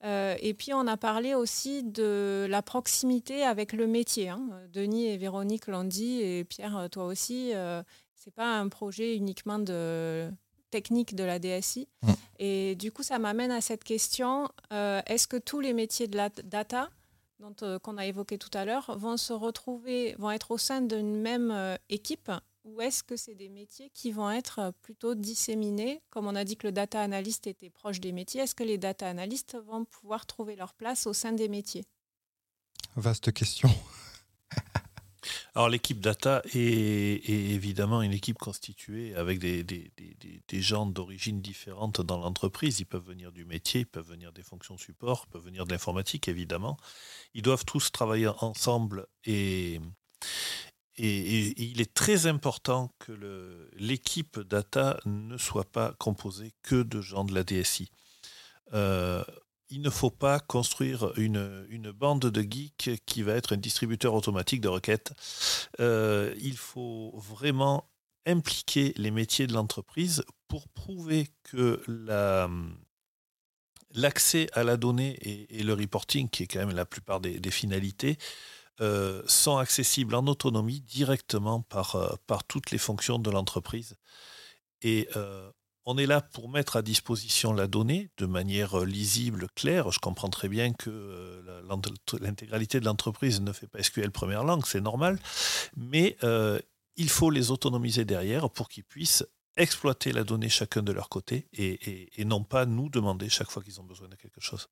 Euh, 0.05 0.37
et 0.41 0.55
puis, 0.55 0.73
on 0.75 0.87
a 0.87 0.97
parlé 0.97 1.35
aussi 1.35 1.83
de 1.83 2.47
la 2.49 2.62
proximité 2.62 3.45
avec 3.45 3.73
le 3.73 3.87
métier. 3.87 4.29
Hein. 4.29 4.41
Denis 4.73 5.07
et 5.07 5.17
Véronique 5.17 5.69
l'ont 5.69 5.85
dit, 5.85 6.21
et 6.21 6.45
Pierre, 6.45 6.88
toi 6.91 7.07
aussi. 7.07 7.55
Euh, 7.55 7.83
ce 8.17 8.29
n'est 8.29 8.33
pas 8.33 8.59
un 8.59 8.69
projet 8.69 9.17
uniquement 9.17 9.59
de 9.59 10.31
technique 10.71 11.15
de 11.15 11.25
la 11.25 11.38
DSI. 11.38 11.88
Mm. 12.03 12.12
Et 12.38 12.75
du 12.77 12.91
coup, 12.91 13.03
ça 13.03 13.19
m'amène 13.19 13.51
à 13.51 13.61
cette 13.61 13.85
question 13.85 14.49
euh, 14.73 15.01
est-ce 15.07 15.29
que 15.29 15.37
tous 15.37 15.61
les 15.61 15.73
métiers 15.73 16.09
de 16.09 16.17
la 16.17 16.29
data, 16.29 16.88
dont 17.38 17.55
qu'on 17.81 17.99
a 17.99 18.07
évoqué 18.07 18.38
tout 18.38 18.51
à 18.55 18.65
l'heure, 18.65 18.97
vont 18.97 19.17
se 19.17 19.33
retrouver, 19.33 20.15
vont 20.19 20.31
être 20.31 20.53
au 20.53 20.59
sein 20.59 20.81
d'une 20.81 21.21
même 21.21 21.79
équipe 21.88 22.31
ou 22.64 22.81
est-ce 22.81 23.03
que 23.03 23.16
c'est 23.16 23.35
des 23.35 23.48
métiers 23.48 23.90
qui 23.94 24.12
vont 24.12 24.31
être 24.31 24.59
euh, 24.59 24.70
plutôt 24.83 25.14
disséminés 25.14 26.01
Comme 26.11 26.27
on 26.27 26.35
a 26.35 26.44
dit 26.44 26.57
que 26.57 26.66
le 26.66 26.72
data 26.72 27.01
analyst 27.01 27.46
était 27.46 27.70
proche 27.70 28.01
des 28.01 28.12
métiers, 28.12 28.42
est-ce 28.42 28.55
que 28.55 28.64
les 28.64 28.79
data 28.79 29.09
analystes 29.09 29.57
vont 29.66 29.85
pouvoir 29.85 30.27
trouver 30.27 30.57
leur 30.57 30.75
place 30.75 31.07
au 31.07 31.12
sein 31.12 31.33
des 31.33 31.48
métiers? 31.48 31.85
Vaste 32.96 33.33
question. 33.33 33.70
Alors 35.55 35.68
l'équipe 35.68 36.01
data 36.01 36.42
est, 36.55 37.29
évidemment 37.29 38.03
une 38.03 38.12
équipe 38.12 38.38
constituée 38.38 39.14
avec 39.14 39.38
des, 39.38 39.62
des 39.62 40.62
gens 40.62 40.87
d'origine 40.87 41.40
différente 41.40 42.01
dans 42.01 42.18
l'entreprise. 42.18 42.81
Ils 42.81 42.87
peuvent 42.87 43.07
venir 43.07 43.33
du 43.33 43.44
métier, 43.44 43.83
ils 43.83 43.87
peuvent 43.87 44.09
venir 44.09 44.33
des 44.33 44.42
fonctions 44.42 44.79
support, 44.79 45.27
ils 45.29 45.33
peuvent 45.33 45.44
venir 45.44 45.66
de 45.66 45.72
l'informatique 45.72 46.27
évidemment. 46.29 46.77
Ils 47.35 47.42
doivent 47.42 47.64
tous 47.64 47.92
travailler 47.92 48.29
ensemble 48.40 49.07
et, 49.25 49.79
et, 50.97 51.63
il 51.63 51.81
est 51.81 51.95
très 51.95 52.27
important 52.27 52.93
que 52.99 53.71
l'équipe 53.77 54.41
data 54.41 55.01
ne 55.07 55.37
soit 55.39 55.71
pas 55.71 55.95
composée 55.99 56.53
que 56.63 56.83
de 56.83 57.01
gens 57.01 57.25
de 57.25 57.35
la 57.35 57.45
DSI. 57.45 57.91
Euh, 58.75 59.25
il 59.71 59.81
ne 59.81 59.91
faut 59.91 60.11
pas 60.11 60.39
construire 60.39 61.13
une, 61.17 61.93
bande 61.93 62.27
de 62.27 62.43
geeks 62.43 63.03
qui 63.07 63.23
va 63.23 63.33
être 63.33 63.55
un 63.55 63.57
distributeur 63.57 64.13
automatique 64.13 64.61
de 64.61 64.69
requêtes. 64.69 65.13
Euh, 65.81 66.35
il 66.41 66.59
faut 66.59 67.13
vraiment 67.17 67.89
impliquer 68.27 68.93
les 68.97 69.11
métiers 69.11 69.47
de 69.47 69.55
l'entreprise 69.55 70.25
pour 70.47 70.69
prouver 70.69 71.29
que 71.45 71.83
l'accès 73.95 74.49
à 74.53 74.63
la 74.63 74.77
donnée 74.77 75.17
et, 75.23 75.63
le 75.63 75.73
reporting, 75.73 76.29
qui 76.29 76.43
est 76.43 76.47
quand 76.47 76.61
même 76.61 76.77
la 76.77 76.85
plupart 76.85 77.21
des 77.21 77.51
finalités, 77.51 78.19
euh, 78.81 79.23
sont 79.27 79.59
accessibles 79.59 80.15
en 80.15 80.27
autonomie 80.27 80.81
directement 80.81 81.61
par, 81.61 81.95
euh, 81.97 82.15
par 82.27 82.43
toutes 82.43 82.71
les 82.71 82.79
fonctions 82.79 83.19
de 83.19 83.31
l'entreprise. 83.31 83.97
Et 84.81 85.09
euh, 85.15 85.51
on 85.85 85.99
est 85.99 86.07
là 86.07 86.23
pour 86.23 86.49
mettre 86.49 86.77
à 86.77 86.83
disposition 86.83 87.53
la 87.53 87.67
donnée 87.67 88.09
de 88.17 88.25
manière 88.25 88.79
lisible, 88.81 89.47
claire. 89.55 89.91
Je 89.91 89.99
comprends 89.99 90.31
très 90.31 90.49
bien 90.49 90.73
que 90.73 91.45
l'intégralité 92.21 92.81
de 92.81 92.87
l'entreprise 92.87 93.43
ne 93.43 93.53
fait 93.53 93.67
pas 93.67 93.83
SQL 93.83 94.11
première 94.11 94.43
langue, 94.43 94.65
c'est 94.65 94.81
normal, 94.81 95.19
mais 95.77 96.17
il 96.97 97.09
faut 97.09 97.31
les 97.31 97.51
autonomiser 97.51 98.05
derrière 98.05 98.49
pour 98.49 98.69
qu'ils 98.69 98.85
puissent 98.85 99.25
exploiter 99.57 100.13
la 100.13 100.25
donnée 100.25 100.49
chacun 100.49 100.83
de 100.83 100.93
leur 100.93 101.09
côté 101.09 101.49
et, 101.53 102.21
et 102.21 102.25
non 102.25 102.45
pas 102.45 102.65
nous 102.65 102.89
demander 102.89 103.29
chaque 103.29 103.51
fois 103.51 103.63
qu'ils 103.63 103.81
ont 103.81 103.85
besoin 103.85 104.09
de 104.09 104.15
quelque 104.15 104.41
chose. 104.41 104.69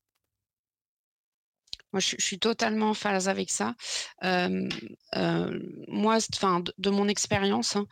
Moi, 1.93 2.01
je, 2.01 2.17
suis 2.19 2.39
totalement 2.39 2.91
en 2.91 2.95
phase 2.95 3.29
avec 3.29 3.51
ça. 3.51 3.75
moi, 4.23 6.19
enfin, 6.35 6.63
de, 6.79 6.91
mon 6.91 7.09
expérience, 7.09 7.77
hein, 7.77 7.87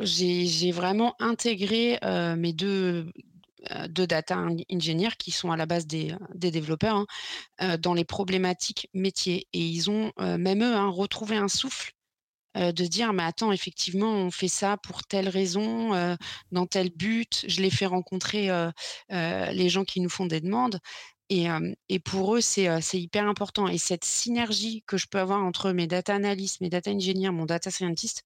j'ai 0.00 0.72
vraiment 0.72 1.14
intégré 1.20 1.98
mes 2.36 2.52
deux, 2.52 3.06
deux 3.88 4.06
data 4.06 4.46
engineers 4.70 5.16
qui 5.18 5.30
sont 5.30 5.52
à 5.52 5.56
la 5.56 5.66
base 5.66 5.86
des, 5.86 6.14
développeurs 6.34 7.06
hein, 7.58 7.78
dans 7.78 7.94
les 7.94 8.04
problématiques 8.04 8.88
métiers. 8.94 9.46
Et 9.52 9.60
ils 9.60 9.90
ont, 9.90 10.12
même 10.18 10.62
eux, 10.62 10.74
hein, 10.74 10.88
retrouvé 10.88 11.36
un 11.36 11.48
souffle 11.48 11.92
de 12.56 12.86
dire 12.86 13.12
mais 13.12 13.24
attends 13.24 13.50
effectivement 13.50 14.12
on 14.12 14.30
fait 14.30 14.46
ça 14.46 14.76
pour 14.76 15.02
telle 15.02 15.28
raison 15.28 16.16
dans 16.52 16.66
tel 16.66 16.90
but 16.90 17.44
je 17.48 17.60
les 17.60 17.70
fais 17.70 17.86
rencontrer 17.86 18.48
les 19.10 19.68
gens 19.68 19.84
qui 19.84 20.00
nous 20.00 20.08
font 20.08 20.26
des 20.26 20.40
demandes 20.40 20.78
et, 21.30 21.98
pour 22.00 22.36
eux, 22.36 22.40
c'est 22.40 22.68
hyper 22.94 23.26
important. 23.26 23.68
Et 23.68 23.78
cette 23.78 24.04
synergie 24.04 24.82
que 24.86 24.96
je 24.96 25.06
peux 25.06 25.18
avoir 25.18 25.42
entre 25.42 25.72
mes 25.72 25.86
data 25.86 26.14
analysts, 26.14 26.60
mes 26.60 26.68
data 26.68 26.90
engineers, 26.90 27.30
mon 27.30 27.46
data 27.46 27.70
scientist, 27.70 28.24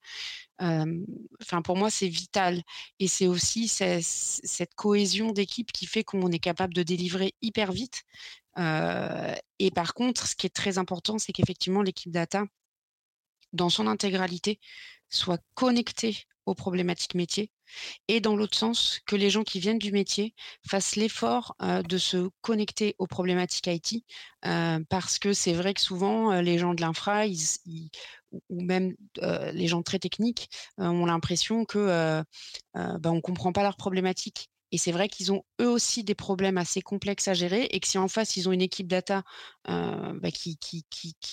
pour 0.59 1.77
moi, 1.77 1.91
c'est 1.91 2.09
vital. 2.09 2.63
Et 2.99 3.09
c'est 3.09 3.27
aussi 3.29 3.69
cette 3.69 4.75
cohésion 4.75 5.33
d'équipe 5.33 5.73
qui 5.73 5.87
fait 5.87 6.05
qu'on 6.05 6.31
est 6.33 6.39
capable 6.39 6.75
de 6.75 6.83
délivrer 6.83 7.35
hyper 7.43 7.73
vite. 7.73 8.03
et 8.57 9.71
par 9.75 9.95
contre, 9.95 10.27
ce 10.27 10.35
qui 10.35 10.47
est 10.47 10.55
très 10.55 10.79
important, 10.79 11.19
c'est 11.19 11.33
qu'effectivement, 11.33 11.83
l'équipe 11.83 12.13
data, 12.13 12.45
dans 13.53 13.71
son 13.71 13.87
intégralité, 13.87 14.61
soit 15.11 15.41
connectée 15.55 16.25
aux 16.47 16.55
problématiques 16.55 17.15
métiers 17.15 17.51
et 18.09 18.21
dans 18.21 18.37
l'autre 18.37 18.57
sens, 18.57 19.01
que 19.07 19.17
les 19.17 19.31
gens 19.31 19.45
qui 19.45 19.61
viennent 19.61 19.79
du 19.79 19.93
métier 19.93 20.35
fassent 20.69 20.97
l'effort 20.97 21.57
de 21.61 21.99
se 21.99 22.29
connecter 22.41 22.95
aux 22.99 23.07
problématiques 23.07 23.67
IT, 23.67 24.05
parce 24.89 25.19
que 25.19 25.33
c'est 25.33 25.53
vrai 25.53 25.75
que 25.75 25.81
souvent, 25.81 26.41
les 26.41 26.59
gens 26.59 26.75
de 26.75 26.81
l'infra, 26.81 27.25
ou 27.27 28.63
même 28.63 28.95
les 29.53 29.67
gens 29.67 29.83
très 29.83 29.99
techniques, 29.99 30.51
ont 30.79 31.07
l'impression 31.07 31.65
que 31.65 32.23
bah, 32.75 33.11
on 33.11 33.17
ne 33.17 33.21
comprend 33.21 33.53
pas 33.53 33.63
leurs 33.63 33.77
problématiques. 33.77 34.51
Et 34.73 34.79
c'est 34.79 34.93
vrai 34.93 35.09
qu'ils 35.09 35.33
ont 35.33 35.43
eux 35.61 35.69
aussi 35.69 36.05
des 36.05 36.15
problèmes 36.15 36.59
assez 36.59 36.83
complexes 36.83 37.29
à 37.29 37.35
gérer 37.35 37.65
et 37.71 37.81
que 37.81 37.89
si 37.89 37.99
en 37.99 38.09
face 38.09 38.37
ils 38.37 38.49
ont 38.49 38.53
une 38.53 38.61
équipe 38.61 38.87
data 38.87 39.23
euh, 39.69 40.13
bah, 40.21 40.31
qui, 40.31 40.59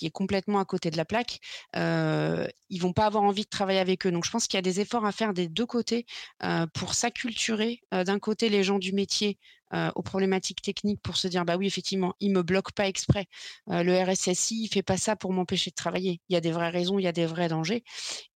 est 0.01 0.09
complètement 0.11 0.59
à 0.59 0.65
côté 0.65 0.91
de 0.91 0.97
la 0.97 1.05
plaque, 1.05 1.39
euh, 1.75 2.47
ils 2.69 2.81
vont 2.81 2.93
pas 2.93 3.05
avoir 3.05 3.23
envie 3.23 3.43
de 3.43 3.49
travailler 3.49 3.79
avec 3.79 4.05
eux. 4.05 4.11
Donc 4.11 4.25
je 4.25 4.31
pense 4.31 4.47
qu'il 4.47 4.57
y 4.57 4.59
a 4.59 4.61
des 4.61 4.79
efforts 4.79 5.05
à 5.05 5.11
faire 5.11 5.33
des 5.33 5.47
deux 5.47 5.65
côtés 5.65 6.05
euh, 6.43 6.65
pour 6.73 6.93
s'acculturer. 6.93 7.81
Euh, 7.93 8.03
d'un 8.03 8.19
côté 8.19 8.49
les 8.49 8.63
gens 8.63 8.79
du 8.79 8.93
métier 8.93 9.37
euh, 9.75 9.91
aux 9.95 10.01
problématiques 10.03 10.61
techniques 10.61 11.01
pour 11.01 11.17
se 11.17 11.27
dire 11.27 11.43
bah 11.43 11.57
oui 11.57 11.67
effectivement 11.67 12.13
il 12.21 12.31
me 12.31 12.43
bloque 12.43 12.71
pas 12.71 12.87
exprès. 12.87 13.27
Euh, 13.69 13.83
le 13.83 13.97
RSSI 14.01 14.63
il 14.63 14.67
fait 14.69 14.83
pas 14.83 14.95
ça 14.95 15.17
pour 15.17 15.33
m'empêcher 15.33 15.69
de 15.69 15.75
travailler. 15.75 16.21
Il 16.29 16.33
y 16.33 16.37
a 16.37 16.41
des 16.41 16.51
vraies 16.51 16.69
raisons 16.69 16.97
il 16.97 17.03
y 17.03 17.07
a 17.07 17.11
des 17.11 17.25
vrais 17.25 17.49
dangers. 17.49 17.83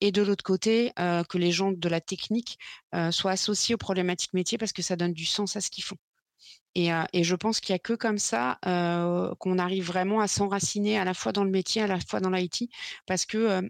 Et 0.01 0.11
de 0.11 0.21
l'autre 0.21 0.43
côté 0.43 0.91
euh, 0.99 1.23
que 1.23 1.37
les 1.37 1.51
gens 1.51 1.71
de 1.71 1.89
la 1.89 2.01
technique 2.01 2.57
soient 3.11 3.31
associés 3.31 3.75
aux 3.75 3.77
problématiques 3.77 4.33
métiers 4.33 4.57
parce 4.57 4.73
que 4.73 4.81
ça 4.81 4.95
donne 4.95 5.13
du 5.13 5.25
sens 5.25 5.55
à 5.55 5.61
ce 5.61 5.69
qu'ils 5.69 5.83
font. 5.83 5.97
Et, 6.75 6.89
et, 7.13 7.23
je 7.23 7.35
pense 7.35 7.59
qu'il 7.59 7.73
n'y 7.73 7.77
a 7.77 7.79
que 7.79 7.93
comme 7.93 8.17
ça 8.19 8.59
qu'on 9.39 9.57
arrive 9.57 9.85
vraiment 9.85 10.21
à 10.21 10.27
s'enraciner 10.27 10.97
à 10.97 11.05
la 11.05 11.13
fois 11.13 11.31
dans 11.31 11.43
le 11.43 11.49
métier, 11.51 11.81
à 11.81 11.87
la 11.87 11.99
fois 11.99 12.19
dans 12.19 12.29
l'IT, 12.29 12.69
parce 13.05 13.25
que 13.25 13.61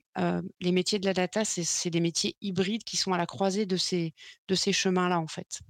les 0.59 0.71
métiers 0.71 0.99
de 0.99 1.05
la 1.05 1.13
data, 1.13 1.43
c'est 1.45 1.89
des 1.89 2.01
métiers 2.01 2.35
hybrides 2.41 2.83
qui 2.83 2.97
sont 2.97 3.13
à 3.13 3.17
la 3.17 3.25
croisée 3.25 3.65
de 3.65 3.77
ces, 3.77 4.13
de 4.47 4.55
ces 4.55 4.73
chemins-là, 4.73 5.19
en 5.19 5.27
fait. 5.27 5.61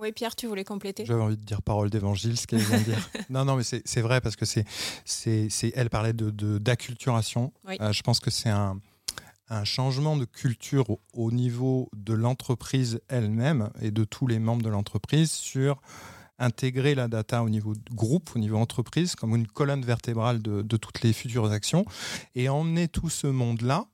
Oui, 0.00 0.12
Pierre, 0.12 0.34
tu 0.34 0.46
voulais 0.46 0.64
compléter? 0.64 1.04
J'avais 1.04 1.22
envie 1.22 1.36
de 1.36 1.44
dire 1.44 1.60
parole 1.60 1.90
d'évangile, 1.90 2.38
ce 2.38 2.46
qu'elle 2.46 2.60
vient 2.60 2.78
de 2.78 2.84
dire. 2.84 3.10
non, 3.30 3.44
non, 3.44 3.56
mais 3.56 3.62
c'est 3.62 4.00
vrai 4.00 4.22
parce 4.22 4.34
que 4.34 4.46
c'est, 4.46 4.64
c'est, 5.04 5.72
elle 5.74 5.90
parlait 5.90 6.14
de, 6.14 6.58
d'acculturation. 6.58 7.52
Euh, 7.68 7.92
je 7.92 8.02
pense 8.02 8.18
que 8.18 8.30
c'est 8.30 8.48
un, 8.48 8.80
un, 9.50 9.64
changement 9.64 10.16
de 10.16 10.24
culture 10.24 10.86
au, 11.12 11.30
niveau 11.30 11.90
de 11.94 12.14
l'entreprise 12.14 13.00
elle-même 13.08 13.70
et 13.82 13.90
de 13.90 14.04
tous 14.04 14.26
les 14.26 14.38
membres 14.38 14.62
de 14.62 14.70
l'entreprise 14.70 15.32
sur 15.32 15.82
intégrer 16.38 16.94
la 16.94 17.06
data 17.06 17.42
au 17.42 17.50
niveau 17.50 17.74
groupe, 17.92 18.30
au 18.34 18.38
niveau 18.38 18.56
entreprise, 18.56 19.14
comme 19.14 19.36
une 19.36 19.46
colonne 19.46 19.82
vertébrale 19.82 20.40
de, 20.40 20.62
de 20.62 20.76
toutes 20.78 21.02
les 21.02 21.12
futures 21.12 21.52
actions 21.52 21.84
et 22.34 22.48
emmener 22.48 22.88
tout 22.88 23.10
ce 23.10 23.26
monde-là 23.26 23.84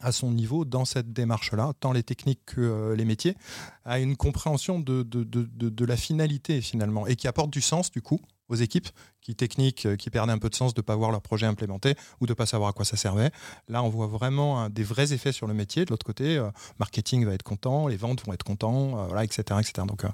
à 0.00 0.12
son 0.12 0.30
niveau 0.30 0.64
dans 0.64 0.84
cette 0.84 1.12
démarche-là, 1.12 1.72
tant 1.80 1.92
les 1.92 2.02
techniques 2.02 2.40
que 2.46 2.60
euh, 2.60 2.96
les 2.96 3.04
métiers, 3.04 3.36
à 3.84 3.98
une 3.98 4.16
compréhension 4.16 4.80
de, 4.80 5.02
de, 5.02 5.24
de, 5.24 5.84
la 5.84 5.96
finalité 5.96 6.60
finalement, 6.60 7.06
et 7.06 7.16
qui 7.16 7.28
apporte 7.28 7.50
du 7.50 7.60
sens 7.60 7.90
du 7.90 8.02
coup 8.02 8.20
aux 8.48 8.56
équipes 8.56 8.88
qui 9.22 9.34
techniques 9.34 9.86
euh, 9.86 9.96
qui 9.96 10.10
perdaient 10.10 10.32
un 10.32 10.38
peu 10.38 10.50
de 10.50 10.54
sens 10.54 10.74
de 10.74 10.80
ne 10.80 10.84
pas 10.84 10.96
voir 10.96 11.10
leur 11.10 11.22
projet 11.22 11.46
implémenté 11.46 11.94
ou 12.20 12.26
de 12.26 12.32
ne 12.32 12.34
pas 12.34 12.44
savoir 12.44 12.70
à 12.70 12.72
quoi 12.72 12.84
ça 12.84 12.96
servait. 12.96 13.30
Là, 13.68 13.82
on 13.82 13.88
voit 13.88 14.06
vraiment 14.06 14.68
des 14.68 14.82
vrais 14.82 15.12
effets 15.12 15.32
sur 15.32 15.46
le 15.46 15.54
métier. 15.54 15.84
De 15.84 15.90
l'autre 15.90 16.04
côté, 16.04 16.36
euh, 16.36 16.50
marketing 16.78 17.24
va 17.24 17.32
être 17.32 17.42
content, 17.42 17.86
les 17.86 17.96
ventes 17.96 18.24
vont 18.26 18.32
être 18.32 18.42
contents, 18.42 19.06
voilà, 19.06 19.24
etc., 19.24 19.42
etc. 19.60 19.86
Donc, 19.86 20.04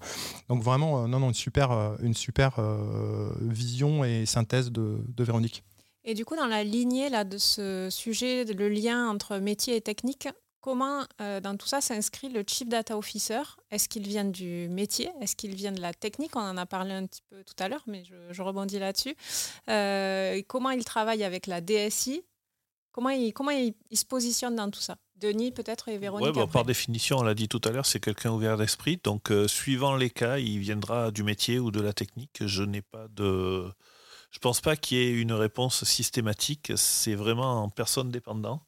donc 0.48 0.62
vraiment, 0.62 1.08
non, 1.08 1.18
non, 1.18 1.28
une 1.28 1.34
super, 1.34 1.96
une 2.02 2.14
super 2.14 2.60
vision 3.40 4.04
et 4.04 4.26
synthèse 4.26 4.70
de 4.70 5.24
Véronique. 5.24 5.64
Et 6.04 6.14
du 6.14 6.24
coup, 6.24 6.36
dans 6.36 6.46
la 6.46 6.64
lignée 6.64 7.08
là, 7.08 7.24
de 7.24 7.38
ce 7.38 7.88
sujet, 7.90 8.44
le 8.44 8.68
lien 8.68 9.08
entre 9.08 9.38
métier 9.38 9.76
et 9.76 9.80
technique, 9.80 10.28
comment 10.60 11.04
dans 11.18 11.56
tout 11.58 11.66
ça 11.66 11.80
s'inscrit 11.80 12.28
le 12.28 12.42
Chief 12.46 12.68
Data 12.68 12.96
Officer? 12.96 13.42
Est-ce 13.70 13.88
qu'il 13.88 14.06
vient 14.06 14.24
du 14.24 14.68
métier? 14.70 15.10
Est-ce 15.20 15.36
qu'il 15.36 15.54
vient 15.54 15.72
de 15.72 15.80
la 15.80 15.92
technique? 15.92 16.36
On 16.36 16.40
en 16.40 16.56
a 16.56 16.66
parlé 16.66 16.92
un 16.92 17.06
petit 17.06 17.22
peu 17.28 17.44
tout 17.44 17.54
à 17.58 17.68
l'heure, 17.68 17.84
mais 17.86 18.02
je, 18.04 18.42
rebondis 18.42 18.78
là-dessus. 18.78 19.14
comment 20.46 20.70
il 20.70 20.84
travaille 20.84 21.24
avec 21.24 21.46
la 21.46 21.60
DSI 21.60 22.22
Comment 22.92 23.10
il, 23.10 23.32
comment 23.32 23.52
il, 23.52 23.74
se 23.92 24.04
positionne 24.04 24.56
dans 24.56 24.68
tout 24.68 24.80
ça? 24.80 24.96
Denis, 25.14 25.52
peut-être, 25.52 25.88
et 25.88 25.98
Véronique 25.98 26.34
ouais, 26.34 26.46
Par 26.48 26.64
définition, 26.64 27.18
on 27.18 27.22
l'a 27.22 27.34
dit 27.34 27.46
tout 27.46 27.60
à 27.64 27.70
l'heure, 27.70 27.86
c'est 27.86 28.00
quelqu'un 28.00 28.32
ouvert 28.32 28.56
d'esprit. 28.56 28.98
Donc, 29.04 29.30
suivant 29.46 29.94
les 29.94 30.10
cas, 30.10 30.38
il 30.38 30.58
viendra 30.58 31.12
du 31.12 31.22
métier 31.22 31.60
ou 31.60 31.70
de 31.70 31.80
la 31.80 31.92
technique. 31.92 32.44
Je 32.44 32.64
n'ai 32.64 32.82
pas 32.82 33.06
de 33.08 33.70
je 34.30 34.38
pense 34.38 34.60
pas 34.60 34.76
qu'il 34.76 34.98
y 34.98 35.00
ait 35.00 35.12
une 35.12 35.32
réponse 35.32 35.84
systématique. 35.84 36.72
C'est 36.76 37.14
vraiment 37.14 37.64
en 37.64 37.68
personne 37.68 38.10
dépendant. 38.10 38.64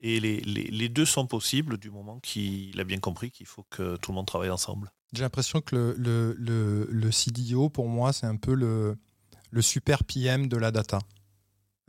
Et 0.00 0.20
les, 0.20 0.40
les, 0.40 0.88
deux 0.90 1.06
sont 1.06 1.26
possibles 1.26 1.78
du 1.78 1.90
moment 1.90 2.20
qu'il 2.20 2.78
a 2.78 2.84
bien 2.84 2.98
compris 2.98 3.30
qu'il 3.30 3.46
faut 3.46 3.64
que 3.70 3.96
tout 3.96 4.10
le 4.10 4.16
monde 4.16 4.26
travaille 4.26 4.50
ensemble. 4.50 4.92
J'ai 5.14 5.22
l'impression 5.22 5.62
que 5.62 5.94
le, 5.96 6.34
le, 6.38 6.86
le, 6.90 7.10
CDO, 7.10 7.70
pour 7.70 7.88
moi, 7.88 8.12
c'est 8.12 8.26
un 8.26 8.36
peu 8.36 8.52
le, 8.52 8.98
le 9.50 9.62
super 9.62 10.04
PM 10.04 10.46
de 10.48 10.58
la 10.58 10.70
data. 10.70 10.98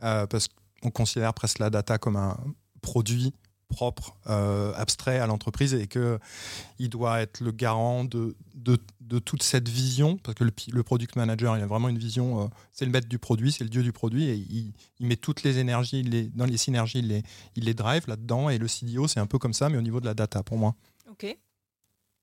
Euh, 0.02 0.26
parce 0.26 0.48
qu'on 0.80 0.90
considère 0.90 1.34
presque 1.34 1.58
la 1.58 1.68
data 1.68 1.98
comme 1.98 2.16
un 2.16 2.38
produit 2.80 3.34
propre, 3.68 4.16
euh, 4.28 4.72
abstrait 4.74 5.18
à 5.18 5.26
l'entreprise 5.26 5.74
et 5.74 5.86
qu'il 5.88 6.88
doit 6.88 7.20
être 7.20 7.40
le 7.40 7.50
garant 7.50 8.04
de, 8.04 8.36
de, 8.54 8.78
de, 9.00 9.18
toute 9.18 9.42
cette 9.42 9.68
vision, 9.68 10.18
parce 10.18 10.34
que 10.34 10.44
le, 10.44 10.52
le, 10.72 10.82
product 10.82 11.16
manager, 11.16 11.56
il 11.56 11.62
a 11.62 11.66
vraiment 11.66 11.88
une 11.88 11.98
vision, 11.98 12.44
euh, 12.44 12.46
c'est 12.72 12.84
le 12.84 12.90
maître 12.90 13.08
du 13.08 13.18
produit, 13.18 13.52
c'est 13.52 13.64
le 13.64 13.70
dieu 13.70 13.82
du 13.82 13.92
produit, 13.92 14.24
et 14.24 14.34
il, 14.34 14.72
il 15.00 15.06
met 15.06 15.16
toutes 15.16 15.42
les 15.42 15.58
énergies, 15.58 16.02
les, 16.02 16.24
dans 16.28 16.46
les 16.46 16.56
synergies, 16.56 17.00
il 17.00 17.08
les, 17.08 17.22
il 17.56 17.64
les 17.64 17.74
drive 17.74 18.04
là-dedans, 18.06 18.50
et 18.50 18.58
le 18.58 18.68
CDO, 18.68 19.08
c'est 19.08 19.20
un 19.20 19.26
peu 19.26 19.38
comme 19.38 19.52
ça, 19.52 19.68
mais 19.68 19.78
au 19.78 19.82
niveau 19.82 20.00
de 20.00 20.06
la 20.06 20.14
data 20.14 20.42
pour 20.42 20.58
moi. 20.58 20.74
Ok. 21.10 21.36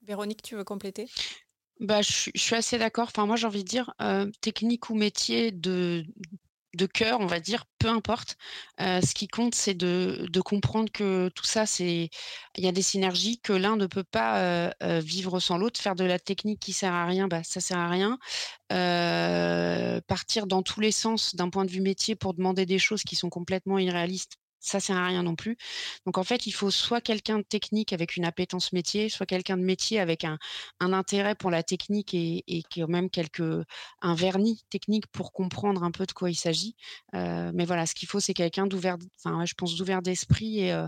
Véronique, 0.06 0.42
tu 0.42 0.56
veux 0.56 0.64
compléter? 0.64 1.08
Bah, 1.80 2.02
je, 2.02 2.30
je, 2.34 2.40
suis 2.40 2.56
assez 2.56 2.78
d'accord. 2.78 3.08
Enfin, 3.10 3.26
moi, 3.26 3.36
j'ai 3.36 3.48
envie 3.48 3.64
de 3.64 3.70
dire, 3.70 3.94
euh, 4.02 4.30
technique 4.42 4.90
ou 4.90 4.96
métier 4.96 5.52
de, 5.52 6.06
de 6.74 6.86
cœur, 6.86 7.20
on 7.20 7.26
va 7.26 7.40
dire, 7.40 7.66
peu 7.80 7.88
importe. 7.88 8.38
ce 8.80 9.14
qui 9.14 9.28
compte, 9.28 9.56
c'est 9.56 9.74
de, 9.74 10.28
comprendre 10.42 10.92
que 10.92 11.30
tout 11.36 11.46
ça, 11.46 11.66
c'est 11.66 12.10
il 12.58 12.64
y 12.64 12.68
a 12.68 12.72
des 12.72 12.82
synergies 12.82 13.40
que 13.42 13.54
l'un 13.54 13.76
ne 13.78 13.88
peut 13.88 14.04
pas 14.04 14.72
vivre 15.02 15.40
sans 15.40 15.58
l'autre. 15.58 15.80
Faire 15.80 15.96
de 15.96 16.04
la 16.04 16.20
technique 16.20 16.60
qui 16.60 16.74
sert 16.74 16.94
à 16.94 17.06
rien, 17.06 17.28
bah, 17.28 17.44
ça 17.44 17.60
sert 17.62 17.78
à 17.78 17.90
rien. 17.90 18.18
partir 20.08 20.48
dans 20.48 20.64
tous 20.64 20.80
les 20.82 20.92
sens 20.92 21.36
d'un 21.36 21.50
point 21.50 21.66
de 21.66 21.72
vue 21.72 21.82
métier 21.82 22.16
pour 22.16 22.34
demander 22.34 22.66
des 22.66 22.80
choses 22.80 23.04
qui 23.04 23.16
sont 23.16 23.30
complètement 23.30 23.80
irréalistes, 23.80 24.38
ça 24.64 24.80
sert 24.80 24.98
à 24.98 25.08
rien 25.08 25.24
non 25.24 25.36
plus. 25.36 25.58
Donc 26.06 26.18
en 26.18 26.24
fait, 26.24 26.48
il 26.48 26.52
faut 26.52 26.72
soit 26.72 27.02
quelqu'un 27.02 27.40
de 27.40 27.44
technique 27.44 27.94
avec 27.94 28.16
une 28.16 28.26
appétence 28.26 28.74
métier, 28.74 29.10
soit 29.10 29.26
quelqu'un 29.26 29.58
de 29.58 29.64
métier 29.64 30.00
avec 30.00 30.24
un, 30.24 30.38
intérêt 30.80 31.36
pour 31.36 31.50
la 31.52 31.64
technique 31.64 32.14
et, 32.14 32.44
et 32.48 32.64
quand 32.74 32.88
même 32.88 33.10
quelques 33.10 33.42
un 34.02 34.16
vernis 34.16 34.64
technique 34.70 35.08
pour 35.08 35.32
comprendre 35.32 35.84
un 35.84 35.92
peu 35.92 36.06
de 36.06 36.12
quoi 36.12 36.30
il 36.30 36.36
s'agit. 36.36 36.76
Euh, 37.16 37.52
mais 37.54 37.66
voilà, 37.66 37.86
ce 37.86 37.96
qu'il 37.96 38.08
faut, 38.08 38.20
c'est 38.20 38.34
quelqu'un 38.34 38.68
d'ouvert, 38.68 38.98
enfin, 39.18 39.46
je 39.46 39.54
pense 39.56 39.76
d'ouvert 39.76 40.02
d'esprit 40.02 40.60
et 40.62 40.74
euh, 40.74 40.88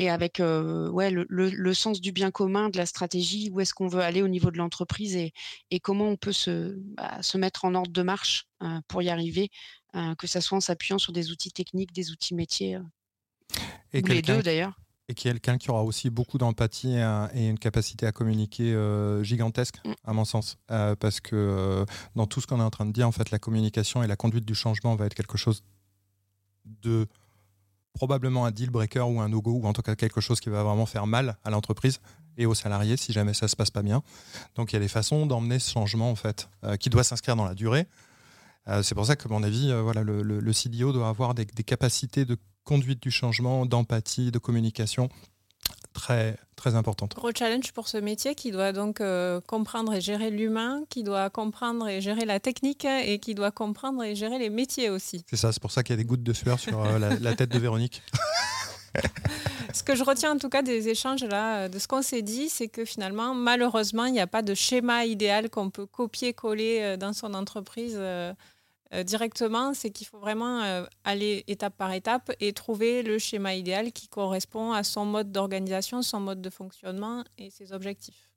avec 0.00 0.40
euh, 0.40 0.88
ouais 0.90 1.10
le, 1.10 1.74
sens 1.74 2.00
du 2.00 2.12
bien 2.12 2.30
commun, 2.30 2.68
de 2.70 2.78
la 2.78 2.86
stratégie, 2.86 3.50
où 3.52 3.60
est-ce 3.60 3.74
qu'on 3.74 3.88
veut 3.88 4.00
aller 4.00 4.22
au 4.22 4.28
niveau 4.28 4.50
de 4.50 4.58
l'entreprise 4.58 5.16
et, 5.16 5.32
et 5.70 5.80
comment 5.80 6.08
on 6.08 6.16
peut 6.16 6.32
se 6.32 6.74
bah, 6.96 7.22
se 7.22 7.38
mettre 7.38 7.64
en 7.64 7.74
ordre 7.74 7.92
de 7.92 8.02
marche 8.02 8.49
pour 8.88 9.02
y 9.02 9.08
arriver 9.08 9.50
euh, 9.96 10.14
que 10.14 10.28
ce 10.28 10.40
soit 10.40 10.56
en 10.56 10.60
s'appuyant 10.60 10.98
sur 10.98 11.12
des 11.12 11.32
outils 11.32 11.50
techniques, 11.50 11.92
des 11.92 12.12
outils 12.12 12.34
métiers, 12.34 12.76
euh, 12.76 12.82
et 13.92 14.02
ou 14.02 14.06
les 14.06 14.22
deux 14.22 14.40
d'ailleurs. 14.40 14.78
Et 15.08 15.14
quelqu'un 15.14 15.58
qui 15.58 15.68
aura 15.72 15.82
aussi 15.82 16.10
beaucoup 16.10 16.38
d'empathie 16.38 16.94
et, 17.34 17.48
une 17.48 17.58
capacité 17.58 18.06
à 18.06 18.12
communiquer 18.12 18.72
euh, 18.72 19.24
gigantesque, 19.24 19.80
mm. 19.84 19.92
à 20.04 20.12
mon 20.12 20.24
sens. 20.24 20.58
parce 20.68 21.20
que 21.20 21.84
dans 22.14 22.28
tout 22.28 22.40
ce 22.40 22.46
qu'on 22.46 22.60
est 22.60 22.64
en 22.64 22.70
train 22.70 22.86
de 22.86 22.92
dire, 22.92 23.08
en 23.08 23.12
fait, 23.12 23.32
la 23.32 23.40
communication 23.40 24.04
et 24.04 24.06
la 24.06 24.14
conduite 24.14 24.44
du 24.44 24.54
changement 24.54 24.94
va 24.94 25.06
être 25.06 25.14
quelque 25.14 25.36
chose 25.36 25.64
de 26.64 27.08
probablement 27.92 28.44
un 28.44 28.52
deal 28.52 28.70
breaker 28.70 29.10
ou 29.10 29.20
un 29.20 29.28
no-go, 29.28 29.58
ou 29.60 29.66
en 29.66 29.72
tout 29.72 29.82
cas 29.82 29.96
quelque 29.96 30.20
chose 30.20 30.38
qui 30.38 30.50
va 30.50 30.62
vraiment 30.62 30.86
faire 30.86 31.08
mal 31.08 31.36
à 31.42 31.50
l'entreprise 31.50 32.00
et 32.38 32.46
aux 32.46 32.54
salariés 32.54 32.96
si 32.96 33.12
jamais 33.12 33.34
ça 33.34 33.48
se 33.48 33.56
passe 33.56 33.72
pas 33.72 33.82
bien. 33.82 34.04
Donc 34.54 34.70
il 34.70 34.74
y 34.74 34.78
a 34.78 34.80
des 34.80 34.86
façons 34.86 35.26
d'emmener 35.26 35.58
ce 35.58 35.72
changement, 35.72 36.12
en 36.12 36.16
fait, 36.16 36.48
qui 36.78 36.90
doit 36.90 37.02
s'inscrire 37.02 37.34
dans 37.34 37.44
la 37.44 37.54
durée. 37.54 37.88
Euh, 38.68 38.82
c'est 38.82 38.94
pour 38.94 39.06
ça 39.06 39.16
que, 39.16 39.26
à 39.26 39.30
mon 39.30 39.42
avis, 39.42 39.70
euh, 39.70 39.82
voilà, 39.82 40.02
le, 40.02 40.22
le, 40.22 40.52
CDO 40.52 40.92
doit 40.92 41.08
avoir 41.08 41.34
des, 41.34 41.46
capacités 41.46 42.24
de 42.24 42.36
conduite 42.64 43.02
du 43.02 43.10
changement, 43.10 43.66
d'empathie, 43.66 44.30
de 44.30 44.38
communication 44.38 45.08
très, 45.92 46.36
très 46.56 46.74
importantes. 46.74 47.14
Gros 47.14 47.30
challenge 47.34 47.72
pour 47.72 47.88
ce 47.88 47.96
métier 47.96 48.34
qui 48.34 48.50
doit 48.50 48.72
donc 48.72 49.00
euh, 49.00 49.40
comprendre 49.40 49.94
et 49.94 50.00
gérer 50.00 50.30
l'humain, 50.30 50.82
qui 50.88 51.02
doit 51.02 51.30
comprendre 51.30 51.88
et 51.88 52.00
gérer 52.00 52.24
la 52.24 52.38
technique 52.38 52.84
et 52.84 53.18
qui 53.18 53.34
doit 53.34 53.50
comprendre 53.50 54.02
et 54.04 54.14
gérer 54.14 54.38
les 54.38 54.50
métiers 54.50 54.90
aussi. 54.90 55.24
C'est 55.28 55.36
ça, 55.36 55.52
c'est 55.52 55.60
pour 55.60 55.72
ça 55.72 55.82
qu'il 55.82 55.94
y 55.94 55.98
a 55.98 56.02
des 56.02 56.04
gouttes 56.04 56.22
de 56.22 56.32
sueur 56.32 56.60
sur 56.60 56.84
la, 56.98 57.34
tête 57.34 57.50
de 57.50 57.58
Véronique. 57.58 58.02
ce 59.74 59.82
que 59.82 59.94
je 59.94 60.02
retiens 60.02 60.32
en 60.32 60.38
tout 60.38 60.48
cas 60.48 60.62
des 60.62 60.88
échanges 60.88 61.24
là, 61.24 61.68
de 61.68 61.78
ce 61.78 61.86
qu'on 61.86 62.02
s'est 62.02 62.22
dit, 62.22 62.48
c'est 62.48 62.68
que 62.68 62.84
finalement, 62.84 63.34
malheureusement, 63.34 64.04
il 64.04 64.12
n'y 64.12 64.20
a 64.20 64.26
pas 64.26 64.42
de 64.42 64.54
schéma 64.54 65.04
idéal 65.04 65.50
qu'on 65.50 65.70
peut 65.70 65.86
copier-coller 65.86 66.96
dans 66.98 67.12
son 67.12 67.34
entreprise. 67.34 67.98
Euh, 68.92 69.04
directement, 69.04 69.72
c'est 69.72 69.90
qu'il 69.90 70.06
faut 70.06 70.18
vraiment 70.18 70.62
euh, 70.62 70.84
aller 71.04 71.44
étape 71.46 71.76
par 71.76 71.92
étape 71.92 72.32
et 72.40 72.52
trouver 72.52 73.02
le 73.02 73.18
schéma 73.18 73.54
idéal 73.54 73.92
qui 73.92 74.08
correspond 74.08 74.72
à 74.72 74.82
son 74.82 75.04
mode 75.04 75.30
d'organisation, 75.30 76.02
son 76.02 76.18
mode 76.18 76.42
de 76.42 76.50
fonctionnement 76.50 77.22
et 77.38 77.50
ses 77.50 77.72
objectifs. 77.72 78.30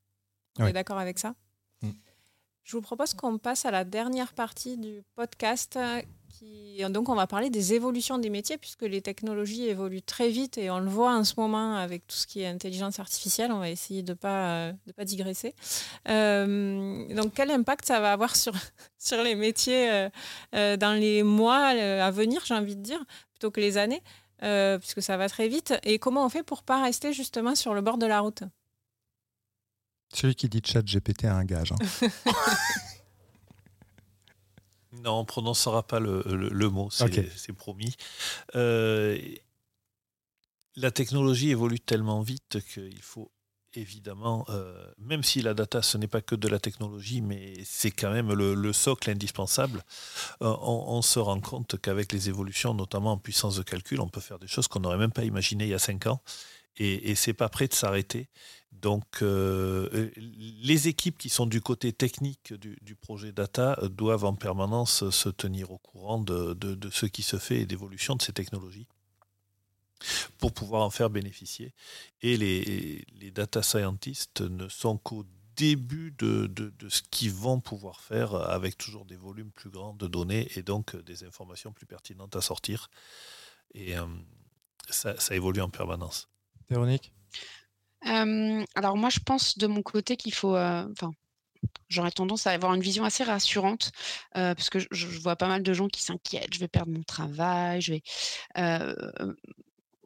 Vous 0.60 0.66
êtes 0.66 0.74
d'accord 0.76 1.00
avec 1.00 1.18
ça? 1.18 1.34
Mm. 1.82 1.90
Je 2.64 2.78
vous 2.78 2.84
propose 2.84 3.16
qu'on 3.16 3.40
passe 3.40 3.66
à 3.66 3.72
la 3.72 3.84
dernière 3.84 4.34
partie 4.34 4.78
du 4.78 5.02
podcast 5.16 5.78
donc, 6.90 7.10
on 7.10 7.16
va 7.16 7.28
parler 7.28 7.50
des 7.50 7.74
évolutions 7.74 8.18
des 8.18 8.30
métiers, 8.30 8.58
puisque 8.58 8.82
les 8.82 9.02
technologies 9.02 9.68
évoluent 9.68 10.02
très 10.02 10.30
vite 10.30 10.58
et 10.58 10.70
on 10.70 10.80
le 10.80 10.90
voit 10.90 11.16
en 11.16 11.24
ce 11.24 11.34
moment 11.38 11.76
avec 11.76 12.08
tout 12.08 12.16
ce 12.16 12.28
qui 12.28 12.42
est 12.42 12.48
intelligence 12.48 13.00
artificielle. 13.00 13.52
On 13.52 13.60
va 13.60 13.70
essayer 13.70 14.04
de 14.04 14.12
ne 14.12 14.18
pas, 14.18 14.72
de 14.88 14.92
pas 14.92 15.06
digresser. 15.06 15.54
Euh, 16.10 17.14
donc, 17.16 17.34
quel 17.36 17.52
impact 17.52 17.86
ça 17.86 18.00
va 18.00 18.12
avoir 18.12 18.36
sur, 18.36 18.54
sur 18.98 19.22
les 19.22 19.36
métiers 19.36 19.92
euh, 19.92 20.10
euh, 20.56 20.78
dans 20.78 20.94
les 20.94 21.24
mois 21.24 21.68
à 21.68 22.12
venir, 22.12 22.42
j'ai 22.46 22.56
envie 22.56 22.76
de 22.76 22.82
dire, 22.82 23.04
plutôt 23.34 23.52
que 23.52 23.62
les 23.62 23.78
années, 23.78 24.02
puisque 24.80 25.02
ça 25.02 25.18
va 25.18 25.30
très 25.30 25.48
vite. 25.48 25.74
Et 25.84 26.00
comment 26.00 26.26
on 26.26 26.30
fait 26.30 26.44
pour 26.44 26.60
ne 26.60 26.64
pas 26.64 26.82
rester 26.82 27.14
justement 27.14 27.56
sur 27.56 27.74
le 27.74 27.82
bord 27.82 27.98
de 27.98 28.06
la 28.06 28.20
route? 28.20 28.44
Celui 30.14 30.36
qui 30.36 30.48
dit 30.48 30.62
chat 30.64 30.84
GPT 30.84 31.26
a 31.26 31.36
un 31.36 31.46
gage. 31.46 31.72
Hein. 31.72 32.08
Non, 35.02 35.14
on 35.14 35.22
ne 35.22 35.26
prononcera 35.26 35.84
pas 35.84 36.00
le, 36.00 36.24
le, 36.26 36.70
mot, 36.70 36.90
c'est 36.92 37.54
promis. 37.54 37.96
Euh, 38.56 39.18
la 40.76 40.92
technologie 40.92 41.50
évolue 41.50 41.80
tellement 41.80 42.22
vite 42.22 42.60
qu'il 42.74 43.02
faut 43.02 43.32
évidemment, 43.76 44.46
euh, 44.50 44.86
même 44.98 45.24
si 45.24 45.42
la 45.42 45.54
data, 45.54 45.82
ce 45.82 45.98
n'est 45.98 46.08
pas 46.08 46.22
que 46.22 46.36
de 46.36 46.48
la 46.48 46.60
technologie, 46.60 47.22
mais 47.22 47.54
c'est 47.66 47.92
quand 47.92 48.12
même 48.12 48.32
le, 48.32 48.74
socle 48.74 49.10
indispensable, 49.10 49.84
euh, 50.42 50.56
on, 50.62 51.02
se 51.02 51.20
rend 51.20 51.40
compte 51.40 51.80
qu'avec 51.80 52.12
les 52.12 52.30
évolutions, 52.30 52.74
notamment 52.74 53.14
en 53.14 53.18
puissance 53.18 53.56
de 53.56 53.64
calcul, 53.64 54.00
on 54.00 54.08
peut 54.08 54.22
faire 54.22 54.40
des 54.40 54.48
choses 54.48 54.68
qu'on 54.68 54.80
n'aurait 54.80 54.98
même 54.98 55.12
pas 55.12 55.24
imaginées 55.24 55.66
il 55.66 55.72
y 55.72 55.74
a 55.74 55.80
cinq 55.80 56.08
ans. 56.08 56.22
Et, 56.78 57.12
et 57.12 57.16
c'est 57.16 57.34
pas 57.34 57.50
prêt 57.50 57.68
de 57.68 57.74
s'arrêter. 57.74 58.30
Donc, 58.84 59.22
euh, 59.22 59.88
euh, 59.94 60.12
les 60.18 60.90
équipes 60.90 61.18
qui 61.18 61.30
sont 61.30 61.46
du 61.46 61.62
côté 61.62 61.94
technique 61.94 62.54
du, 62.54 62.96
projet 62.96 63.32
data 63.32 63.78
euh, 63.82 63.88
doivent 63.88 64.26
en 64.26 64.36
permanence 64.36 65.10
se 65.10 65.30
tenir 65.30 65.72
au 65.72 65.78
courant 65.78 66.20
de, 66.20 66.78
ce 66.92 67.06
qui 67.06 67.24
se 67.24 67.38
fait 67.38 67.62
et 67.62 67.66
d'évolution 67.66 68.16
de 68.16 68.22
ces 68.22 68.34
technologies 68.34 68.88
pour 70.38 70.52
pouvoir 70.54 70.82
en 70.82 70.90
faire 70.90 71.10
bénéficier. 71.10 71.74
Et 72.22 72.36
les, 72.36 73.32
data 73.32 73.64
scientists 73.64 74.42
ne 74.42 74.68
sont 74.68 74.98
qu'au 74.98 75.26
début 75.56 76.12
de, 76.18 76.52
ce 76.90 77.02
qu'ils 77.10 77.32
vont 77.32 77.62
pouvoir 77.62 78.02
faire 78.02 78.36
avec 78.36 78.78
toujours 78.78 79.06
des 79.06 79.16
volumes 79.16 79.52
plus 79.52 79.70
grands 79.70 79.94
de 79.94 80.08
données 80.08 80.50
et 80.58 80.62
donc 80.62 80.96
des 81.04 81.24
informations 81.24 81.72
plus 81.72 81.86
pertinentes 81.86 82.36
à 82.36 82.42
sortir. 82.42 82.90
Et 83.76 83.94
ça, 84.90 85.18
ça 85.20 85.36
évolue 85.36 85.62
en 85.62 85.70
permanence. 85.70 86.28
Véronique? 86.70 87.14
Alors 88.06 88.98
moi, 88.98 89.10
je 89.10 89.20
pense 89.20 89.58
de 89.58 89.68
mon 89.68 89.82
côté 89.82 90.18
qu'il 90.18 90.34
faut, 90.34 90.58
enfin, 90.58 91.12
j'aurais 91.88 92.12
tendance 92.12 92.48
à 92.48 92.52
avoir 92.52 92.74
une 92.74 92.82
vision 92.82 93.06
assez 93.06 93.24
rassurante, 93.24 93.92
parce 94.34 94.70
que 94.70 94.80
je 94.92 95.08
vois 95.20 95.36
pas 95.36 95.48
mal 95.48 95.64
de 95.64 95.74
gens 95.74 95.88
qui 95.88 96.04
s'inquiètent: 96.04 96.54
«Je 96.54 96.60
vais 96.60 96.68
perdre 96.68 96.92
mon 96.92 97.04
travail, 97.04 97.82
je 97.82 97.94
vais» 97.94 98.04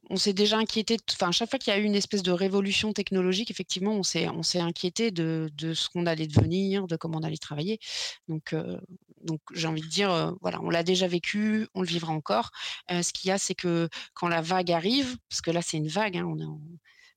on 0.09 0.17
s'est 0.17 0.33
déjà 0.33 0.57
inquiété 0.57 0.97
enfin, 1.13 1.31
chaque 1.31 1.49
fois 1.49 1.59
qu'il 1.59 1.73
y 1.73 1.75
a 1.75 1.79
eu 1.79 1.83
une 1.83 1.95
espèce 1.95 2.23
de 2.23 2.31
révolution 2.31 2.93
technologique, 2.93 3.51
effectivement, 3.51 3.93
on 3.93 4.03
s'est 4.03 4.59
inquiété 4.59 5.11
de 5.11 5.49
de 5.57 5.73
ce 5.73 5.89
qu'on 5.89 6.05
allait 6.05 6.27
devenir, 6.27 6.87
de 6.87 6.95
comment 6.95 7.19
on 7.19 7.23
allait 7.23 7.37
travailler. 7.37 7.79
Donc 8.27 8.55
donc 9.23 9.41
j'ai 9.53 9.67
envie 9.67 9.81
de 9.81 9.87
dire, 9.87 10.35
voilà, 10.41 10.61
on 10.61 10.69
l'a 10.69 10.83
déjà 10.83 11.07
vécu, 11.07 11.67
on 11.73 11.81
le 11.81 11.87
vivra 11.87 12.13
encore. 12.13 12.51
ce 12.89 13.11
qu'il 13.13 13.29
y 13.29 13.31
a, 13.31 13.37
c'est 13.37 13.55
que 13.55 13.89
quand 14.13 14.27
la 14.27 14.41
vague 14.41 14.71
arrive, 14.71 15.17
parce 15.29 15.41
que 15.41 15.51
là, 15.51 15.61
c'est 15.61 15.77
une 15.77 15.87
vague, 15.87 16.17
hein, 16.17 16.25
on 16.25 16.39
est 16.39 16.45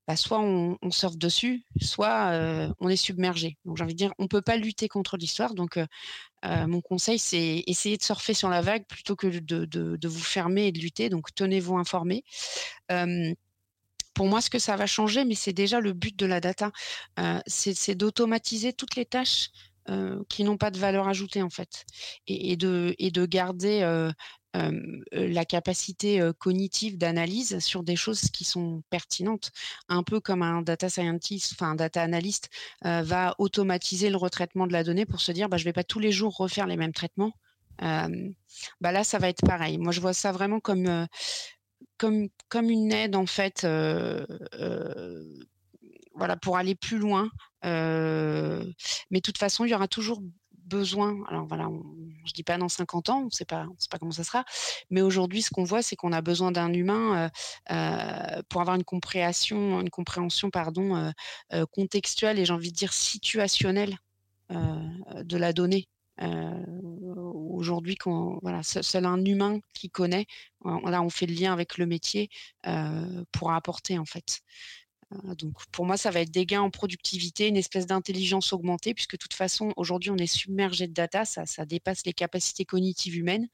bah, 0.07 0.15
soit 0.15 0.39
on, 0.39 0.77
surfe 0.91 1.17
dessus, 1.17 1.63
soit 1.79 2.31
on 2.79 2.89
est 2.89 2.95
submergé. 2.95 3.57
Donc 3.65 3.77
j'ai 3.77 3.83
envie 3.83 3.93
de 3.93 3.97
dire, 3.97 4.13
on 4.19 4.23
ne 4.23 4.27
peut 4.27 4.41
pas 4.41 4.57
lutter 4.57 4.87
contre 4.87 5.17
l'histoire. 5.17 5.53
Donc 5.53 5.79
mon 6.43 6.81
conseil, 6.81 7.19
c'est 7.19 7.63
essayer 7.67 7.97
de 7.97 8.03
surfer 8.03 8.33
sur 8.33 8.49
la 8.49 8.61
vague 8.61 8.85
plutôt 8.87 9.15
que 9.15 9.27
de, 9.27 10.07
vous 10.07 10.19
fermer 10.19 10.67
et 10.67 10.71
de 10.71 10.79
lutter. 10.79 11.09
Donc 11.09 11.33
tenez-vous 11.35 11.77
informés 11.77 12.23
pour 14.13 14.27
moi, 14.27 14.41
ce 14.41 14.49
que 14.49 14.59
ça 14.59 14.75
va 14.75 14.87
changer, 14.87 15.23
mais 15.23 15.35
c'est 15.35 15.53
déjà 15.53 15.79
le 15.79 15.93
but 15.93 16.15
de 16.15 16.25
la 16.25 16.41
data, 16.41 16.71
c'est 17.47 17.95
d'automatiser 17.95 18.73
toutes 18.73 18.95
les 18.95 19.05
tâches 19.05 19.49
qui 20.29 20.43
n'ont 20.43 20.57
pas 20.57 20.71
de 20.71 20.77
valeur 20.77 21.07
ajoutée 21.07 21.41
en 21.41 21.49
fait, 21.49 21.85
et 22.27 22.55
de 22.57 23.25
garder 23.25 24.11
la 24.53 25.45
capacité 25.45 26.21
cognitive 26.39 26.97
d'analyse 26.97 27.59
sur 27.59 27.83
des 27.83 27.95
choses 27.95 28.21
qui 28.31 28.43
sont 28.43 28.83
pertinentes, 28.89 29.51
un 29.87 30.03
peu 30.03 30.19
comme 30.19 30.41
un 30.41 30.61
data 30.61 30.89
scientist, 30.89 31.53
enfin 31.53 31.71
un 31.71 31.75
data 31.75 32.01
analyst 32.01 32.49
va 32.83 33.35
automatiser 33.37 34.09
le 34.09 34.17
retraitement 34.17 34.67
de 34.67 34.73
la 34.73 34.83
donnée 34.83 35.05
pour 35.05 35.21
se 35.21 35.31
dire, 35.31 35.49
bah, 35.49 35.57
je 35.57 35.63
vais 35.63 35.73
pas 35.73 35.83
tous 35.83 35.99
les 35.99 36.11
jours 36.11 36.35
refaire 36.35 36.67
les 36.67 36.77
mêmes 36.77 36.93
traitements. 36.93 37.33
bah 37.79 38.91
là, 38.91 39.03
ça 39.03 39.19
va 39.19 39.29
être 39.29 39.45
pareil. 39.45 39.77
Moi, 39.77 39.91
je 39.91 40.01
vois 40.01 40.13
ça 40.13 40.31
vraiment 40.31 40.59
comme 40.59 41.07
comme, 41.97 42.29
comme 42.49 42.69
une 42.69 42.91
aide 42.91 43.15
en 43.15 43.25
fait 43.25 43.65
voilà, 46.15 46.35
pour 46.37 46.57
aller 46.57 46.75
plus 46.75 46.97
loin. 46.97 47.29
mais 47.63 47.69
de 49.11 49.21
toute 49.21 49.37
façon, 49.37 49.65
il 49.65 49.71
y 49.71 49.73
aura 49.75 49.87
toujours 49.87 50.21
Alors 50.73 51.45
voilà, 51.47 51.69
je 52.25 52.33
dis 52.33 52.43
pas 52.43 52.57
dans 52.57 52.69
50 52.69 53.09
ans, 53.09 53.23
on 53.25 53.29
sait 53.29 53.45
pas, 53.45 53.65
on 53.69 53.75
sait 53.77 53.89
pas 53.89 53.99
comment 53.99 54.11
ça 54.11 54.23
sera. 54.23 54.45
Mais 54.89 55.01
aujourd'hui, 55.01 55.41
ce 55.41 55.49
qu'on 55.49 55.63
voit, 55.63 55.81
c'est 55.81 55.95
qu'on 55.95 56.13
a 56.13 56.21
besoin 56.21 56.51
d'un 56.51 56.71
humain 56.73 57.29
pour 58.49 58.61
avoir 58.61 58.75
une 58.75 58.83
compréhension, 58.83 59.81
une 59.81 59.89
compréhension 59.89 60.49
pardon 60.49 61.11
contextuelle 61.71 62.39
et 62.39 62.45
j'ai 62.45 62.53
envie 62.53 62.71
de 62.71 62.77
dire 62.77 62.93
situationnelle 62.93 63.97
de 64.49 65.37
la 65.37 65.53
donnée. 65.53 65.87
Aujourd'hui, 66.19 67.97
voilà, 68.41 68.63
seul 68.63 69.05
un 69.05 69.23
humain 69.25 69.59
qui 69.73 69.89
connaît, 69.89 70.25
là, 70.63 71.01
on 71.01 71.09
fait 71.09 71.25
le 71.25 71.33
lien 71.33 71.51
avec 71.53 71.77
le 71.77 71.85
métier 71.85 72.29
pour 73.31 73.51
apporter 73.51 73.97
en 73.97 74.05
fait. 74.05 74.41
Donc 75.37 75.53
pour 75.71 75.85
moi, 75.85 75.97
ça 75.97 76.11
va 76.11 76.21
être 76.21 76.31
des 76.31 76.45
gains 76.45 76.61
en 76.61 76.69
productivité, 76.69 77.47
une 77.47 77.57
espèce 77.57 77.85
d'intelligence 77.85 78.53
augmentée, 78.53 78.93
puisque 78.93 79.13
de 79.13 79.17
toute 79.17 79.33
façon, 79.33 79.73
aujourd'hui, 79.75 80.09
on 80.09 80.17
est 80.17 80.27
submergé 80.27 80.87
de 80.87 80.93
data, 80.93 81.25
ça, 81.25 81.65
dépasse 81.65 82.05
les 82.05 82.13
capacités 82.13 82.65
cognitives 82.65 83.15
humaines. 83.15 83.47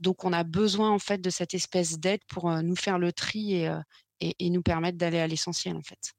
Donc 0.00 0.24
on 0.24 0.32
a 0.32 0.44
besoin 0.44 0.90
en 0.90 0.98
fait 0.98 1.20
de 1.20 1.30
cette 1.30 1.54
espèce 1.54 1.98
d'aide 1.98 2.20
pour 2.28 2.50
nous 2.62 2.76
faire 2.76 2.98
le 2.98 3.12
tri 3.12 3.54
et, 3.54 3.70
et, 4.20 4.50
nous 4.50 4.62
permettre 4.62 4.98
d'aller 4.98 5.18
à 5.18 5.26
l'essentiel 5.26 5.76
en 5.76 5.82
fait. 5.82 6.14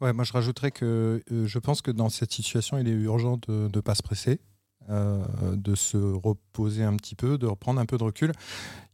Ouais, 0.00 0.12
moi 0.12 0.24
je 0.24 0.32
rajouterais 0.32 0.70
que 0.70 1.22
je 1.28 1.58
pense 1.58 1.82
que 1.82 1.90
dans 1.90 2.08
cette 2.08 2.32
situation, 2.32 2.78
il 2.78 2.88
est 2.88 2.92
urgent 2.92 3.38
de 3.48 3.68
ne 3.74 3.80
pas 3.80 3.94
se 3.94 4.02
presser. 4.02 4.40
Euh, 4.88 5.24
de 5.56 5.74
se 5.74 5.96
reposer 5.96 6.84
un 6.84 6.94
petit 6.94 7.16
peu, 7.16 7.38
de 7.38 7.46
reprendre 7.46 7.80
un 7.80 7.86
peu 7.86 7.98
de 7.98 8.04
recul. 8.04 8.30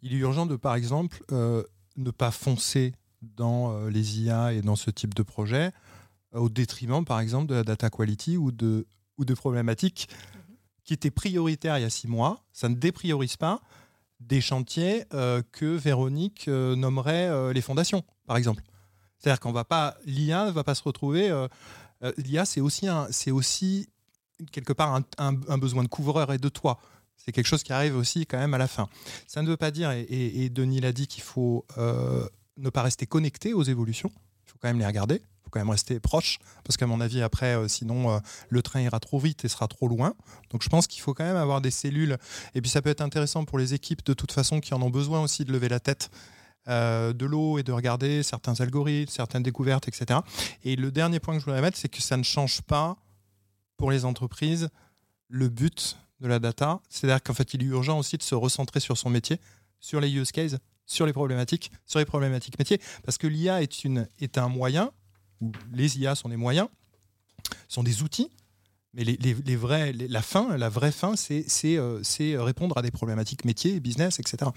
Il 0.01 0.15
est 0.15 0.19
urgent 0.19 0.47
de, 0.47 0.57
par 0.57 0.75
exemple, 0.75 1.23
euh, 1.33 1.65
ne 1.99 2.11
pas 2.11 2.31
foncer 2.31 2.95
dans 3.23 3.73
euh, 3.73 3.91
les 3.91 4.21
IA 4.21 4.53
et 4.53 4.63
dans 4.63 4.77
ce 4.77 4.91
type 4.91 5.15
de 5.15 5.23
projet 5.23 5.73
au 6.35 6.49
détriment, 6.49 7.05
par 7.05 7.21
exemple, 7.21 7.47
de 7.47 7.55
la 7.55 7.63
data 7.63 7.91
quality 7.91 8.39
ou 8.39 8.53
de, 8.53 8.87
ou 9.19 9.25
de 9.25 9.35
problématiques 9.35 10.09
mhm. 10.11 10.57
qui 10.85 10.95
étaient 10.95 11.11
prioritaires 11.11 11.79
il 11.79 11.83
y 11.83 11.85
a 11.85 11.91
six 11.91 12.09
mois. 12.09 12.45
Ça 12.53 12.69
ne 12.69 12.75
dépriorise 12.75 13.37
pas 13.37 13.61
des 14.21 14.41
chantiers 14.41 15.05
que 15.11 15.77
Véronique 15.77 16.47
nommerait 16.47 17.53
les 17.53 17.61
fondations, 17.61 18.05
par 18.25 18.37
exemple. 18.37 18.63
C'est-à-dire 19.19 19.41
qu'on 19.41 19.51
va 19.51 19.65
pas, 19.65 19.97
l'IA 20.07 20.47
ne 20.47 20.53
va 20.53 20.63
pas 20.63 20.77
se 20.77 20.83
retrouver. 20.85 21.29
L'IA, 22.19 22.45
c'est 22.45 22.61
aussi, 22.61 22.87
c'est 23.11 23.33
aussi 23.33 23.89
quelque 24.51 24.73
part 24.73 25.01
un, 25.19 25.59
besoin 25.59 25.83
de 25.83 25.89
couvreur 25.89 26.33
et 26.33 26.39
de 26.39 26.49
toit. 26.49 26.81
C'est 27.17 27.31
quelque 27.31 27.47
chose 27.47 27.63
qui 27.63 27.73
arrive 27.73 27.97
aussi 27.97 28.27
quand 28.27 28.39
même 28.39 28.55
à 28.55 28.59
la 28.59 28.67
fin. 28.67 28.89
Ça 29.27 29.43
ne 29.43 29.49
veut 29.49 29.57
pas 29.57 29.71
dire, 29.71 29.91
et, 29.93 30.49
Denis 30.51 30.81
l'a 30.81 30.93
dit, 30.93 31.07
qu'il 31.07 31.23
faut 31.23 31.65
euh, 31.79 32.29
ne 32.57 32.71
pas 32.71 32.83
rester 32.83 33.07
connecté 33.07 33.55
aux 33.55 33.63
évolutions. 33.63 34.11
Il 34.47 34.51
faut 34.51 34.59
quand 34.61 34.69
même 34.69 34.79
les 34.79 34.87
regarder. 34.87 35.17
Il 35.17 35.45
faut 35.45 35.51
quand 35.51 35.61
même 35.61 35.71
rester 35.71 36.01
proche, 36.01 36.39
parce 36.65 36.77
qu'à 36.77 36.87
mon 36.87 37.01
avis, 37.01 37.21
après, 37.23 37.57
euh, 37.57 37.69
sinon, 37.69 38.11
euh, 38.11 38.19
le 38.49 38.63
train 38.63 38.81
ira 38.81 39.01
trop 39.01 39.19
vite 39.19 39.45
et 39.45 39.49
sera 39.49 39.69
trop 39.69 39.89
loin. 39.89 40.15
Donc 40.51 40.63
je 40.63 40.69
pense 40.69 40.87
qu'il 40.87 41.03
faut 41.03 41.15
quand 41.15 41.25
même 41.25 41.37
avoir 41.37 41.61
des 41.61 41.71
cellules. 41.71 42.17
Et 42.55 42.61
puis 42.61 42.71
ça 42.71 42.81
peut 42.81 42.91
être 42.91 43.01
intéressant 43.01 43.45
pour 43.45 43.59
les 43.59 43.75
équipes, 43.75 44.05
de 44.05 44.15
toute 44.15 44.33
façon, 44.33 44.61
qui 44.61 44.75
en 44.75 44.83
ont 44.83 44.91
besoin 44.91 45.21
aussi 45.21 45.45
de 45.45 45.53
lever 45.53 45.69
la 45.69 45.81
tête. 45.81 46.11
de 46.69 47.27
l'eau 47.27 47.59
et 47.59 47.65
de 47.65 47.73
regarder 47.73 48.23
certains 48.23 48.61
algorithmes, 48.61 49.11
certaines 49.11 49.43
découvertes, 49.43 49.89
etc. 49.89 50.21
Et 50.63 50.77
le 50.77 50.93
dernier 50.93 51.19
point 51.19 51.35
que 51.35 51.41
je 51.41 51.45
voudrais 51.45 51.61
mettre, 51.61 51.77
c'est 51.77 51.89
que 51.89 52.01
ça 52.01 52.17
ne 52.17 52.23
change 52.23 52.63
pas 52.63 52.97
pour 53.77 53.91
les 53.91 54.05
entreprises 54.05 54.69
le 55.29 55.49
but 55.49 55.99
de 56.21 56.29
la 56.29 56.39
data. 56.39 56.81
C'est-à-dire 56.89 57.21
qu'en 57.23 57.35
fait, 57.35 57.53
il 57.55 57.63
est 57.63 57.67
urgent 57.67 57.99
aussi 57.99 58.17
de 58.17 58.23
se 58.23 58.37
recentrer 58.37 58.79
sur 58.79 58.97
son 58.97 59.11
métier, 59.11 59.41
sur 59.81 60.01
les 60.01 60.09
use 60.09 60.31
cases, 60.31 60.57
sur 60.87 61.07
les 61.07 61.13
problématiques, 61.13 61.71
sur 61.87 61.99
les 61.99 62.05
problématiques 62.05 62.59
métiers. 62.59 62.81
Parce 63.05 63.19
que 63.19 63.27
l'IA 63.27 63.63
est, 63.63 63.87
est 64.21 64.39
un 64.39 64.49
moyen, 64.49 64.93
les 65.73 65.99
IA 65.99 66.15
sont 66.15 66.29
des 66.29 66.37
moyens, 66.37 66.69
sont 67.69 67.83
des 67.83 68.03
outils, 68.03 68.31
mais 68.95 69.05
les, 69.05 69.57
vrais, 69.57 69.93
la 69.93 70.21
fin, 70.21 70.57
la 70.59 70.69
vraie 70.69 70.93
fin, 70.93 71.17
c'est 71.17 71.47
euh, 71.77 72.03
répondre 72.43 72.77
à 72.77 72.83
des 72.83 72.91
problématiques 72.91 73.47
métiers, 73.47 73.81
business, 73.81 74.19
etc. 74.19 74.51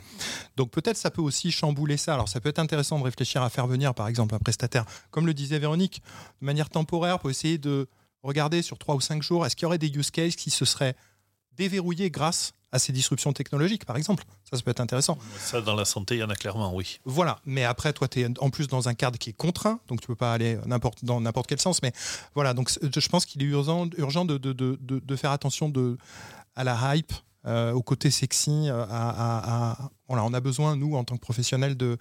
Donc 0.57 0.71
peut-être 0.71 0.97
ça 0.97 1.09
peut 1.09 1.21
aussi 1.21 1.51
chambouler 1.51 1.95
ça. 1.95 2.15
Alors 2.15 2.27
ça 2.27 2.41
peut 2.41 2.49
être 2.49 2.59
intéressant 2.59 2.99
de 2.99 3.05
réfléchir 3.05 3.41
à 3.43 3.49
faire 3.49 3.65
venir, 3.65 3.93
par 3.93 4.09
exemple, 4.09 4.35
un 4.35 4.39
prestataire, 4.39 4.85
comme 5.09 5.25
le 5.25 5.33
disait 5.33 5.57
Véronique, 5.57 6.01
de 6.41 6.45
manière 6.45 6.69
temporaire, 6.69 7.19
pour 7.19 7.29
essayer 7.29 7.57
de 7.57 7.87
Regardez 8.25 8.63
sur 8.63 8.79
trois 8.79 8.95
ou 8.95 9.01
cinq 9.01 9.21
jours, 9.21 9.45
est-ce 9.45 9.55
qu'il 9.55 9.65
y 9.65 9.67
aurait 9.67 9.77
des 9.77 9.87
use 9.87 10.09
cases 10.09 10.35
qui 10.35 10.49
se 10.49 10.65
seraient 10.65 10.95
déverrouillés 11.57 12.09
grâce 12.09 12.53
à 12.71 12.79
ces 12.79 12.91
disruptions 12.91 13.31
technologiques, 13.31 13.85
par 13.85 13.95
exemple. 13.95 14.23
Ça, 14.49 14.57
ça 14.57 14.63
peut 14.63 14.71
être 14.71 14.81
intéressant. 14.81 15.17
Ça, 15.39 15.61
dans 15.61 15.75
la 15.75 15.85
santé, 15.85 16.15
il 16.15 16.19
y 16.19 16.23
en 16.23 16.29
a 16.29 16.35
clairement, 16.35 16.75
oui. 16.75 16.99
Voilà, 17.05 17.39
mais 17.45 17.63
après, 17.63 17.93
toi, 17.93 18.07
tu 18.07 18.21
es 18.21 18.39
en 18.39 18.49
plus 18.49 18.67
dans 18.67 18.89
un 18.89 18.93
cadre 18.93 19.17
qui 19.17 19.29
est 19.29 19.33
contraint, 19.33 19.79
donc 19.87 20.01
tu 20.01 20.07
peux 20.07 20.15
pas 20.15 20.33
aller 20.33 20.57
dans 21.03 21.21
n'importe 21.21 21.47
quel 21.47 21.61
sens. 21.61 21.81
Mais 21.81 21.93
voilà, 22.33 22.53
donc 22.53 22.69
je 22.81 23.09
pense 23.09 23.25
qu'il 23.25 23.41
est 23.43 23.45
urgent, 23.45 23.87
urgent 23.97 24.25
de, 24.25 24.37
de, 24.37 24.51
de, 24.51 24.77
de, 24.81 25.15
faire 25.15 25.31
attention 25.31 25.69
de, 25.69 25.97
à 26.55 26.63
la 26.63 26.95
hype, 26.95 27.13
euh, 27.47 27.73
au 27.73 27.81
côté 27.81 28.11
sexy. 28.11 28.67
Euh, 28.69 29.73
on 30.07 30.33
a 30.33 30.39
besoin, 30.39 30.75
nous, 30.75 30.95
en 30.95 31.03
tant 31.03 31.15
que 31.15 31.21
professionnels, 31.21 31.77
de 31.77 31.97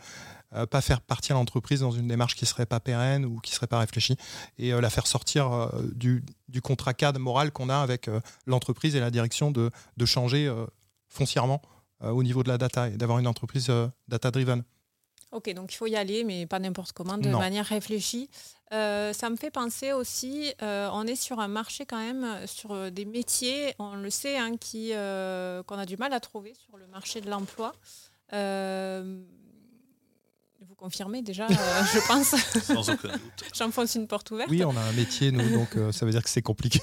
euh, 0.54 0.66
pas 0.66 0.80
faire 0.80 1.00
partir 1.00 1.36
l'entreprise 1.36 1.80
dans 1.80 1.90
une 1.90 2.08
démarche 2.08 2.34
qui 2.34 2.46
serait 2.46 2.66
pas 2.66 2.80
pérenne 2.80 3.24
ou 3.24 3.40
qui 3.40 3.52
serait 3.52 3.66
pas 3.66 3.78
réfléchie 3.78 4.16
et 4.58 4.72
la 4.72 4.90
faire 4.90 5.06
sortir 5.06 5.70
du, 5.94 6.24
contrat 6.62 6.94
cadre 6.94 7.20
moral 7.20 7.50
qu'on 7.52 7.68
a 7.68 7.78
avec 7.78 8.08
l'entreprise 8.46 8.94
et 8.94 9.00
la 9.00 9.10
direction 9.10 9.50
de, 9.50 9.70
de 9.96 10.06
changer 10.06 10.52
foncièrement 11.08 11.60
au 12.00 12.22
niveau 12.22 12.42
de 12.42 12.48
la 12.48 12.58
data 12.58 12.88
et 12.88 12.96
d'avoir 12.96 13.18
une 13.18 13.26
entreprise 13.26 13.70
data-driven. 14.08 14.62
Ok, 15.34 15.52
donc 15.52 15.72
il 15.72 15.76
faut 15.76 15.88
y 15.88 15.96
aller, 15.96 16.22
mais 16.22 16.46
pas 16.46 16.60
n'importe 16.60 16.92
comment, 16.92 17.18
de 17.18 17.28
manière 17.28 17.66
réfléchie. 17.66 18.30
Euh, 18.72 19.12
ça 19.12 19.30
me 19.30 19.36
fait 19.36 19.50
penser 19.50 19.92
aussi, 19.92 20.54
euh, 20.62 20.88
on 20.92 21.06
est 21.06 21.16
sur 21.16 21.40
un 21.40 21.48
marché 21.48 21.86
quand 21.86 21.98
même, 21.98 22.46
sur 22.46 22.72
euh, 22.72 22.90
des 22.90 23.04
métiers, 23.04 23.74
on 23.80 23.96
le 23.96 24.10
sait, 24.10 24.38
hein, 24.38 24.56
qui, 24.56 24.90
qu'on 24.90 25.78
a 25.78 25.86
du 25.86 25.96
mal 25.96 26.12
à 26.12 26.20
trouver 26.20 26.54
sur 26.54 26.76
le 26.76 26.86
marché 26.86 27.20
de 27.20 27.28
l'emploi. 27.28 27.72
vous 28.32 28.36
confirmez 30.76 31.22
déjà, 31.22 31.48
je 31.48 32.06
pense. 32.06 32.36
Sans 32.62 32.88
aucun 32.90 33.08
doute. 33.08 33.44
J'enfonce 33.54 33.96
une 33.96 34.06
porte 34.06 34.30
ouverte. 34.30 34.50
Oui, 34.50 34.64
on 34.64 34.76
a 34.76 34.80
un 34.80 34.92
métier, 34.92 35.32
nous, 35.32 35.50
donc 35.50 35.76
ça 35.92 36.06
veut 36.06 36.12
dire 36.12 36.22
que 36.22 36.30
c'est 36.30 36.42
compliqué. 36.42 36.80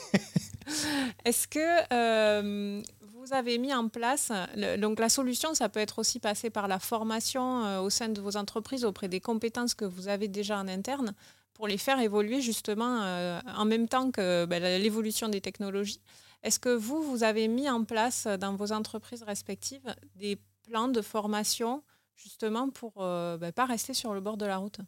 Est-ce 1.25 1.47
que 1.47 2.81
vous 3.21 3.33
avez 3.33 3.57
mis 3.57 3.73
en 3.73 3.87
place, 3.87 4.31
donc 4.79 4.99
la 4.99 5.09
solution, 5.09 5.53
ça 5.53 5.69
peut 5.69 5.79
être 5.79 5.99
aussi 5.99 6.19
passé 6.19 6.49
par 6.49 6.67
la 6.67 6.79
formation 6.79 7.81
au 7.81 7.89
sein 7.89 8.09
de 8.09 8.19
vos 8.19 8.35
entreprises 8.35 8.83
auprès 8.83 9.07
des 9.07 9.19
compétences 9.19 9.75
que 9.75 9.85
vous 9.85 10.07
avez 10.07 10.27
déjà 10.27 10.57
en 10.57 10.67
interne 10.67 11.13
pour 11.61 11.67
les 11.67 11.77
faire 11.77 11.99
évoluer 11.99 12.41
justement 12.41 13.01
euh, 13.03 13.39
en 13.55 13.65
même 13.65 13.87
temps 13.87 14.09
que 14.09 14.45
ben, 14.45 14.63
l'évolution 14.81 15.29
des 15.29 15.41
technologies. 15.41 16.01
Est-ce 16.41 16.57
que 16.57 16.75
vous, 16.75 17.03
vous 17.03 17.23
avez 17.23 17.47
mis 17.47 17.69
en 17.69 17.83
place 17.83 18.25
dans 18.25 18.55
vos 18.55 18.71
entreprises 18.71 19.21
respectives 19.21 19.95
des 20.15 20.39
plans 20.67 20.87
de 20.87 21.01
formation 21.03 21.83
justement 22.15 22.71
pour 22.71 22.93
ne 22.97 23.03
euh, 23.03 23.37
ben, 23.37 23.51
pas 23.51 23.65
rester 23.65 23.93
sur 23.93 24.15
le 24.15 24.21
bord 24.21 24.37
de 24.37 24.45
la 24.47 24.57
route? 24.57 24.79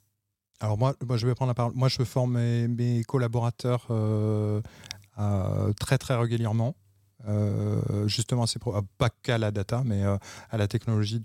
Alors 0.60 0.80
moi, 0.80 0.96
moi, 1.06 1.18
je 1.18 1.28
vais 1.28 1.36
prendre 1.36 1.52
la 1.52 1.54
parole. 1.54 1.74
Moi, 1.76 1.90
je 1.90 2.04
forme 2.04 2.40
mes, 2.40 3.04
collaborateurs 3.04 3.86
euh, 3.92 4.60
très 5.80 6.00
très 6.00 6.16
régulièrement. 6.16 6.76
Justement, 8.05 8.45
c'est 8.45 8.61
pas 8.97 9.09
qu'à 9.21 9.38
la 9.38 9.51
data, 9.51 9.84
mais 9.86 10.03
à 10.03 10.57
la 10.57 10.67
technologie 10.67 11.21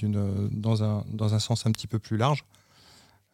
dans 0.51 0.83
un, 0.83 1.05
dans 1.13 1.35
un 1.35 1.39
sens 1.39 1.67
un 1.67 1.73
petit 1.73 1.87
peu 1.87 1.99
plus 1.99 2.17
large. 2.17 2.45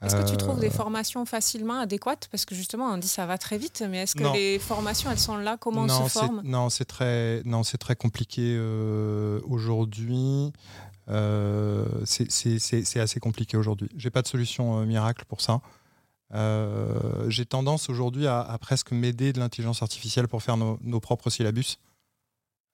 Est-ce 0.04 0.16
que 0.16 0.30
tu 0.30 0.36
trouves 0.36 0.60
des 0.60 0.68
euh, 0.68 0.70
formations 0.70 1.24
facilement 1.24 1.78
adéquates? 1.78 2.28
Parce 2.30 2.44
que 2.44 2.54
justement, 2.54 2.86
on 2.86 2.98
dit 2.98 3.08
ça 3.08 3.26
va 3.26 3.38
très 3.38 3.58
vite, 3.58 3.84
mais 3.88 4.02
est-ce 4.02 4.14
que 4.14 4.32
les 4.34 4.58
formations, 4.58 5.10
elles 5.10 5.18
sont 5.18 5.36
là? 5.36 5.56
Comment 5.56 5.82
on 5.82 6.08
se 6.08 6.10
forme? 6.10 6.42
Non, 6.44 6.68
c'est 6.68 6.84
très, 6.84 7.42
non, 7.44 7.62
c'est 7.62 7.78
très 7.78 7.96
compliqué 7.96 8.54
euh, 8.58 9.40
aujourd'hui. 9.46 10.52
Euh, 11.08 11.86
c'est 12.04 13.00
assez 13.00 13.20
compliqué 13.20 13.56
aujourd'hui. 13.56 13.88
J'ai 13.96 14.10
pas 14.10 14.22
de 14.22 14.28
solution 14.28 14.84
miracle 14.84 15.24
pour 15.26 15.40
ça. 15.40 15.60
J'ai 17.28 17.46
tendance 17.46 17.88
aujourd'hui 17.88 18.26
à, 18.26 18.56
presque 18.60 18.92
m'aider 18.92 19.32
de 19.32 19.38
l'intelligence 19.38 19.82
artificielle 19.82 20.28
pour 20.28 20.42
faire 20.42 20.56
nos, 20.56 21.00
propres 21.00 21.30
syllabus. 21.30 21.78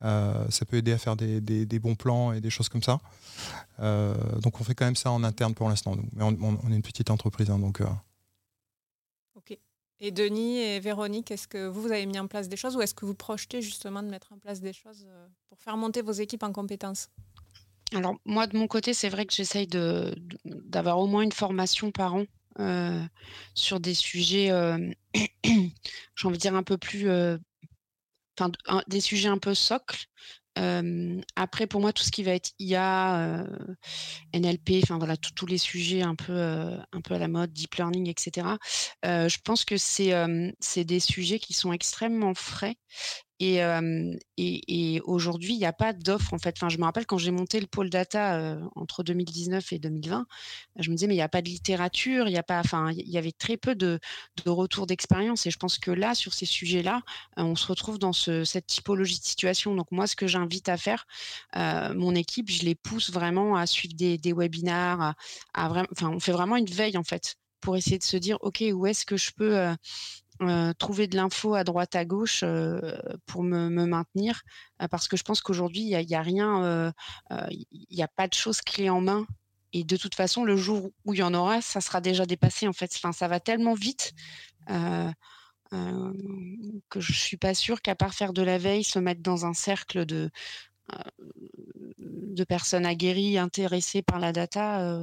Ça 0.03 0.65
peut 0.67 0.77
aider 0.77 0.93
à 0.93 0.99
faire 0.99 1.17
des, 1.17 1.79
bons 1.79 1.95
plans 1.95 2.33
et 2.33 2.41
des 2.41 2.51
choses 2.51 2.69
comme 2.69 2.83
ça. 2.83 3.01
donc 3.79 4.61
on 4.61 4.65
fait 4.65 4.75
quand 4.75 4.85
même 4.85 4.97
ça 4.97 5.11
en 5.11 5.25
interne 5.25 5.55
pour 5.55 5.69
l'instant. 5.69 5.97
Mais 6.13 6.25
on, 6.25 6.71
est 6.71 6.75
une 6.75 6.83
petite 6.83 7.11
entreprise, 7.11 7.51
hein, 7.51 7.59
donc. 7.59 7.83
Ok. 9.35 9.57
Et 10.03 10.11
Denis 10.11 10.59
et 10.59 10.81
Véronique, 10.81 11.31
est-ce 11.31 11.47
que 11.47 11.67
vous 11.67 11.93
avez 11.93 12.07
mis 12.07 12.19
en 12.19 12.27
place 12.27 12.49
des 12.49 12.57
choses 12.57 12.77
ou 12.77 12.81
est-ce 12.81 12.95
que 12.95 13.05
vous 13.05 13.15
projetez 13.15 13.61
justement 13.61 14.03
de 14.03 14.09
mettre 14.09 14.33
en 14.33 14.39
place 14.39 14.61
des 14.61 14.73
choses 14.73 15.07
pour 15.49 15.61
faire 15.61 15.77
monter 15.77 16.03
vos 16.03 16.13
équipes 16.13 16.43
en 16.43 16.53
compétences? 16.53 17.11
Alors 17.95 18.17
moi 18.25 18.47
de 18.47 18.57
mon 18.57 18.69
côté, 18.69 18.95
c'est 18.95 19.09
vrai 19.09 19.27
que 19.27 19.35
j'essaye 19.35 19.67
de 19.67 20.15
d'avoir 20.45 20.99
au 20.99 21.07
moins 21.07 21.23
une 21.23 21.33
formation 21.33 21.91
par 21.91 22.15
an, 22.15 22.25
sur 23.55 23.81
des 23.81 23.95
sujets, 23.95 24.51
j'ai 25.45 26.29
envie 26.29 26.37
de 26.37 26.41
dire 26.41 26.55
un 26.55 26.63
peu 26.63 26.79
plus, 26.79 27.09
des 28.89 29.01
sujets 29.01 29.29
un 29.29 29.39
peu 29.39 29.55
socles. 29.55 30.07
après 30.57 31.67
pour 31.67 31.81
moi 31.81 31.93
tout 31.93 32.03
ce 32.03 32.11
qui 32.11 32.23
va 32.23 32.33
être 32.33 32.51
IA, 32.59 33.45
NLP, 34.35 34.81
enfin 34.83 34.99
voilà 34.99 35.17
tous 35.17 35.47
les 35.47 35.59
sujets 35.59 36.03
un 36.03 36.15
peu, 36.15 36.35
un 36.93 37.01
peu 37.03 37.15
à 37.15 37.19
la 37.19 37.29
mode, 37.29 37.53
deep 37.53 37.75
learning 37.77 38.09
etc. 38.09 38.59
je 39.05 39.37
pense 39.45 39.65
que 39.65 39.77
c'est 39.77 40.85
des 40.85 41.01
sujets 41.01 41.39
qui 41.39 41.55
sont 41.55 41.73
extrêmement 41.73 42.35
frais 42.35 42.77
et, 43.41 45.01
aujourd'hui, 45.05 45.55
il 45.55 45.59
n'y 45.59 45.65
a 45.65 45.73
pas 45.73 45.93
d'offre 45.93 46.35
en 46.35 46.39
fait. 46.39 46.55
Enfin, 46.59 46.69
je 46.69 46.77
me 46.77 46.85
rappelle 46.85 47.07
quand 47.07 47.19
j'ai 47.19 47.31
monté 47.31 47.59
le 47.59 47.67
pôle 47.67 47.89
data 47.89 48.59
entre 48.77 49.03
2019 49.03 49.73
et 49.73 49.79
2020, 49.79 50.27
je 50.77 50.91
me 50.91 50.97
disais 50.97 51.07
mais 51.07 51.15
il 51.15 51.19
n'y 51.19 51.23
a 51.23 51.29
pas 51.29 51.41
de 51.41 51.49
littérature, 51.49 52.29
il 52.29 52.33
y 52.33 52.39
a 52.39 52.43
pas, 52.43 52.61
enfin, 52.61 52.93
il 52.93 53.09
y 53.09 53.19
avait 53.19 53.33
très 53.33 53.57
peu 53.57 53.75
de, 53.75 53.99
de 54.45 54.51
retours 54.51 54.87
d'expérience. 54.87 55.47
Et 55.47 55.51
je 55.51 55.59
pense 55.59 55.79
que 55.79 55.91
là, 55.91 56.15
sur 56.15 56.35
ces 56.35 56.47
sujets-là, 56.47 57.03
on 57.37 57.57
se 57.57 57.67
retrouve 57.67 57.99
dans 57.99 58.13
ce, 58.13 58.45
cette 58.45 58.67
typologie 58.67 59.19
de 59.19 59.25
situation. 59.25 59.75
Donc 59.75 59.91
moi, 59.91 60.07
ce 60.07 60.17
que 60.17 60.27
j'invite 60.27 60.69
à 60.69 60.77
faire, 60.77 61.07
mon 61.57 62.15
équipe, 62.15 62.51
je 62.51 62.65
les 62.65 62.75
pousse 62.75 63.11
vraiment 63.11 63.57
à 63.57 63.67
suivre 63.67 63.95
des, 63.95 64.19
des 64.19 64.33
webinars, 64.33 65.01
à, 65.01 65.15
à 65.55 65.69
vraiment, 65.69 65.89
enfin, 65.93 66.11
on 66.11 66.21
fait 66.21 66.33
vraiment 66.33 66.57
une 66.57 66.67
veille 66.67 66.99
en 66.99 67.05
fait 67.05 67.37
pour 67.61 67.77
essayer 67.77 67.99
de 67.99 68.05
se 68.05 68.17
dire 68.17 68.39
ok 68.41 68.65
où 68.73 68.87
est-ce 68.87 69.05
que 69.05 69.17
je 69.17 69.33
peux 69.33 69.75
trouver 70.79 71.07
de 71.07 71.17
l'info 71.17 71.55
à 71.55 71.65
droite 71.65 71.95
à 71.97 72.05
gauche 72.05 72.45
pour 73.27 73.43
me, 73.43 73.69
maintenir 73.69 74.43
parce 74.91 75.09
que 75.09 75.17
je 75.17 75.23
pense 75.23 75.41
qu'aujourd'hui 75.41 75.83
il 75.83 76.07
n'y 76.07 76.15
a, 76.15 76.23
rien 76.23 76.93
il 77.51 77.87
n'y 77.91 78.03
a 78.03 78.09
pas 78.09 78.29
de 78.29 78.35
choses 78.35 78.61
clés 78.61 78.91
en 78.91 79.01
main. 79.01 79.27
Et 79.73 79.85
de 79.85 79.97
toute 79.97 80.15
façon 80.15 80.45
le 80.45 80.57
jour 80.57 80.91
où 81.05 81.15
il 81.15 81.21
y 81.21 81.23
en 81.23 81.35
aura 81.35 81.61
ça 81.61 81.81
sera 81.81 82.01
déjà 82.01 82.27
dépassé 82.27 82.67
en 82.67 82.73
fait. 82.73 82.93
Ça 83.13 83.29
va 83.29 83.41
tellement 83.41 83.75
vite 83.75 84.13
que 84.67 85.13
je 87.01 87.13
suis 87.13 87.37
pas 87.37 87.55
sûre 87.55 87.83
qu'à 87.83 87.95
part 87.95 88.15
faire 88.15 88.33
de 88.33 88.43
la 88.43 88.59
veille 88.59 88.85
se 88.85 88.99
mettre 88.99 89.23
dans 89.23 89.47
un 89.47 89.55
cercle 89.55 90.07
de 90.07 90.31
de 91.99 92.45
personnes 92.45 92.87
aguerries 92.87 93.39
intéressées 93.39 94.03
par 94.03 94.19
la 94.19 94.33
data 94.33 94.99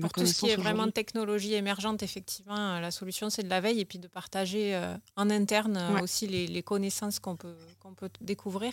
pour 0.00 0.12
tout 0.12 0.26
ce 0.26 0.40
qui 0.40 0.50
est 0.50 0.56
vraiment 0.56 0.90
technologie 0.90 1.54
émergente, 1.54 2.02
effectivement, 2.02 2.80
la 2.80 2.90
solution, 2.90 3.30
c'est 3.30 3.42
de 3.42 3.48
la 3.48 3.60
veille 3.60 3.80
et 3.80 3.84
puis 3.84 3.98
de 3.98 4.08
partager 4.08 4.74
euh, 4.74 4.96
en 5.16 5.30
interne 5.30 5.76
euh, 5.76 6.00
aussi 6.00 6.26
les, 6.26 6.62
connaissances 6.62 7.18
qu'on 7.18 7.36
peut, 7.36 7.56
qu'on 7.80 7.94
peut 7.94 8.10
découvrir. 8.20 8.72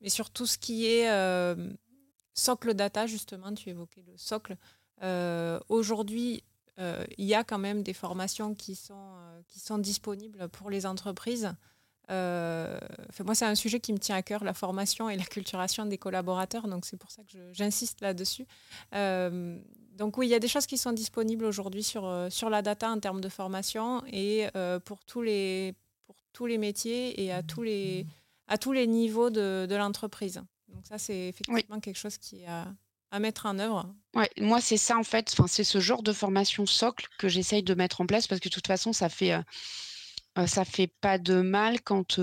Mais 0.00 0.08
sur 0.08 0.30
tout 0.30 0.46
ce 0.46 0.58
qui 0.58 0.86
est 0.86 1.10
euh, 1.10 1.70
socle 2.34 2.74
data, 2.74 3.06
justement, 3.06 3.54
tu 3.54 3.70
évoquais 3.70 4.02
le 4.06 4.16
socle. 4.16 4.56
Aujourd'hui, 5.68 6.44
il 6.78 7.24
y 7.24 7.34
a 7.34 7.44
quand 7.44 7.58
même 7.58 7.82
des 7.82 7.92
formations 7.94 8.54
qui 8.54 8.74
sont, 8.74 9.14
qui 9.48 9.60
sont 9.60 9.78
disponibles 9.78 10.48
pour 10.48 10.70
les 10.70 10.86
entreprises. 10.86 11.52
moi, 12.08 13.34
c'est 13.34 13.44
un 13.46 13.54
sujet 13.54 13.80
qui 13.80 13.92
me 13.92 13.98
tient 13.98 14.16
à 14.16 14.22
cœur, 14.22 14.44
la 14.44 14.54
formation 14.54 15.08
et 15.08 15.16
la 15.16 15.24
culturation 15.24 15.86
des 15.86 15.98
collaborateurs. 15.98 16.68
Donc, 16.68 16.84
c'est 16.84 16.96
pour 16.96 17.10
ça 17.10 17.22
que 17.24 17.52
j'insiste 17.52 18.00
là-dessus 18.00 18.46
donc 19.96 20.18
oui, 20.18 20.26
il 20.26 20.30
y 20.30 20.34
a 20.34 20.38
des 20.38 20.48
choses 20.48 20.66
qui 20.66 20.78
sont 20.78 20.92
disponibles 20.92 21.44
aujourd'hui 21.44 21.82
sur, 21.82 22.06
euh, 22.06 22.30
sur 22.30 22.50
la 22.50 22.62
data 22.62 22.90
en 22.90 22.98
termes 22.98 23.20
de 23.20 23.28
formation 23.28 24.02
et 24.06 24.48
euh, 24.56 24.78
pour, 24.80 25.04
tous 25.04 25.22
les, 25.22 25.74
pour 26.06 26.16
tous 26.32 26.46
les 26.46 26.58
métiers 26.58 27.22
et 27.22 27.32
à 27.32 27.42
tous 27.42 27.62
les, 27.62 28.06
à 28.48 28.58
tous 28.58 28.72
les 28.72 28.86
niveaux 28.86 29.30
de, 29.30 29.66
de 29.68 29.74
l'entreprise. 29.74 30.42
Donc 30.68 30.86
ça, 30.86 30.98
c'est 30.98 31.28
effectivement 31.28 31.80
quelque 31.80 31.98
chose 31.98 32.16
qui 32.18 32.42
est 32.42 32.46
à, 32.46 32.72
à 33.10 33.18
mettre 33.18 33.46
en 33.46 33.58
œuvre. 33.58 33.86
Ouais, 34.14 34.30
moi, 34.38 34.60
c'est 34.60 34.78
ça 34.78 34.96
en 34.96 35.04
fait, 35.04 35.30
enfin, 35.32 35.46
c'est 35.46 35.64
ce 35.64 35.80
genre 35.80 36.02
de 36.02 36.12
formation 36.12 36.66
socle 36.66 37.08
que 37.18 37.28
j'essaye 37.28 37.62
de 37.62 37.74
mettre 37.74 38.00
en 38.00 38.06
place 38.06 38.26
parce 38.26 38.40
que 38.40 38.48
de 38.48 38.54
toute 38.54 38.66
façon, 38.66 38.92
ça 38.92 39.08
fait... 39.08 39.32
Euh, 39.32 39.42
ça 40.46 40.64
fait 40.64 40.86
pas 41.00 41.18
de 41.18 41.40
mal 41.42 41.80
quand, 41.82 42.18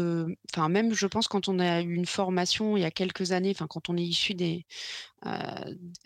même 0.69 0.93
je 0.93 1.07
pense 1.07 1.27
quand 1.27 1.47
on 1.47 1.59
a 1.59 1.81
eu 1.81 1.93
une 1.93 2.05
formation 2.05 2.75
il 2.77 2.81
y 2.81 2.85
a 2.85 2.91
quelques 2.91 3.31
années, 3.31 3.51
enfin 3.51 3.67
quand 3.67 3.89
on 3.89 3.97
est 3.97 4.03
issu 4.03 4.33
des 4.33 4.65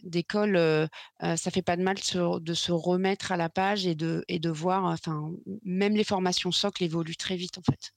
d'écoles, 0.03 0.89
ça 1.21 1.51
fait 1.51 1.61
pas 1.61 1.77
de 1.77 1.83
mal 1.83 1.95
de 1.95 2.01
se, 2.01 2.39
de 2.39 2.53
se, 2.53 2.71
remettre 2.71 3.31
à 3.31 3.37
la 3.37 3.49
page 3.49 3.85
et 3.87 3.95
de 3.95 4.23
et 4.27 4.39
de 4.39 4.49
voir, 4.49 4.85
enfin 4.85 5.31
même 5.63 5.95
les 5.95 6.03
formations 6.03 6.51
socles 6.51 6.83
évoluent 6.83 7.15
très 7.15 7.35
vite 7.35 7.57
en 7.57 7.63
fait. 7.63 7.93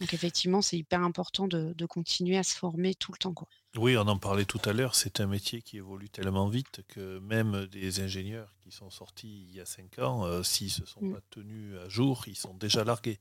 Donc 0.00 0.14
effectivement, 0.14 0.62
c'est 0.62 0.78
hyper 0.78 1.02
important 1.02 1.46
de, 1.46 1.74
de, 1.74 1.86
continuer 1.86 2.38
à 2.38 2.42
se 2.42 2.56
former 2.56 2.94
tout 2.94 3.12
le 3.12 3.18
temps. 3.18 3.34
Quoi. 3.34 3.48
Oui, 3.76 3.96
on 3.96 4.08
en 4.08 4.18
parlait 4.18 4.46
tout 4.46 4.60
à 4.64 4.72
l'heure, 4.72 4.96
c'est 4.96 5.20
un 5.20 5.26
métier 5.26 5.62
qui 5.62 5.76
évolue 5.76 6.08
tellement 6.08 6.48
vite 6.48 6.82
que 6.88 7.20
même 7.20 7.66
des 7.66 8.00
ingénieurs 8.00 8.52
qui 8.58 8.72
sont 8.72 8.90
sortis 8.90 9.46
il 9.48 9.54
y 9.54 9.60
a 9.60 9.66
cinq 9.66 10.00
ans, 10.00 10.24
euh, 10.24 10.42
s'ils 10.42 10.66
ne 10.66 10.72
se 10.72 10.86
sont 10.86 11.02
mm. 11.02 11.12
pas 11.12 11.20
tenus 11.30 11.78
à 11.78 11.88
jour, 11.88 12.24
ils 12.26 12.36
sont 12.36 12.54
déjà 12.54 12.82
largués. 12.82 13.20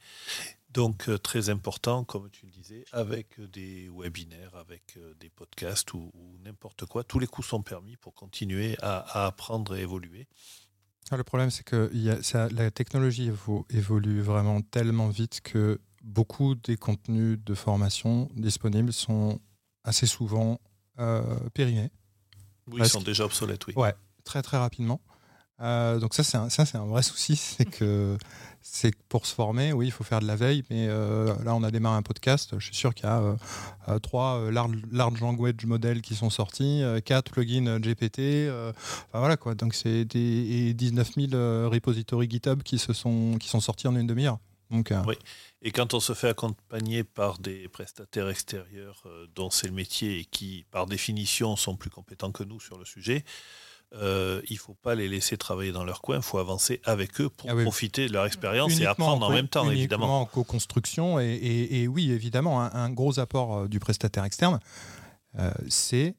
Donc 0.71 1.07
euh, 1.07 1.19
très 1.19 1.49
important, 1.49 2.03
comme 2.03 2.31
tu 2.31 2.47
le 2.47 2.51
disais, 2.51 2.83
avec 2.91 3.39
des 3.51 3.91
webinaires, 3.95 4.55
avec 4.55 4.97
euh, 4.97 5.13
des 5.19 5.29
podcasts 5.29 5.93
ou, 5.93 6.11
n'importe 6.43 6.85
quoi, 6.85 7.03
tous 7.03 7.19
les 7.19 7.27
coups 7.27 7.47
sont 7.47 7.61
permis 7.61 7.95
pour 7.97 8.15
continuer 8.15 8.75
à, 8.81 9.27
apprendre 9.27 9.75
et 9.75 9.81
évoluer. 9.81 10.27
Ah, 11.11 11.17
le 11.17 11.23
problème, 11.23 11.51
c'est 11.51 11.63
que 11.63 11.91
y 11.93 12.09
a, 12.09 12.49
la 12.49 12.71
technologie 12.71 13.31
évolue 13.69 14.21
vraiment 14.21 14.61
tellement 14.61 15.09
vite 15.09 15.41
que 15.41 15.79
beaucoup 16.03 16.55
des 16.55 16.77
contenus 16.77 17.39
de 17.43 17.53
formation 17.53 18.29
disponibles 18.35 18.93
sont 18.93 19.39
assez 19.83 20.05
souvent 20.05 20.59
euh, 20.99 21.21
périmés. 21.53 21.91
Oui, 22.67 22.81
ils 22.83 22.89
sont 22.89 23.01
déjà 23.01 23.25
obsolètes, 23.25 23.65
oui. 23.67 23.73
Ouais, 23.75 23.95
très 24.23 24.41
très 24.41 24.57
rapidement. 24.57 25.01
Euh, 25.61 25.99
donc 25.99 26.13
ça 26.13 26.23
c'est 26.23 26.37
un, 26.37 26.49
ça 26.49 26.65
c'est 26.65 26.77
un 26.77 26.85
vrai 26.85 27.03
souci, 27.03 27.35
c'est 27.35 27.65
que 27.65 28.17
c'est 28.61 28.95
pour 29.09 29.25
se 29.25 29.33
former, 29.33 29.73
oui, 29.73 29.87
il 29.87 29.91
faut 29.91 30.03
faire 30.03 30.21
de 30.21 30.27
la 30.27 30.35
veille, 30.35 30.63
mais 30.69 30.87
euh, 30.87 31.33
là 31.43 31.53
on 31.55 31.63
a 31.63 31.71
démarré 31.71 31.97
un 31.97 32.01
podcast, 32.01 32.57
je 32.57 32.65
suis 32.65 32.75
sûr 32.75 32.93
qu'il 32.93 33.05
y 33.05 33.09
a 33.09 33.35
euh, 33.89 33.99
trois 33.99 34.51
large, 34.51 34.77
large, 34.91 35.19
language 35.19 35.65
models 35.65 36.01
qui 36.01 36.15
sont 36.15 36.29
sortis, 36.29 36.83
quatre 37.03 37.31
plugins 37.31 37.79
GPT, 37.79 38.49
enfin 38.49 39.19
voilà 39.19 39.37
quoi, 39.37 39.55
donc 39.55 39.73
c'est 39.73 40.05
des 40.05 40.73
19 40.73 41.11
000 41.29 41.69
repositories 41.69 42.29
GitHub 42.29 42.63
qui 42.63 42.77
se 42.77 42.93
sont 42.93 43.37
qui 43.37 43.49
sont 43.49 43.61
sortis 43.61 43.87
en 43.87 43.95
une 43.95 44.07
demi-heure. 44.07 44.39
Donc, 44.71 44.93
oui. 45.07 45.15
Et 45.61 45.71
quand 45.71 45.93
on 45.93 45.99
se 45.99 46.13
fait 46.13 46.29
accompagner 46.29 47.03
par 47.03 47.37
des 47.37 47.67
prestataires 47.67 48.29
extérieurs 48.29 49.03
euh, 49.05 49.27
dont 49.35 49.49
c'est 49.49 49.67
le 49.67 49.73
métier 49.73 50.19
et 50.19 50.25
qui, 50.25 50.65
par 50.71 50.85
définition, 50.85 51.55
sont 51.57 51.75
plus 51.75 51.89
compétents 51.89 52.31
que 52.31 52.43
nous 52.43 52.61
sur 52.61 52.77
le 52.77 52.85
sujet, 52.85 53.25
euh, 53.95 54.41
il 54.47 54.53
ne 54.53 54.59
faut 54.59 54.75
pas 54.75 54.95
les 54.95 55.09
laisser 55.09 55.35
travailler 55.35 55.71
dans 55.71 55.83
leur 55.83 56.01
coin, 56.01 56.17
il 56.17 56.21
faut 56.21 56.37
avancer 56.37 56.79
avec 56.85 57.19
eux 57.19 57.29
pour 57.29 57.49
ah 57.49 57.55
profiter 57.55 58.07
de 58.07 58.13
leur 58.13 58.25
expérience 58.25 58.79
et 58.79 58.85
apprendre 58.85 59.25
en 59.25 59.31
même 59.31 59.47
temps, 59.47 59.69
évidemment. 59.69 60.21
en 60.21 60.25
co-construction, 60.25 61.19
et, 61.19 61.87
oui, 61.87 62.11
évidemment, 62.11 62.61
un, 62.61 62.89
gros 62.91 63.19
apport 63.19 63.57
euh, 63.57 63.67
du 63.67 63.79
prestataire 63.79 64.23
externe, 64.23 64.59
c'est 65.67 66.15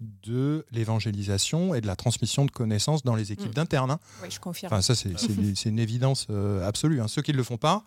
de 0.00 0.64
l'évangélisation 0.72 1.74
et 1.74 1.80
de 1.80 1.86
la 1.86 1.96
transmission 1.96 2.44
de 2.44 2.50
connaissances 2.50 3.02
dans 3.02 3.14
les 3.14 3.32
équipes 3.32 3.50
mm. 3.50 3.54
d'internes. 3.54 3.90
Hein. 3.90 4.00
Oui, 4.22 4.30
je 4.30 4.40
confirme. 4.40 4.72
Enfin, 4.72 4.82
ça, 4.82 4.94
c'est 4.94 5.68
une 5.68 5.78
évidence 5.78 6.26
euh, 6.30 6.66
absolue. 6.66 7.00
Hein. 7.00 7.08
Ceux 7.08 7.22
qui 7.22 7.32
ne 7.32 7.36
le 7.36 7.42
font 7.42 7.58
pas 7.58 7.84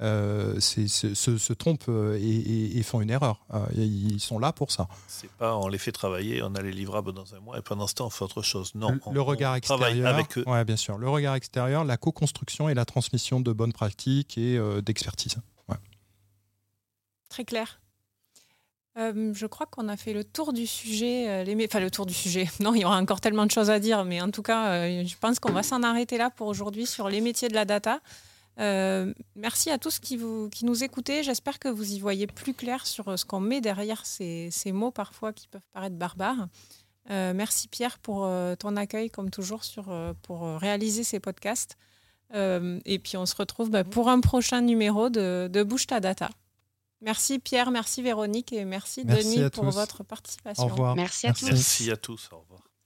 euh, 0.00 0.60
se, 0.60 1.52
trompent 1.52 1.88
euh, 1.88 2.18
et, 2.20 2.82
font 2.82 3.00
une 3.00 3.10
erreur. 3.10 3.44
ils 3.74 4.20
sont 4.20 4.38
là 4.38 4.52
pour 4.52 4.70
ça. 4.70 4.88
C'est 5.08 5.30
pas 5.30 5.56
on 5.56 5.68
les 5.68 5.78
fait 5.78 5.92
travailler, 5.92 6.42
on 6.42 6.54
a 6.54 6.62
les 6.62 6.72
livrables 6.72 7.12
dans 7.12 7.34
un 7.34 7.40
mois 7.40 7.58
et 7.58 7.62
pendant 7.62 7.86
ce 7.86 7.94
temps 7.94 8.06
on 8.06 8.10
fait 8.10 8.24
autre 8.24 8.42
chose. 8.42 8.72
Non, 8.74 8.98
le, 9.10 9.20
regard 9.20 9.54
extérieur, 9.56 10.06
avec 10.06 10.38
eux. 10.38 10.44
Ouais, 10.46 10.64
bien 10.64 10.76
sûr. 10.76 10.98
Le 10.98 11.08
regard 11.08 11.34
extérieur, 11.34 11.84
la 11.84 11.96
co-construction 11.96 12.68
et 12.68 12.74
la 12.74 12.84
transmission 12.84 13.40
de 13.40 13.52
bonnes 13.52 13.72
pratiques 13.72 14.38
et 14.38 14.60
d'expertise. 14.82 15.36
Très 17.28 17.44
clair. 17.44 17.80
Euh, 18.98 19.34
je 19.34 19.46
crois 19.46 19.66
qu'on 19.66 19.88
a 19.88 19.96
fait 19.96 20.12
le 20.12 20.24
tour 20.24 20.52
du 20.52 20.66
sujet. 20.66 21.28
Euh, 21.28 21.44
les... 21.44 21.64
Enfin, 21.66 21.80
le 21.80 21.90
tour 21.90 22.06
du 22.06 22.14
sujet. 22.14 22.48
Non, 22.60 22.74
il 22.74 22.80
y 22.80 22.84
aura 22.84 22.98
encore 22.98 23.20
tellement 23.20 23.46
de 23.46 23.50
choses 23.50 23.70
à 23.70 23.78
dire, 23.78 24.04
mais 24.04 24.20
en 24.20 24.30
tout 24.30 24.42
cas, 24.42 24.68
euh, 24.68 25.04
je 25.04 25.16
pense 25.18 25.38
qu'on 25.38 25.52
va 25.52 25.62
s'en 25.62 25.82
arrêter 25.82 26.16
là 26.16 26.30
pour 26.30 26.46
aujourd'hui 26.46 26.86
sur 26.86 27.08
les 27.08 27.20
métiers 27.20 27.48
de 27.48 27.54
la 27.54 27.64
data. 27.64 28.00
merci 28.58 29.70
à 29.70 29.78
tous 29.78 29.98
qui, 29.98 30.16
vous, 30.16 30.48
nous 30.62 30.82
écoutez. 30.82 31.22
J'espère 31.22 31.58
que 31.58 31.68
vous 31.68 31.92
y 31.92 32.00
voyez 32.00 32.26
plus 32.26 32.54
clair 32.54 32.86
sur 32.86 33.18
ce 33.18 33.24
qu'on 33.24 33.40
met 33.40 33.60
derrière 33.60 34.06
ces, 34.06 34.50
mots 34.72 34.90
parfois 34.90 35.32
qui 35.32 35.46
peuvent 35.48 35.68
paraître 35.74 35.96
barbares. 35.96 36.48
merci 37.10 37.68
Pierre 37.68 37.98
pour 37.98 38.26
ton 38.58 38.76
accueil, 38.76 39.10
comme 39.10 39.28
toujours, 39.28 39.60
pour 40.22 40.58
réaliser 40.58 41.04
ces 41.04 41.20
podcasts. 41.20 41.76
et 42.32 42.98
puis 42.98 43.18
on 43.18 43.26
se 43.26 43.36
retrouve 43.36 43.68
bah, 43.68 43.84
pour 43.84 44.08
un 44.08 44.20
prochain 44.20 44.62
numéro 44.62 45.10
de, 45.10 45.50
de 45.52 45.84
ta 45.86 46.00
data. 46.00 46.30
Merci 47.02 47.38
Pierre, 47.38 47.70
merci 47.70 48.02
Véronique 48.02 48.52
et 48.52 48.64
merci, 48.64 49.04
Denis 49.04 49.50
pour 49.50 49.64
votre 49.70 50.02
participation. 50.02 50.64
Au 50.64 50.68
revoir. 50.68 50.96
Merci 50.96 51.26
à 51.26 51.32
tous. 51.32 51.46
Merci 51.46 51.90
à 51.90 51.96
tous. 51.96 52.30
Au 52.32 52.38
revoir. 52.38 52.65